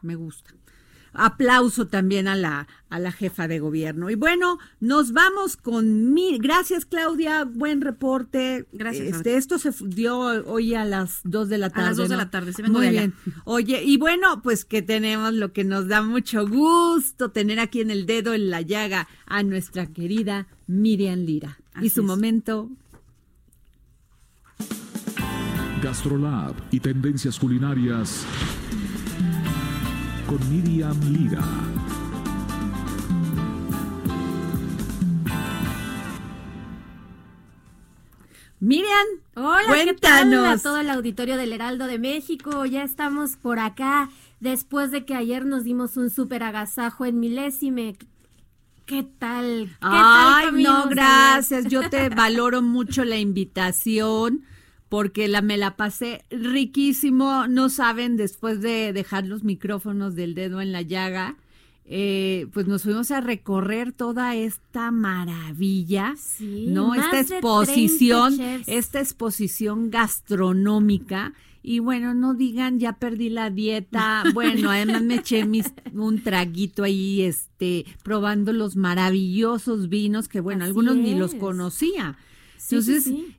Me 0.03 0.15
gusta. 0.15 0.55
Aplauso 1.19 1.87
también 1.87 2.29
a 2.29 2.37
la, 2.37 2.67
a 2.91 2.99
la 2.99 3.13
jefa 3.13 3.49
de 3.49 3.59
gobierno. 3.59 4.11
Y 4.11 4.15
bueno, 4.15 4.59
nos 4.81 5.13
vamos 5.13 5.57
con 5.57 6.13
mi. 6.13 6.39
Gracias, 6.39 6.85
Claudia. 6.87 7.45
Buen 7.45 7.81
reporte. 7.81 8.67
Gracias, 8.73 9.09
Este, 9.17 9.37
esto 9.37 9.59
se 9.59 9.71
dio 9.87 10.19
hoy 10.19 10.75
a 10.75 10.85
las 10.85 11.21
2 11.25 11.49
de 11.49 11.59
la 11.59 11.71
tarde. 11.71 11.89
las 11.89 11.97
dos 11.97 12.09
de 12.09 12.15
¿no? 12.17 12.23
la 12.23 12.31
tarde, 12.31 12.53
sí, 12.53 12.63
vengo 12.63 12.79
Muy 12.79 12.87
de 12.87 12.89
allá. 12.91 13.01
bien. 13.01 13.15
Oye, 13.45 13.83
y 13.85 13.97
bueno, 13.97 14.43
pues 14.43 14.65
que 14.65 14.83
tenemos 14.83 15.33
lo 15.35 15.53
que 15.53 15.65
nos 15.65 15.89
da 15.89 16.03
mucho 16.03 16.47
gusto 16.49 17.31
tener 17.31 17.59
aquí 17.61 17.81
en 17.81 17.91
el 17.91 18.07
dedo 18.07 18.35
en 18.35 18.51
la 18.51 18.61
llaga 18.63 19.09
a 19.27 19.43
nuestra 19.43 19.87
querida 19.87 20.47
Miriam 20.67 21.21
Lira. 21.21 21.59
y 21.83 21.91
su 21.91 22.01
es. 22.01 22.07
momento. 22.07 22.71
Gastrolab 25.83 26.55
y 26.71 26.81
tendencias 26.81 27.39
culinarias 27.39 28.25
con 30.27 30.39
Miriam 30.51 30.99
Lira. 31.13 31.43
Miriam, 38.59 39.07
Hola, 39.35 39.61
¿qué 39.85 39.93
tal 39.95 40.29
cuéntanos. 40.31 40.61
a 40.61 40.63
todo 40.63 40.81
el 40.81 40.89
auditorio 40.91 41.37
del 41.37 41.53
Heraldo 41.53 41.87
de 41.87 41.99
México? 41.99 42.65
Ya 42.65 42.83
estamos 42.85 43.37
por 43.37 43.59
acá 43.59 44.09
después 44.41 44.91
de 44.91 45.05
que 45.05 45.15
ayer 45.15 45.45
nos 45.45 45.65
dimos 45.65 45.97
un 45.97 46.09
súper 46.11 46.43
agasajo 46.43 47.05
en 47.05 47.21
milésime. 47.21 47.97
¿Qué 48.87 49.03
tal? 49.03 49.67
¿Qué 49.69 49.77
tal 49.81 49.93
Ay, 49.93 50.47
comimos 50.47 50.73
no, 50.73 50.83
ayer? 50.85 50.95
gracias. 50.95 51.67
Yo 51.67 51.91
te 51.91 52.09
valoro 52.09 52.63
mucho 52.63 53.05
la 53.05 53.19
invitación 53.19 54.45
porque 54.97 55.29
la 55.29 55.43
me 55.43 55.59
la 55.59 55.77
pasé 55.77 56.25
riquísimo. 56.31 57.49
No 57.49 57.69
saben, 57.69 58.17
después 58.17 58.63
de 58.63 58.95
dejar 58.95 59.27
los 59.27 59.45
micrófonos 59.45 60.15
del 60.15 60.35
dedo 60.35 60.63
en 60.63 60.73
la 60.73 60.81
llaga, 60.81 61.37
eh, 61.85 62.47
pues 62.55 62.67
nos 62.67 62.85
fuimos 62.85 63.11
a 63.11 63.21
recorrer 63.21 63.93
toda 63.93 64.35
esta 64.35 64.91
maravilla, 64.91 66.15
Sí, 66.17 66.69
¿no? 66.69 66.95
Esta 66.95 67.15
de 67.19 67.25
30 67.25 67.35
exposición, 67.35 68.41
esta 68.67 69.01
exposición 69.01 69.91
gastronómica. 69.91 71.35
Y 71.63 71.81
bueno, 71.81 72.15
no 72.15 72.33
digan, 72.33 72.79
ya 72.81 72.95
perdí 72.95 73.29
la 73.29 73.51
dieta. 73.51 74.25
Bueno, 74.33 74.71
además 74.71 75.03
me 75.03 75.17
eché 75.17 75.45
mis, 75.45 75.75
un 75.93 76.23
traguito 76.23 76.85
ahí, 76.85 77.21
este, 77.21 77.85
probando 78.03 78.55
los 78.55 78.77
maravillosos 78.77 79.91
vinos 79.91 80.27
que, 80.27 80.41
bueno, 80.41 80.65
Así 80.65 80.71
algunos 80.71 80.97
ni 80.97 81.15
los 81.15 81.35
conocía. 81.35 82.17
Sí, 82.57 82.63
sí, 82.69 82.75
Entonces, 82.77 83.05
sí. 83.05 83.37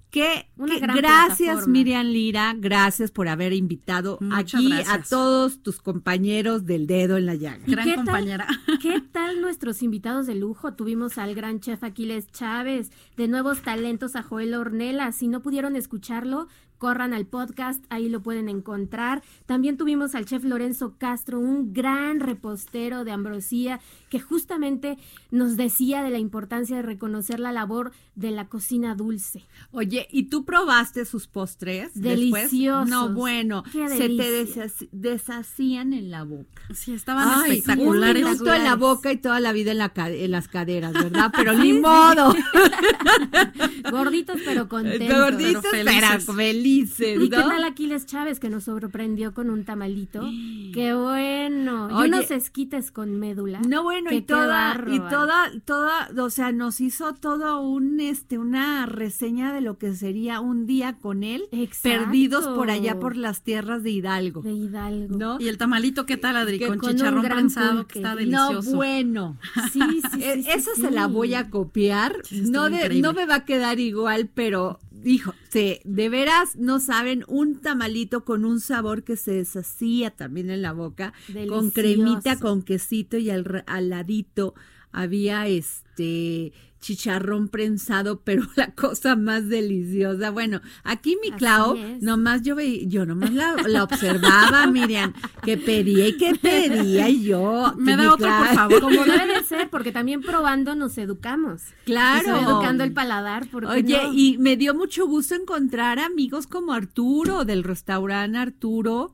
Gracias 0.58 1.38
plataforma. 1.38 1.68
Miriam 1.68 2.06
Lira, 2.08 2.54
gracias 2.58 3.12
por 3.12 3.28
haber 3.28 3.54
invitado 3.54 4.18
Muchas 4.22 4.60
aquí 4.62 4.72
a 4.88 5.02
todos 5.04 5.62
tus 5.62 5.80
compañeros 5.82 6.66
del 6.66 6.88
dedo 6.88 7.18
en 7.18 7.26
la 7.26 7.36
llaga. 7.36 7.64
¿Y 7.66 7.72
Gran 7.72 7.86
qué 7.86 7.96
tal- 7.96 8.06
compañera. 8.06 8.48
¿Qué 8.82 9.02
tal 9.02 9.42
nuestros 9.42 9.82
invitados 9.84 10.28
de 10.28 10.36
lujo? 10.36 10.74
Tuvimos 10.74 11.18
al 11.18 11.36
gran 11.36 11.60
chef 11.60 11.84
Aquiles 11.84 12.32
Chávez, 12.32 12.92
de 13.16 13.28
nuevos 13.28 13.62
talentos 13.62 14.16
a 14.16 14.24
Joel 14.24 14.54
Ornella. 14.54 15.12
Si 15.12 15.28
no 15.28 15.42
pudieron 15.42 15.76
escucharlo, 15.76 16.48
corran 16.78 17.14
al 17.14 17.26
podcast, 17.26 17.84
ahí 17.90 18.08
lo 18.08 18.22
pueden 18.22 18.50
encontrar. 18.50 19.24
También 19.48 19.78
tuvimos 19.78 20.14
al 20.14 20.26
chef 20.26 20.44
Lorenzo 20.44 20.96
Castro, 21.00 21.40
un 21.40 21.74
gran 21.74 22.20
repostero 22.20 23.04
de 23.04 23.12
Ambrosía, 23.12 23.80
que 24.12 24.20
justamente 24.20 24.98
nos 25.32 25.58
decía 25.58 26.04
de 26.04 26.12
la 26.12 26.20
importancia 26.20 26.76
de 26.76 26.84
reconocer 26.84 27.40
la 27.40 27.52
labor 27.52 27.94
de 28.14 28.30
la 28.30 28.48
cocina 28.48 28.94
dulce. 28.94 29.46
Oye, 29.72 30.07
¿y 30.12 30.24
tú 30.30 30.46
probaste 30.46 31.06
sus 31.06 31.28
postres? 31.28 31.92
después? 31.94 32.52
Deliciosos. 32.52 32.90
No, 32.90 33.10
bueno, 33.10 33.64
se 33.72 34.10
te 34.10 34.46
deshac- 34.46 34.90
deshacían 34.92 35.94
en 35.94 36.12
la 36.12 36.24
boca. 36.24 36.62
Sí, 36.74 36.94
estaban 36.94 37.28
Ay, 37.44 37.58
espectaculares. 37.60 38.24
Un 38.24 38.32
minuto 38.32 38.54
en 38.54 38.64
la 38.64 38.76
boca 38.76 39.12
y 39.12 39.18
toda 39.18 39.40
la 39.40 39.54
vida 39.54 39.72
en, 39.72 39.78
la 39.80 39.92
en 39.96 40.32
las 40.32 40.48
caderas, 40.48 40.94
¿verdad? 40.94 41.32
Pero 41.36 41.54
ni 41.58 41.74
modo. 41.74 42.34
Gorditos 43.92 44.40
pero 44.46 44.68
contentos. 44.68 45.18
Gorditos, 45.18 45.64
pero 45.72 45.86
pero 45.86 46.08
felices. 46.08 46.36
felices, 46.36 47.18
¿Y 47.22 47.30
qué 47.30 47.36
tal 47.38 47.64
Aquiles 47.64 48.06
Chávez 48.06 48.40
que 48.40 48.50
nos 48.50 48.66
sorprendió 48.66 49.34
con 49.34 49.50
un 49.50 49.64
tamalito? 49.66 50.22
¡Qué 50.74 50.94
bueno! 50.94 51.87
Unos 52.08 52.32
esquites 52.32 52.92
con 52.92 53.20
médula. 53.20 53.62
No, 53.68 53.84
bueno, 53.84 54.12
y 54.12 54.22
toda, 54.22 54.82
y 54.88 55.00
toda, 55.00 55.52
toda, 55.66 56.10
o 56.18 56.30
sea, 56.30 56.52
nos 56.52 56.82
hizo 56.82 57.14
todo 57.14 57.62
un, 57.62 58.00
este, 58.00 58.38
una 58.38 58.86
reseña 58.86 59.54
de 59.54 59.62
lo 59.62 59.78
que 59.78 59.94
sería 59.94 60.40
un 60.40 60.66
día 60.66 60.98
con 60.98 61.24
él, 61.24 61.44
Exacto. 61.52 61.90
perdidos 62.06 62.48
por 62.48 62.70
allá 62.72 63.00
por 63.00 63.16
las 63.18 63.42
tierras 63.42 63.84
de 63.84 63.92
Hidalgo, 63.92 64.42
De 64.42 64.52
Hidalgo. 64.54 65.18
¿no? 65.18 65.38
Y 65.40 65.48
el 65.48 65.58
tamalito, 65.58 66.06
¿qué 66.06 66.18
tal, 66.18 66.36
Adri? 66.38 66.60
Que 66.60 66.68
Con 66.68 66.80
chicharrón 66.82 67.24
gran 67.24 67.38
prensado, 67.38 67.78
pulque. 67.78 67.94
que 67.94 68.00
está 68.00 68.12
No, 68.12 68.16
delicioso. 68.18 68.76
bueno. 68.76 69.38
Sí, 69.74 69.80
sí, 69.82 70.02
sí, 70.14 70.24
Eh, 70.24 70.42
sí, 70.44 70.50
Esa 70.52 70.72
sí. 70.76 70.82
se 70.82 70.92
la 70.92 71.08
voy 71.08 71.34
a 71.34 71.50
copiar. 71.50 72.16
Sí, 72.24 72.42
no, 72.50 72.70
de- 72.70 73.02
no 73.02 73.14
me 73.14 73.26
va 73.26 73.36
a 73.36 73.46
quedar 73.46 73.80
igual, 73.80 74.30
pero 74.34 74.80
dijo, 75.02 75.34
se, 75.50 75.82
de 75.84 76.10
veras 76.10 76.56
no 76.56 76.80
saben 76.80 77.24
un 77.28 77.62
tamalito 77.62 78.26
con 78.26 78.46
un 78.46 78.60
sabor 78.60 79.04
que 79.04 79.16
se 79.18 79.34
deshacía 79.34 80.12
también 80.12 80.50
en 80.50 80.62
la 80.62 80.74
boca, 80.74 81.14
con 81.48 81.72
cremita, 81.72 82.40
con 82.40 82.64
quesito 82.64 83.18
y 83.18 83.30
al, 83.30 83.64
al 83.68 83.90
ladito 83.90 84.54
había 84.92 85.48
este 85.48 86.54
chicharrón 86.80 87.48
prensado, 87.48 88.22
pero 88.24 88.44
la 88.56 88.72
cosa 88.72 89.16
más 89.16 89.48
deliciosa. 89.50 90.32
Bueno, 90.32 90.62
aquí 90.84 91.18
mi 91.22 91.32
Clau, 91.32 91.78
nomás 92.02 92.44
yo 92.44 92.56
veía, 92.56 92.88
yo 92.88 93.06
nomás 93.06 93.34
la, 93.34 93.56
la 93.68 93.84
observaba, 93.84 94.68
Miriam, 94.68 95.14
que 95.44 95.58
pedía 95.58 96.08
y 96.08 96.18
que 96.18 96.36
pedía 96.36 97.10
y 97.10 97.24
yo. 97.24 97.74
Me 97.78 97.96
da 97.96 98.14
otro, 98.14 98.28
por 98.28 98.48
favor. 98.48 98.82
Como 98.82 99.04
debe 99.04 99.28
de 99.28 99.44
ser, 99.44 99.70
porque 99.70 99.92
también 99.92 100.22
probando 100.22 100.76
nos 100.76 100.98
educamos. 100.98 101.62
Claro. 101.86 102.38
Educando 102.38 102.84
el 102.84 102.94
paladar. 102.94 103.48
¿por 103.48 103.64
qué 103.64 103.72
Oye, 103.72 104.02
no? 104.04 104.14
y 104.14 104.38
me 104.38 104.58
dio 104.58 104.74
mucho 104.74 105.08
gusto 105.08 105.36
encontrar 105.36 106.00
amigos 106.00 106.48
como 106.48 106.74
Arturo 106.74 107.46
del 107.46 107.64
restaurante 107.64 108.38
Arturo. 108.38 109.14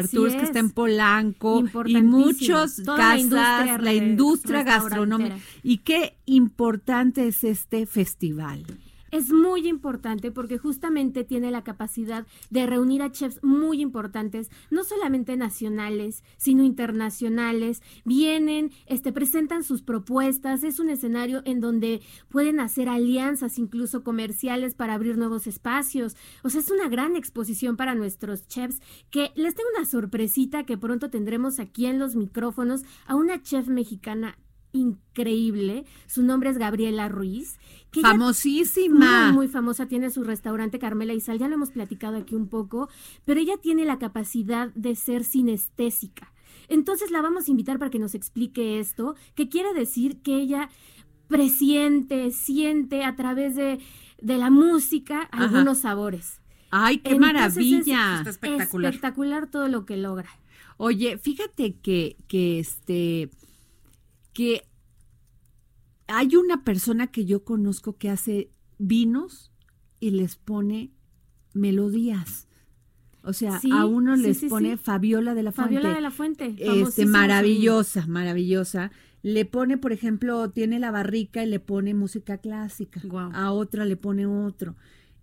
Es 0.00 0.10
que 0.10 0.42
es. 0.42 0.48
está 0.48 0.58
en 0.58 0.70
Polanco 0.70 1.64
y 1.86 2.02
muchos 2.02 2.76
Toda 2.76 2.98
la 2.98 3.04
casas, 3.04 3.20
industria 3.20 3.78
la 3.78 3.94
industria 3.94 4.62
gastronómica. 4.62 5.38
Y 5.62 5.78
qué 5.78 6.16
importante 6.26 7.28
es 7.28 7.44
este 7.44 7.86
festival. 7.86 8.64
Es 9.14 9.30
muy 9.32 9.68
importante 9.68 10.32
porque 10.32 10.58
justamente 10.58 11.22
tiene 11.22 11.52
la 11.52 11.62
capacidad 11.62 12.26
de 12.50 12.66
reunir 12.66 13.00
a 13.00 13.12
chefs 13.12 13.38
muy 13.44 13.80
importantes, 13.80 14.50
no 14.72 14.82
solamente 14.82 15.36
nacionales, 15.36 16.24
sino 16.36 16.64
internacionales. 16.64 17.80
Vienen, 18.04 18.72
este, 18.86 19.12
presentan 19.12 19.62
sus 19.62 19.82
propuestas. 19.82 20.64
Es 20.64 20.80
un 20.80 20.90
escenario 20.90 21.42
en 21.44 21.60
donde 21.60 22.00
pueden 22.28 22.58
hacer 22.58 22.88
alianzas, 22.88 23.60
incluso 23.60 24.02
comerciales, 24.02 24.74
para 24.74 24.94
abrir 24.94 25.16
nuevos 25.16 25.46
espacios. 25.46 26.16
O 26.42 26.50
sea, 26.50 26.60
es 26.60 26.72
una 26.72 26.88
gran 26.88 27.14
exposición 27.14 27.76
para 27.76 27.94
nuestros 27.94 28.48
chefs. 28.48 28.80
Que 29.10 29.30
les 29.36 29.54
tengo 29.54 29.68
una 29.76 29.86
sorpresita 29.86 30.64
que 30.64 30.76
pronto 30.76 31.08
tendremos 31.10 31.60
aquí 31.60 31.86
en 31.86 32.00
los 32.00 32.16
micrófonos 32.16 32.82
a 33.06 33.14
una 33.14 33.40
chef 33.40 33.68
mexicana 33.68 34.36
increíble. 34.74 35.86
Su 36.06 36.22
nombre 36.22 36.50
es 36.50 36.58
Gabriela 36.58 37.08
Ruiz. 37.08 37.58
Que 37.90 38.00
ella 38.00 38.10
Famosísima. 38.10 39.26
muy, 39.28 39.32
muy 39.34 39.48
famosa, 39.48 39.86
tiene 39.86 40.10
su 40.10 40.24
restaurante 40.24 40.78
Carmela 40.78 41.14
y 41.14 41.20
Sal, 41.20 41.38
ya 41.38 41.48
lo 41.48 41.54
hemos 41.54 41.70
platicado 41.70 42.16
aquí 42.18 42.34
un 42.34 42.48
poco, 42.48 42.88
pero 43.24 43.40
ella 43.40 43.56
tiene 43.56 43.84
la 43.84 43.98
capacidad 43.98 44.72
de 44.74 44.96
ser 44.96 45.24
sinestésica. 45.24 46.32
Entonces 46.68 47.10
la 47.10 47.22
vamos 47.22 47.46
a 47.46 47.50
invitar 47.50 47.78
para 47.78 47.90
que 47.90 47.98
nos 47.98 48.14
explique 48.14 48.80
esto, 48.80 49.14
que 49.34 49.48
quiere 49.48 49.72
decir 49.74 50.22
que 50.22 50.36
ella 50.36 50.70
presiente, 51.28 52.30
siente 52.32 53.04
a 53.04 53.16
través 53.16 53.54
de, 53.56 53.78
de 54.20 54.38
la 54.38 54.50
música 54.50 55.28
Ajá. 55.30 55.44
algunos 55.44 55.78
sabores. 55.78 56.40
Ay, 56.70 56.98
qué 56.98 57.12
Entonces, 57.14 57.32
maravilla. 57.34 58.16
Está 58.18 58.30
espectacular. 58.30 58.92
Espectacular 58.92 59.46
todo 59.50 59.68
lo 59.68 59.86
que 59.86 59.96
logra. 59.96 60.28
Oye, 60.76 61.18
fíjate 61.18 61.76
que, 61.76 62.16
que 62.26 62.58
este, 62.58 63.30
que 64.34 64.68
hay 66.06 66.36
una 66.36 66.64
persona 66.64 67.06
que 67.06 67.24
yo 67.24 67.44
conozco 67.44 67.96
que 67.96 68.10
hace 68.10 68.50
vinos 68.78 69.50
y 70.00 70.10
les 70.10 70.36
pone 70.36 70.92
melodías. 71.54 72.46
O 73.22 73.32
sea, 73.32 73.58
Sí, 73.58 73.70
a 73.72 73.86
uno 73.86 74.16
sí, 74.16 74.22
les 74.22 74.38
sí, 74.38 74.48
pone. 74.48 74.76
Fabiola 74.76 75.34
de 75.34 75.42
la 75.42 75.52
Fuente. 75.52 75.74
Fabiola 75.76 75.94
de 75.94 76.00
la 76.02 76.10
Fuente. 76.10 76.54
Este, 76.58 77.06
maravillosa, 77.06 78.06
maravillosa. 78.06 78.90
Le 79.22 79.46
pone, 79.46 79.78
por 79.78 79.92
ejemplo, 79.92 80.50
tiene 80.50 80.78
la 80.78 80.90
barrica 80.90 81.42
y 81.42 81.46
le 81.46 81.58
pone 81.58 81.94
música 81.94 82.36
clásica. 82.36 83.00
A 83.32 83.52
otra 83.52 83.86
le 83.86 83.96
pone 83.96 84.26
otro. 84.26 84.76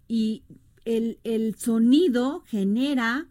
Y 0.07 0.43
el, 0.85 1.19
el 1.23 1.55
sonido 1.55 2.41
genera 2.47 3.27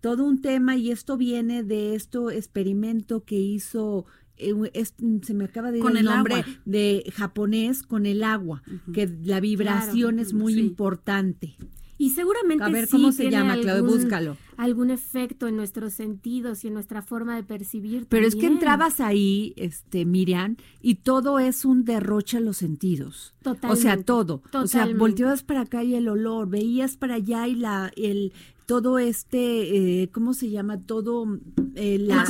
todo 0.00 0.24
un 0.24 0.40
tema 0.40 0.76
y 0.76 0.92
esto 0.92 1.16
viene 1.16 1.64
de 1.64 1.96
esto 1.96 2.30
experimento 2.30 3.24
que 3.24 3.38
hizo 3.38 4.06
eh, 4.36 4.52
es- 4.74 4.94
se 5.22 5.34
me 5.34 5.44
acaba 5.44 5.70
de 5.70 5.78
ir 5.78 5.82
Con 5.82 5.92
el 5.92 5.98
el 5.98 6.04
nombre 6.06 6.34
agua. 6.36 6.46
de 6.64 7.04
japonés 7.14 7.82
con 7.82 8.06
el 8.06 8.22
agua, 8.24 8.62
que 8.92 9.06
la 9.24 9.40
vibración 9.40 10.14
Claro, 10.16 10.22
es 10.22 10.32
muy 10.34 10.54
sí. 10.54 10.60
importante. 10.60 11.56
Y 11.98 12.10
seguramente 12.10 12.64
A 12.64 12.68
ver, 12.68 12.86
sí 12.86 12.92
¿cómo 12.92 13.12
se 13.12 13.22
tiene 13.28 13.36
llama, 13.36 13.52
algún- 13.52 13.86
Búscalo. 13.90 14.36
Algún 14.56 14.90
efecto 14.90 15.46
en 15.46 15.54
nuestros 15.54 15.92
sentidos 15.92 16.64
y 16.64 16.68
en 16.68 16.74
nuestra 16.74 17.00
forma 17.00 17.36
de 17.36 17.44
percibir. 17.44 18.06
Pero 18.08 18.26
es 18.26 18.34
que 18.34 18.46
entrabas 18.46 19.00
ahí, 19.00 19.52
este, 19.56 20.04
Miriam, 20.04 20.56
y 20.80 20.96
todo 20.96 21.38
es 21.38 21.64
un 21.64 21.84
derroche 21.84 22.38
a 22.38 22.40
los 22.40 22.56
sentidos. 22.56 23.34
O 23.40 23.44
sea, 23.44 23.54
Totalmente, 23.54 24.04
todo. 24.04 24.34
O 24.34 24.48
sea, 24.66 24.80
totalmente. 24.80 24.98
volteabas 24.98 25.42
para 25.44 25.60
acá 25.60 25.84
y 25.84 25.94
el 25.94 26.08
olor, 26.08 26.48
veías 26.48 26.96
para 26.96 27.14
allá 27.14 27.46
y 27.46 27.54
la, 27.54 27.92
el, 27.96 28.32
todo 28.72 28.98
este, 28.98 30.02
eh, 30.02 30.08
¿cómo 30.12 30.32
se 30.32 30.48
llama? 30.48 30.80
Todo, 30.80 31.38
eh, 31.74 31.98
la, 31.98 32.24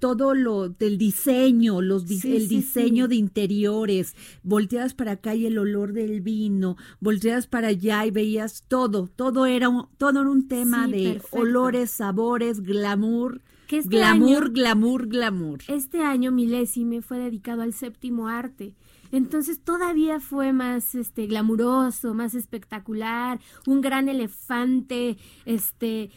todo 0.00 0.34
lo 0.34 0.68
del 0.70 0.98
diseño, 0.98 1.80
los 1.82 2.04
di- 2.06 2.18
Sí, 2.18 2.34
el 2.36 2.42
sí, 2.48 2.56
diseño 2.56 3.04
sí. 3.04 3.10
de 3.10 3.14
interiores, 3.14 4.16
volteabas 4.42 4.94
para 4.94 5.12
acá 5.12 5.36
y 5.36 5.46
el 5.46 5.56
olor 5.58 5.92
del 5.92 6.20
vino, 6.20 6.76
volteabas 7.00 7.46
para 7.46 7.68
allá 7.68 8.04
y 8.06 8.10
veías 8.10 8.64
todo, 8.66 9.08
todo 9.14 9.46
era 9.46 9.68
un, 9.68 9.86
todo 9.98 10.20
era 10.20 10.28
un 10.30 10.48
tema 10.48 10.88
de 10.88 11.12
perfecto. 11.12 11.36
olores, 11.38 11.90
sabores, 11.92 12.60
glamour, 12.62 13.40
Que 13.68 13.78
este 13.78 13.88
glamour, 13.90 14.44
año- 14.46 14.52
glamour, 14.52 15.06
glamour. 15.06 15.58
Este 15.68 16.02
año 16.02 16.32
Milésime 16.32 17.02
fue 17.02 17.18
dedicado 17.18 17.62
al 17.62 17.72
séptimo 17.72 18.26
arte. 18.26 18.74
Entonces 19.12 19.60
todavía 19.60 20.20
fue 20.20 20.52
más 20.52 20.94
este 20.94 21.26
glamuroso, 21.26 22.14
más 22.14 22.34
espectacular, 22.34 23.40
un 23.66 23.80
gran 23.80 24.08
elefante, 24.08 25.16
este 25.44 26.10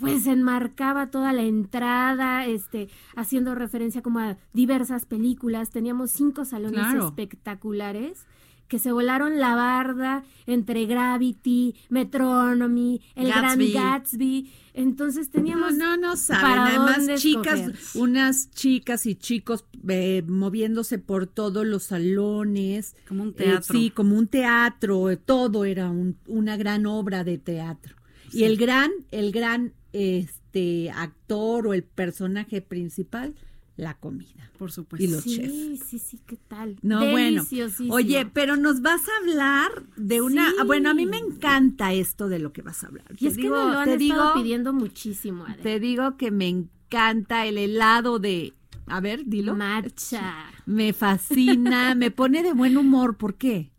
pues 0.00 0.28
enmarcaba 0.28 1.10
toda 1.10 1.32
la 1.32 1.42
entrada, 1.42 2.46
este, 2.46 2.88
haciendo 3.16 3.56
referencia 3.56 4.00
como 4.00 4.20
a 4.20 4.36
diversas 4.52 5.06
películas. 5.06 5.70
Teníamos 5.70 6.12
cinco 6.12 6.44
salones 6.44 6.78
Claro. 6.86 7.08
espectaculares 7.08 8.24
que 8.68 8.78
se 8.78 8.92
volaron 8.92 9.38
la 9.38 9.54
barda 9.54 10.24
entre 10.46 10.86
Gravity, 10.86 11.74
Metronomy, 11.88 13.00
el 13.14 13.28
Gatsby. 13.28 13.72
Gran 13.72 13.92
Gatsby. 13.92 14.50
Entonces 14.74 15.30
teníamos 15.30 15.74
No, 15.76 15.96
no, 15.96 16.08
no 16.10 16.16
saben. 16.16 16.42
para 16.42 16.66
Además, 16.66 16.96
dónde 16.98 17.14
chicas, 17.16 17.60
escoger. 17.60 18.02
unas 18.02 18.50
chicas 18.50 19.06
y 19.06 19.14
chicos 19.16 19.64
eh, 19.88 20.22
moviéndose 20.28 20.98
por 20.98 21.26
todos 21.26 21.66
los 21.66 21.84
salones. 21.84 22.94
Como 23.08 23.22
un 23.24 23.30
Eh, 23.30 23.34
teatro. 23.38 23.74
sí, 23.74 23.90
como 23.90 24.16
un 24.16 24.28
teatro. 24.28 25.16
todo 25.24 25.64
era 25.64 25.90
un- 25.90 26.16
una 26.26 26.56
gran 26.56 26.86
obra 26.86 27.24
de 27.24 27.38
teatro. 27.38 27.96
Y 28.32 28.44
el 28.44 28.56
gran, 28.56 28.90
el 29.10 29.32
gran 29.32 29.72
este 29.92 30.90
actor 30.90 31.66
o 31.66 31.74
el 31.74 31.82
personaje 31.82 32.60
principal, 32.60 33.34
la 33.78 33.94
comida. 33.94 34.50
Por 34.58 34.72
supuesto. 34.72 35.04
Y 35.04 35.08
los 35.08 35.22
sí, 35.22 35.36
chefs. 35.36 35.88
sí, 35.88 35.98
sí, 36.00 36.20
¿qué 36.26 36.36
tal? 36.36 36.76
No, 36.82 36.98
bueno. 37.10 37.44
Oye, 37.90 38.26
pero 38.26 38.56
nos 38.56 38.82
vas 38.82 39.00
a 39.08 39.16
hablar 39.22 39.84
de 39.96 40.20
una. 40.20 40.50
Sí. 40.50 40.56
Bueno, 40.66 40.90
a 40.90 40.94
mí 40.94 41.06
me 41.06 41.16
encanta 41.16 41.92
esto 41.92 42.28
de 42.28 42.40
lo 42.40 42.52
que 42.52 42.60
vas 42.62 42.82
a 42.82 42.88
hablar. 42.88 43.06
Y 43.18 43.28
es 43.28 43.36
que 43.36 43.48
nos 43.48 43.72
lo 43.72 43.78
han 43.78 43.84
te 43.84 44.04
estado 44.04 44.24
digo, 44.24 44.34
pidiendo 44.34 44.72
muchísimo, 44.72 45.44
Adri. 45.46 45.62
te 45.62 45.78
digo 45.80 46.16
que 46.16 46.32
me 46.32 46.48
encanta 46.48 47.46
el 47.46 47.56
helado 47.56 48.18
de. 48.18 48.52
A 48.88 49.00
ver, 49.00 49.26
dilo. 49.26 49.54
Matcha. 49.54 50.46
Me 50.66 50.92
fascina, 50.92 51.94
me 51.94 52.10
pone 52.10 52.42
de 52.42 52.52
buen 52.52 52.76
humor. 52.76 53.16
¿Por 53.16 53.36
qué? 53.36 53.70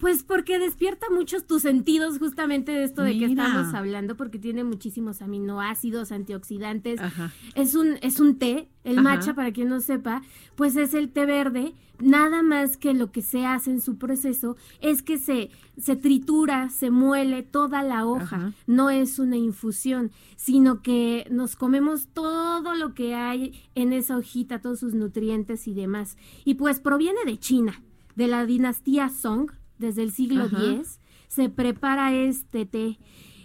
Pues 0.00 0.22
porque 0.22 0.58
despierta 0.58 1.08
muchos 1.10 1.46
tus 1.46 1.60
sentidos 1.60 2.18
justamente 2.18 2.72
de 2.72 2.84
esto 2.84 3.02
de 3.02 3.18
que 3.18 3.26
estamos 3.26 3.74
hablando, 3.74 4.16
porque 4.16 4.38
tiene 4.38 4.64
muchísimos 4.64 5.20
aminoácidos, 5.20 6.10
antioxidantes. 6.10 6.98
Ajá. 7.00 7.30
Es 7.54 7.74
un, 7.74 7.98
es 8.00 8.18
un 8.18 8.38
té, 8.38 8.70
el 8.82 8.98
Ajá. 8.98 9.02
matcha, 9.02 9.34
para 9.34 9.52
quien 9.52 9.68
no 9.68 9.78
sepa, 9.80 10.22
pues 10.56 10.74
es 10.76 10.94
el 10.94 11.10
té 11.10 11.26
verde. 11.26 11.74
Nada 12.00 12.42
más 12.42 12.78
que 12.78 12.94
lo 12.94 13.12
que 13.12 13.20
se 13.20 13.44
hace 13.44 13.70
en 13.72 13.82
su 13.82 13.98
proceso 13.98 14.56
es 14.80 15.02
que 15.02 15.18
se, 15.18 15.50
se 15.76 15.96
tritura, 15.96 16.70
se 16.70 16.90
muele 16.90 17.42
toda 17.42 17.82
la 17.82 18.06
hoja. 18.06 18.36
Ajá. 18.36 18.52
No 18.66 18.88
es 18.88 19.18
una 19.18 19.36
infusión, 19.36 20.12
sino 20.36 20.80
que 20.80 21.26
nos 21.30 21.56
comemos 21.56 22.08
todo 22.14 22.74
lo 22.74 22.94
que 22.94 23.14
hay 23.14 23.68
en 23.74 23.92
esa 23.92 24.16
hojita, 24.16 24.62
todos 24.62 24.80
sus 24.80 24.94
nutrientes 24.94 25.68
y 25.68 25.74
demás. 25.74 26.16
Y 26.46 26.54
pues 26.54 26.80
proviene 26.80 27.20
de 27.26 27.38
China, 27.38 27.82
de 28.16 28.28
la 28.28 28.46
dinastía 28.46 29.10
Song, 29.10 29.50
desde 29.80 30.04
el 30.04 30.12
siglo 30.12 30.44
Ajá. 30.44 30.74
X. 30.76 31.00
Se 31.28 31.48
prepara 31.48 32.14
este 32.14 32.66
té. 32.66 32.98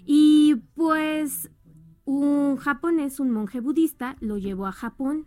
Y 0.06 0.56
pues 0.76 1.50
un 2.04 2.58
japonés, 2.58 3.20
un 3.20 3.32
monje 3.32 3.60
budista, 3.60 4.18
lo 4.20 4.38
llevó 4.38 4.68
a 4.68 4.72
Japón. 4.72 5.26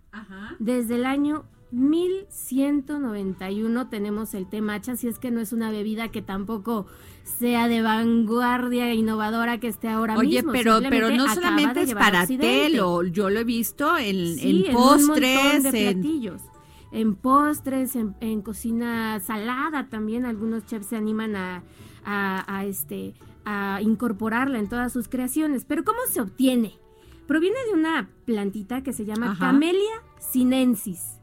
Desde 0.61 0.95
el 0.95 1.05
año 1.07 1.47
1191 1.73 3.89
tenemos 3.89 4.35
el 4.35 4.49
té 4.49 4.61
matcha, 4.61 4.97
si 4.97 5.09
es 5.09 5.19
que 5.19 5.31
no 5.31 5.41
es 5.41 5.53
una 5.53 5.71
bebida 5.71 6.09
que 6.09 6.23
tampoco 6.23 6.87
sea 7.25 7.69
de 7.69 7.83
vanguardia 7.83 8.95
innovadora 8.95 9.59
que 9.59 9.69
esté 9.69 9.89
ahora 9.89 10.17
Oye, 10.17 10.37
mismo. 10.37 10.53
pero, 10.53 10.79
pero 10.89 11.09
simplemente 11.09 11.17
no 11.19 11.35
solamente 11.35 11.81
de 11.81 11.87
es 11.87 11.95
para 11.95 12.27
té, 12.27 12.71
lo, 12.71 13.05
yo 13.05 13.29
lo 13.31 13.41
he 13.41 13.45
visto 13.45 13.97
en, 13.99 14.37
Sí, 14.37 14.65
en 14.67 14.73
postres, 14.73 15.63
de 15.65 15.89
en, 15.91 16.01
platillos. 16.01 16.41
En 16.43 16.58
postres, 17.21 17.97
en, 17.97 18.15
en 18.21 18.43
cocina 18.43 19.21
salada 19.21 19.89
también 19.89 20.25
algunos 20.25 20.65
chefs 20.67 20.87
se 20.87 20.97
animan 20.97 21.37
a, 21.37 21.63
a- 22.05 22.45
a, 22.57 22.65
este, 22.65 23.15
a 23.45 23.81
incorporarla 23.83 24.59
en 24.59 24.69
todas 24.69 24.93
sus 24.93 25.09
creaciones. 25.09 25.65
Pero 25.65 25.85
¿cómo 25.85 25.99
se 26.11 26.21
obtiene? 26.21 26.79
Proviene 27.27 27.57
de 27.71 27.79
una 27.79 28.09
plantita 28.25 28.83
que 28.83 28.93
se 28.93 29.05
llama 29.05 29.33
Ajá. 29.33 29.47
Camellia 29.49 30.03
sinensis. 30.19 31.15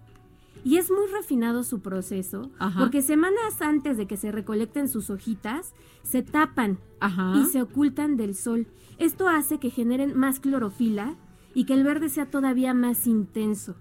Y 0.64 0.78
es 0.78 0.90
muy 0.90 1.06
refinado 1.12 1.64
su 1.64 1.82
proceso, 1.82 2.50
Ajá. 2.58 2.80
porque 2.80 3.04
semanas 3.04 3.62
antes 3.62 3.98
de 3.98 4.08
que 4.08 4.18
se 4.18 4.32
recolecten 4.32 4.88
sus 4.90 5.12
hojitas, 5.12 5.74
se 6.02 6.24
tapan 6.24 6.80
Ajá. 7.00 7.34
y 7.38 7.46
se 7.46 7.62
ocultan 7.62 8.18
del 8.18 8.34
sol. 8.36 8.66
Esto 8.98 9.28
hace 9.28 9.60
que 9.60 9.70
generen 9.70 10.18
más 10.18 10.40
clorofila 10.40 11.16
y 11.54 11.66
que 11.66 11.74
el 11.74 11.84
verde 11.84 12.10
sea 12.10 12.30
todavía 12.32 12.74
más 12.74 13.06
intenso. 13.06 13.76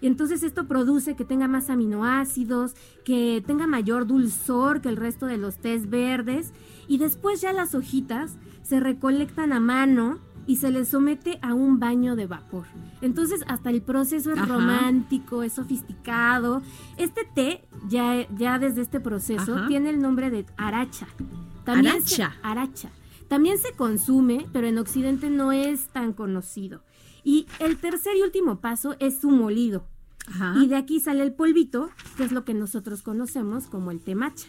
Y 0.00 0.06
entonces 0.06 0.42
esto 0.42 0.66
produce 0.66 1.14
que 1.16 1.24
tenga 1.24 1.46
más 1.48 1.68
aminoácidos, 1.70 2.74
que 3.04 3.42
tenga 3.46 3.66
mayor 3.66 4.06
dulzor 4.06 4.80
que 4.80 4.88
el 4.88 4.96
resto 4.96 5.26
de 5.26 5.36
los 5.36 5.58
tés 5.58 5.90
verdes. 5.90 6.52
Y 6.88 6.98
después 6.98 7.40
ya 7.40 7.52
las 7.52 7.74
hojitas 7.74 8.36
se 8.62 8.80
recolectan 8.80 9.52
a 9.52 9.60
mano 9.60 10.18
y 10.46 10.56
se 10.56 10.70
les 10.70 10.88
somete 10.88 11.38
a 11.42 11.54
un 11.54 11.78
baño 11.78 12.16
de 12.16 12.26
vapor. 12.26 12.64
Entonces 13.02 13.44
hasta 13.46 13.70
el 13.70 13.82
proceso 13.82 14.32
es 14.32 14.38
Ajá. 14.38 14.46
romántico, 14.46 15.42
es 15.42 15.52
sofisticado. 15.52 16.62
Este 16.96 17.22
té, 17.34 17.64
ya, 17.88 18.26
ya 18.36 18.58
desde 18.58 18.80
este 18.82 19.00
proceso, 19.00 19.54
Ajá. 19.54 19.68
tiene 19.68 19.90
el 19.90 20.00
nombre 20.00 20.30
de 20.30 20.46
aracha. 20.56 21.06
También 21.64 22.02
se- 22.02 22.22
Aracha. 22.22 22.40
aracha. 22.42 22.90
También 23.28 23.58
se 23.58 23.72
consume, 23.74 24.46
pero 24.52 24.66
en 24.66 24.78
Occidente 24.78 25.30
no 25.30 25.52
es 25.52 25.88
tan 25.90 26.12
conocido. 26.14 26.82
Y 27.24 27.46
el 27.58 27.78
tercer 27.78 28.16
y 28.16 28.22
último 28.22 28.60
paso 28.60 28.96
es 28.98 29.20
su 29.20 29.30
molido. 29.30 29.86
Ajá. 30.26 30.54
Y 30.62 30.68
de 30.68 30.76
aquí 30.76 31.00
sale 31.00 31.22
el 31.22 31.32
polvito, 31.32 31.90
que 32.16 32.24
es 32.24 32.32
lo 32.32 32.44
que 32.44 32.54
nosotros 32.54 33.02
conocemos 33.02 33.66
como 33.66 33.90
el 33.90 34.00
té 34.00 34.14
matcha. 34.14 34.48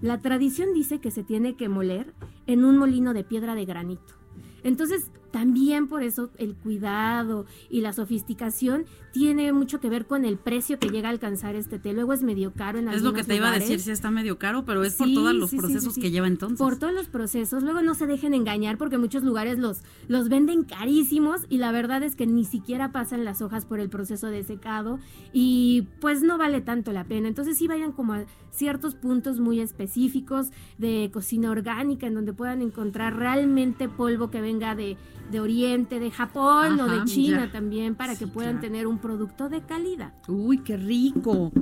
La 0.00 0.20
tradición 0.20 0.74
dice 0.74 1.00
que 1.00 1.10
se 1.10 1.24
tiene 1.24 1.56
que 1.56 1.68
moler 1.68 2.12
en 2.46 2.64
un 2.64 2.76
molino 2.76 3.14
de 3.14 3.24
piedra 3.24 3.54
de 3.54 3.64
granito. 3.64 4.14
Entonces, 4.62 5.10
también 5.36 5.86
por 5.86 6.02
eso 6.02 6.30
el 6.38 6.54
cuidado 6.54 7.44
y 7.68 7.82
la 7.82 7.92
sofisticación 7.92 8.86
tiene 9.12 9.52
mucho 9.52 9.80
que 9.80 9.90
ver 9.90 10.06
con 10.06 10.24
el 10.24 10.38
precio 10.38 10.78
que 10.78 10.88
llega 10.88 11.08
a 11.08 11.10
alcanzar 11.10 11.56
este 11.56 11.78
té. 11.78 11.92
Luego 11.92 12.14
es 12.14 12.22
medio 12.22 12.54
caro 12.54 12.78
en 12.78 12.88
Es 12.88 13.02
lo 13.02 13.12
que 13.12 13.22
te 13.22 13.36
iba 13.36 13.50
a 13.50 13.58
decir, 13.58 13.80
si 13.80 13.90
está 13.90 14.10
medio 14.10 14.38
caro, 14.38 14.64
pero 14.64 14.82
es 14.82 14.94
por 14.94 15.12
todos 15.12 15.34
los 15.34 15.50
sí, 15.50 15.58
procesos 15.58 15.92
sí. 15.92 16.00
que 16.00 16.10
lleva 16.10 16.26
entonces. 16.26 16.58
Por 16.58 16.78
todos 16.78 16.94
los 16.94 17.08
procesos. 17.08 17.62
Luego 17.62 17.82
no 17.82 17.94
se 17.94 18.06
dejen 18.06 18.32
engañar 18.32 18.78
porque 18.78 18.96
muchos 18.96 19.24
lugares 19.24 19.58
los, 19.58 19.82
los 20.08 20.30
venden 20.30 20.64
carísimos 20.64 21.42
y 21.50 21.58
la 21.58 21.70
verdad 21.70 22.02
es 22.02 22.16
que 22.16 22.26
ni 22.26 22.46
siquiera 22.46 22.92
pasan 22.92 23.26
las 23.26 23.42
hojas 23.42 23.66
por 23.66 23.78
el 23.78 23.90
proceso 23.90 24.28
de 24.28 24.42
secado 24.42 24.98
y 25.34 25.88
pues 26.00 26.22
no 26.22 26.38
vale 26.38 26.62
tanto 26.62 26.92
la 26.92 27.04
pena. 27.04 27.28
Entonces 27.28 27.58
sí 27.58 27.68
vayan 27.68 27.92
como 27.92 28.14
a 28.14 28.24
ciertos 28.50 28.94
puntos 28.94 29.38
muy 29.38 29.60
específicos 29.60 30.48
de 30.78 31.10
cocina 31.12 31.50
orgánica 31.50 32.06
en 32.06 32.14
donde 32.14 32.32
puedan 32.32 32.62
encontrar 32.62 33.16
realmente 33.16 33.88
polvo 33.88 34.30
que 34.30 34.40
venga 34.40 34.74
de, 34.74 34.96
de 35.30 35.40
Oriente, 35.40 35.98
de 36.00 36.10
Japón 36.10 36.78
o 36.80 36.86
de 36.86 37.04
China 37.04 37.46
ya. 37.46 37.52
también 37.52 37.94
para 37.94 38.16
que 38.16 38.26
puedan 38.26 38.60
tener 38.60 38.86
un 38.86 38.98
producto 38.98 39.48
de 39.48 39.60
calidad. 39.62 40.12
Uy, 40.28 40.58
qué 40.58 40.76
rico. 40.76 41.52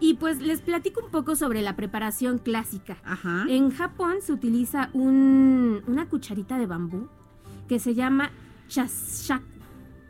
Y 0.00 0.14
pues 0.14 0.40
les 0.40 0.60
platico 0.60 1.04
un 1.04 1.10
poco 1.10 1.36
sobre 1.36 1.62
la 1.62 1.74
preparación 1.76 2.38
clásica. 2.38 2.98
Ajá. 3.04 3.46
En 3.48 3.70
Japón 3.70 4.16
se 4.20 4.32
utiliza 4.32 4.90
un- 4.92 5.82
una 5.86 6.06
cucharita 6.08 6.58
de 6.58 6.66
bambú 6.66 7.08
que 7.68 7.78
se 7.78 7.94
llama 7.94 8.30
chashaku. 8.68 9.44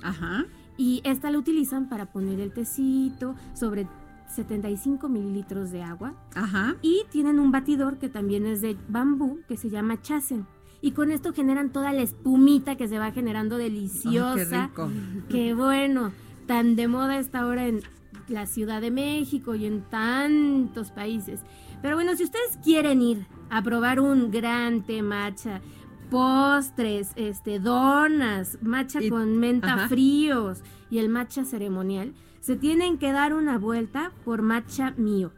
Ajá. 0.02 0.44
Y 0.76 1.00
esta 1.04 1.30
la 1.30 1.38
utilizan 1.38 1.88
para 1.88 2.06
poner 2.06 2.40
el 2.40 2.52
tecito 2.52 3.34
sobre 3.54 3.86
75 4.28 5.08
mililitros 5.08 5.70
de 5.70 5.82
agua. 5.82 6.14
Ajá. 6.34 6.76
Y 6.82 7.04
tienen 7.10 7.38
un 7.38 7.50
batidor 7.52 7.98
que 7.98 8.08
también 8.08 8.44
es 8.44 8.60
de 8.60 8.76
bambú 8.88 9.40
que 9.48 9.56
se 9.56 9.70
llama 9.70 10.00
chasen. 10.02 10.46
Y 10.86 10.92
con 10.92 11.10
esto 11.10 11.32
generan 11.32 11.70
toda 11.70 11.92
la 11.92 12.02
espumita 12.02 12.76
que 12.76 12.86
se 12.86 13.00
va 13.00 13.10
generando 13.10 13.58
deliciosa. 13.58 14.30
Ay, 14.30 14.70
qué 14.76 14.84
rico. 14.84 14.90
que 15.28 15.52
bueno, 15.54 16.12
tan 16.46 16.76
de 16.76 16.86
moda 16.86 17.18
está 17.18 17.40
ahora 17.40 17.66
en 17.66 17.80
la 18.28 18.46
Ciudad 18.46 18.80
de 18.80 18.92
México 18.92 19.56
y 19.56 19.66
en 19.66 19.80
tantos 19.82 20.92
países. 20.92 21.40
Pero 21.82 21.96
bueno, 21.96 22.14
si 22.14 22.22
ustedes 22.22 22.56
quieren 22.62 23.02
ir 23.02 23.26
a 23.50 23.62
probar 23.62 23.98
un 23.98 24.30
gran 24.30 24.84
té 24.84 25.02
matcha, 25.02 25.60
postres, 26.08 27.10
este, 27.16 27.58
donas, 27.58 28.58
matcha 28.62 29.02
Y- 29.02 29.10
con 29.10 29.38
menta 29.38 29.74
ajá. 29.74 29.88
fríos 29.88 30.62
y 30.88 30.98
el 30.98 31.08
matcha 31.08 31.44
ceremonial, 31.44 32.14
se 32.40 32.54
tienen 32.54 32.98
que 32.98 33.10
dar 33.10 33.34
una 33.34 33.58
vuelta 33.58 34.12
por 34.24 34.40
Matcha 34.42 34.92
Mío, 34.96 35.32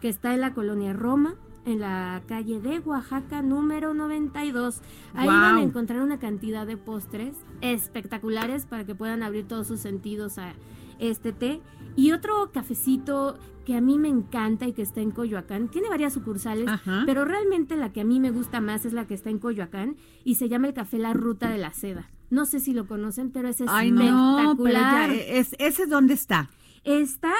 que 0.00 0.08
está 0.08 0.32
en 0.32 0.40
la 0.42 0.54
colonia 0.54 0.92
Roma, 0.92 1.34
en 1.64 1.80
la 1.80 2.22
calle 2.26 2.60
de 2.60 2.80
Oaxaca 2.80 3.42
número 3.42 3.94
92. 3.94 4.80
Ahí 5.14 5.26
van 5.26 5.56
a 5.56 5.62
encontrar 5.62 6.02
una 6.02 6.18
cantidad 6.18 6.66
de 6.66 6.76
postres 6.76 7.36
espectaculares 7.60 8.66
para 8.66 8.84
que 8.84 8.94
puedan 8.94 9.22
abrir 9.22 9.46
todos 9.46 9.66
sus 9.68 9.80
sentidos 9.80 10.38
a 10.38 10.54
este 10.98 11.32
té. 11.32 11.60
Y 11.96 12.12
otro 12.12 12.50
cafecito 12.52 13.38
que 13.64 13.76
a 13.76 13.80
mí 13.80 13.98
me 13.98 14.08
encanta 14.08 14.66
y 14.66 14.72
que 14.72 14.82
está 14.82 15.00
en 15.00 15.10
Coyoacán, 15.10 15.68
tiene 15.68 15.88
varias 15.88 16.14
sucursales, 16.14 16.66
Ajá. 16.68 17.04
pero 17.06 17.24
realmente 17.24 17.76
la 17.76 17.92
que 17.92 18.00
a 18.00 18.04
mí 18.04 18.18
me 18.18 18.30
gusta 18.30 18.60
más 18.60 18.84
es 18.84 18.92
la 18.92 19.06
que 19.06 19.14
está 19.14 19.30
en 19.30 19.38
Coyoacán 19.38 19.96
y 20.24 20.34
se 20.34 20.48
llama 20.48 20.66
el 20.68 20.74
café 20.74 20.98
La 20.98 21.12
Ruta 21.12 21.48
de 21.48 21.58
la 21.58 21.72
Seda. 21.72 22.10
No 22.30 22.46
sé 22.46 22.60
si 22.60 22.72
lo 22.72 22.86
conocen, 22.86 23.30
pero 23.30 23.48
es 23.48 23.60
Ay, 23.68 23.90
espectacular. 23.90 24.44
no, 24.44 24.56
pero 24.56 24.78
ya, 24.80 25.14
es, 25.14 25.54
¿ese 25.58 25.86
dónde 25.86 26.14
está? 26.14 26.50
Está 26.82 27.32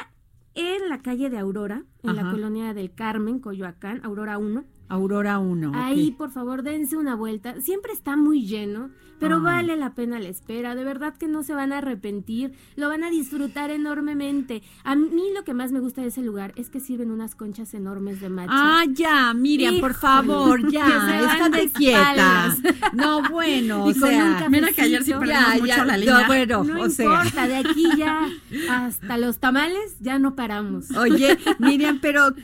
en 0.54 0.88
la 0.88 1.02
calle 1.02 1.30
de 1.30 1.38
Aurora, 1.38 1.84
en 2.02 2.16
la 2.16 2.30
colonia 2.30 2.74
del 2.74 2.92
Carmen, 2.92 3.38
Coyoacán, 3.38 4.00
Aurora 4.04 4.38
1. 4.38 4.64
Aurora 4.92 5.38
1. 5.38 5.72
Ahí, 5.74 6.10
por 6.12 6.30
favor, 6.30 6.62
dense 6.62 6.96
una 6.98 7.14
vuelta. 7.14 7.60
Siempre 7.62 7.92
está 7.92 8.14
muy 8.16 8.44
lleno, 8.46 8.90
pero 9.18 9.36
Ah. 9.36 9.40
vale 9.40 9.76
la 9.76 9.94
pena 9.94 10.18
la 10.18 10.28
espera. 10.28 10.74
De 10.74 10.84
verdad 10.84 11.14
que 11.16 11.28
no 11.28 11.42
se 11.42 11.54
van 11.54 11.72
a 11.72 11.78
arrepentir. 11.78 12.52
Lo 12.76 12.88
van 12.88 13.02
a 13.02 13.08
disfrutar 13.10 13.70
enormemente. 13.70 14.62
A 14.84 14.94
mí 14.94 15.22
lo 15.34 15.44
que 15.44 15.54
más 15.54 15.72
me 15.72 15.80
gusta 15.80 16.02
de 16.02 16.08
ese 16.08 16.20
lugar 16.20 16.52
es 16.56 16.68
que 16.68 16.78
sirven 16.78 17.10
unas 17.10 17.34
conchas 17.34 17.72
enormes 17.72 18.20
de 18.20 18.28
matcha. 18.28 18.50
Ah, 18.54 18.84
ya, 18.92 19.32
Miriam, 19.32 19.80
por 19.80 19.94
favor, 19.94 20.60
ya, 20.70 20.86
estate 21.32 21.58
de 21.58 21.70
quieta. 21.70 22.54
No, 22.92 23.30
bueno, 23.30 23.88
Y 23.88 23.92
o 23.92 23.94
sea. 23.94 24.46
Mira 24.50 24.72
que 24.72 24.82
ayer 24.82 25.02
sí 25.04 25.12
perdimos 25.12 25.60
mucho 25.60 25.84
la 25.86 25.96
línea. 25.96 26.20
no, 26.20 26.26
bueno, 26.26 26.64
no 26.64 26.82
o 26.82 26.90
sea. 26.90 27.04
importa, 27.06 27.48
de 27.48 27.56
aquí 27.56 27.84
ya 27.96 28.28
hasta 28.70 29.16
los 29.16 29.38
tamales 29.38 29.96
ya 30.00 30.18
no 30.18 30.34
paramos. 30.34 30.90
Oye, 30.96 31.38
Miriam, 31.60 31.98
pero 32.02 32.34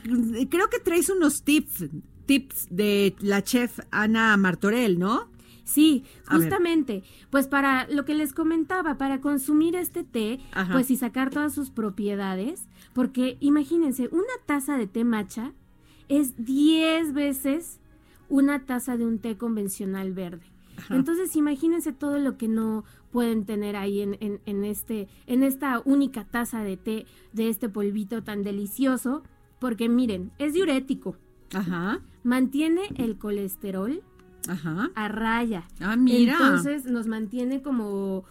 creo 0.49 0.67
que 0.71 0.79
traes 0.79 1.09
unos 1.11 1.43
tips, 1.43 1.85
tips 2.29 2.67
de 2.69 3.15
la 3.21 3.43
chef 3.43 3.79
Ana 3.89 4.37
Martorell, 4.37 4.99
¿no? 4.99 5.27
Sí, 5.63 6.03
justamente, 6.27 7.03
pues 7.31 7.47
para 7.47 7.87
lo 7.89 8.05
que 8.05 8.13
les 8.13 8.33
comentaba, 8.33 8.97
para 8.97 9.19
consumir 9.21 9.75
este 9.75 10.03
té, 10.03 10.39
Ajá. 10.53 10.73
pues 10.73 10.89
y 10.91 10.95
sacar 10.95 11.29
todas 11.31 11.53
sus 11.53 11.69
propiedades, 11.69 12.67
porque 12.93 13.37
imagínense, 13.39 14.09
una 14.11 14.33
taza 14.45 14.77
de 14.77 14.87
té 14.87 15.03
matcha 15.03 15.53
es 16.07 16.43
10 16.43 17.13
veces 17.13 17.79
una 18.29 18.65
taza 18.65 18.95
de 18.97 19.05
un 19.05 19.17
té 19.19 19.37
convencional 19.37 20.11
verde. 20.13 20.45
Entonces, 20.89 21.35
imagínense 21.35 21.93
todo 21.93 22.19
lo 22.19 22.37
que 22.37 22.47
no 22.47 22.83
pueden 23.11 23.45
tener 23.45 23.75
ahí 23.75 24.01
en, 24.01 24.17
en- 24.21 24.39
en 24.45 24.63
este, 24.65 25.07
en 25.27 25.41
esta 25.43 25.81
única 25.83 26.23
taza 26.25 26.63
de 26.63 26.77
té, 26.77 27.05
de 27.33 27.49
este 27.49 27.69
polvito 27.69 28.23
tan 28.23 28.43
delicioso, 28.43 29.23
porque 29.59 29.89
miren, 29.89 30.31
es 30.39 30.53
diurético, 30.53 31.15
Ajá, 31.53 31.99
mantiene 32.23 32.81
el 32.95 33.17
colesterol 33.17 34.01
ajá. 34.47 34.91
a 34.95 35.07
raya. 35.07 35.67
Ah, 35.79 35.95
mira. 35.95 36.33
Entonces 36.33 36.85
nos 36.85 37.07
mantiene 37.07 37.61
como 37.61 38.23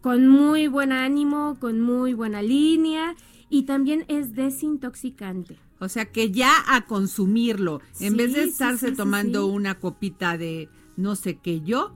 con 0.00 0.28
muy 0.28 0.66
buen 0.66 0.92
ánimo, 0.92 1.56
con 1.60 1.80
muy 1.80 2.14
buena 2.14 2.42
línea 2.42 3.14
y 3.48 3.62
también 3.64 4.04
es 4.08 4.34
desintoxicante. 4.34 5.58
O 5.82 5.88
sea 5.88 6.04
que 6.06 6.30
ya 6.30 6.52
a 6.68 6.86
consumirlo, 6.86 7.80
en 8.00 8.12
Sí, 8.12 8.16
vez 8.18 8.32
de 8.34 8.44
estarse 8.44 8.86
sí, 8.86 8.92
sí, 8.92 8.96
tomando 8.96 9.46
una 9.46 9.74
copita 9.80 10.38
de 10.38 10.68
no 10.96 11.16
sé 11.16 11.38
qué 11.38 11.62
yo, 11.62 11.94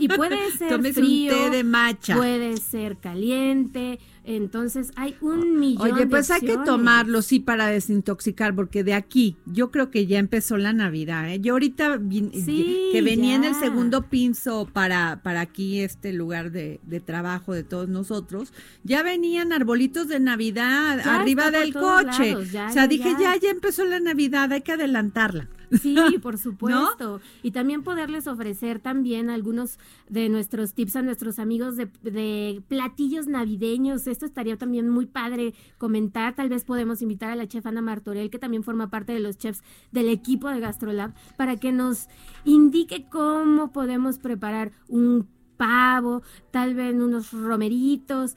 Y 0.00 0.08
puede 0.08 0.50
ser 0.58 0.74
un 0.76 0.82
té 1.28 1.50
de 1.50 1.62
matcha. 1.64 2.16
puede 2.16 2.56
ser 2.56 2.98
caliente, 2.98 4.00
entonces 4.24 4.90
hay 4.96 5.14
un 5.20 5.60
millón 5.60 5.92
Oye, 5.92 6.00
de 6.00 6.06
pues 6.08 6.30
hay 6.32 6.40
que 6.40 6.56
tomarlo, 6.58 7.22
sí, 7.22 7.38
para 7.38 7.68
desintoxicar, 7.68 8.52
porque 8.56 8.82
de 8.82 8.94
aquí, 8.94 9.36
yo 9.46 9.70
creo 9.70 9.92
que 9.92 10.06
ya 10.08 10.18
empezó 10.18 10.56
la 10.56 10.72
Navidad, 10.72 11.30
¿eh? 11.32 11.38
Yo 11.40 11.52
ahorita 11.52 12.00
Sí, 12.32 12.88
que 12.92 13.00
venía 13.02 13.36
en 13.36 13.44
el 13.44 13.54
segundo 13.54 14.10
pinzo 14.10 14.68
para, 14.72 15.20
para 15.22 15.40
aquí, 15.42 15.78
este 15.80 16.12
lugar 16.12 16.50
de, 16.50 16.80
de 16.82 16.98
trabajo 17.00 17.54
de 17.54 17.62
todos 17.62 17.88
nosotros, 17.88 18.52
ya 18.82 19.04
venían 19.04 19.52
arbolitos 19.52 20.08
de 20.08 20.18
Navidad 20.18 21.00
Ya 21.04 21.14
arriba 21.20 21.52
del 21.52 21.72
coche. 21.72 22.30
ya, 22.50 22.66
o 22.68 22.72
sea, 22.72 22.72
ya, 22.74 22.86
dije, 23.10 23.22
ya. 23.22 23.36
ya, 23.36 23.50
empezó 23.50 23.84
la 23.84 24.00
Navidad, 24.00 24.52
hay 24.52 24.62
que 24.62 24.72
adelantarla. 24.72 25.48
Sí, 25.82 25.96
por 26.22 26.38
supuesto. 26.38 27.20
Y 27.42 27.50
también 27.50 27.82
poderles 27.82 28.26
ofrecer 28.26 28.78
también 28.78 29.30
algunos 29.30 29.78
de 30.08 30.28
nuestros 30.28 30.74
tips 30.74 30.96
a 30.96 31.02
nuestros 31.02 31.38
amigos 31.38 31.76
de, 31.76 31.88
de 32.02 32.62
platillos 32.68 33.26
navideños. 33.26 34.06
Esto 34.06 34.26
estaría 34.26 34.56
también 34.56 34.88
muy 34.88 35.06
padre 35.06 35.54
comentar. 35.78 36.34
Tal 36.34 36.48
vez 36.48 36.64
podemos 36.64 37.02
invitar 37.02 37.30
a 37.30 37.36
la 37.36 37.48
chef 37.48 37.66
Ana 37.66 37.82
Martorell, 37.82 38.30
que 38.30 38.38
también 38.38 38.62
forma 38.62 38.90
parte 38.90 39.12
de 39.12 39.20
los 39.20 39.38
chefs 39.38 39.62
del 39.92 40.08
equipo 40.08 40.48
de 40.48 40.60
GastroLab, 40.60 41.14
para 41.36 41.56
que 41.56 41.72
nos 41.72 42.08
indique 42.44 43.06
cómo 43.10 43.72
podemos 43.72 44.18
preparar 44.18 44.72
un 44.88 45.28
pavo, 45.56 46.22
tal 46.50 46.74
vez 46.74 46.94
unos 46.94 47.32
romeritos. 47.32 48.36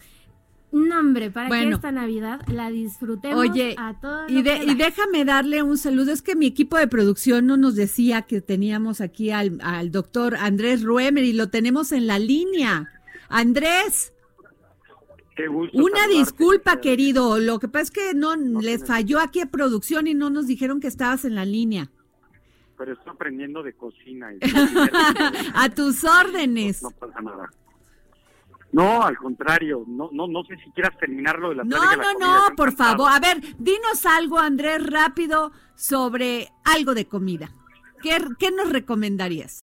No, 0.72 1.00
hombre, 1.00 1.32
para 1.32 1.48
que 1.48 1.56
Bueno. 1.56 1.76
esta 1.78 1.92
Navidad 1.92 2.42
la 2.48 2.70
disfrutemos 2.70 3.40
Oye, 3.40 3.76
a 3.78 4.00
todos. 4.00 4.30
y, 4.30 4.44
de- 4.44 4.64
y 4.66 4.76
déjame 4.76 5.26
darle 5.26 5.64
un 5.64 5.78
saludo. 5.80 6.12
Es 6.12 6.22
que 6.22 6.36
mi 6.36 6.46
equipo 6.46 6.78
de 6.78 6.88
producción 6.88 7.48
no 7.48 7.58
nos 7.58 7.76
decía 7.76 8.22
que 8.24 8.40
teníamos 8.42 9.02
aquí 9.02 9.32
al, 9.32 9.60
al 9.64 9.92
doctor 9.92 10.36
Andrés 10.36 10.84
Ruemer 10.84 11.24
y 11.24 11.34
lo 11.34 11.50
tenemos 11.50 11.92
en 11.92 12.06
la 12.06 12.20
línea. 12.20 12.88
Andrés, 13.30 14.14
Qué 15.36 15.48
gusto 15.48 15.76
una 15.78 16.02
saludarte. 16.02 16.18
disculpa, 16.20 16.82
querido. 16.82 17.40
Lo 17.40 17.60
que 17.60 17.68
pasa 17.68 17.84
es 17.84 17.92
que 17.92 18.14
no 18.14 18.36
les 18.36 18.86
falló 18.86 19.20
aquí 19.20 19.40
a 19.40 19.48
producción 19.48 20.06
y 20.06 20.14
no 20.14 20.30
nos 20.30 20.46
dijeron 20.48 20.80
que 20.82 20.88
estabas 20.88 21.26
en 21.26 21.34
la 21.34 21.46
línea. 21.46 21.90
Pero 22.78 22.94
estoy 22.94 23.12
aprendiendo 23.14 23.64
de 23.64 23.74
cocina. 23.74 24.34
y- 24.34 24.40
A 25.56 25.70
tus 25.70 26.04
órdenes. 26.04 26.84
no 26.84 26.92
pasa 26.92 27.22
nada. 27.22 27.50
No, 28.72 29.02
al 29.04 29.18
contrario, 29.18 29.84
no, 29.88 30.10
no, 30.12 30.28
no 30.28 30.44
sé 30.44 30.56
si 30.64 30.70
quieras 30.72 30.98
terminarlo 31.00 31.50
de 31.50 31.56
la 31.56 31.64
No, 31.64 31.80
de 31.82 31.86
la 31.88 31.96
no, 31.96 32.04
comida, 32.14 32.50
no, 32.50 32.56
por 32.56 32.70
encantado. 32.70 33.06
favor. 33.06 33.12
A 33.12 33.20
ver, 33.20 33.42
dinos 33.58 34.06
algo, 34.06 34.38
Andrés, 34.40 34.86
rápido 34.86 35.52
sobre 35.76 36.52
algo 36.64 36.94
de 36.94 37.08
comida. 37.08 37.50
¿Qué, 38.02 38.18
qué 38.38 38.52
nos 38.52 38.70
recomendarías? 38.70 39.66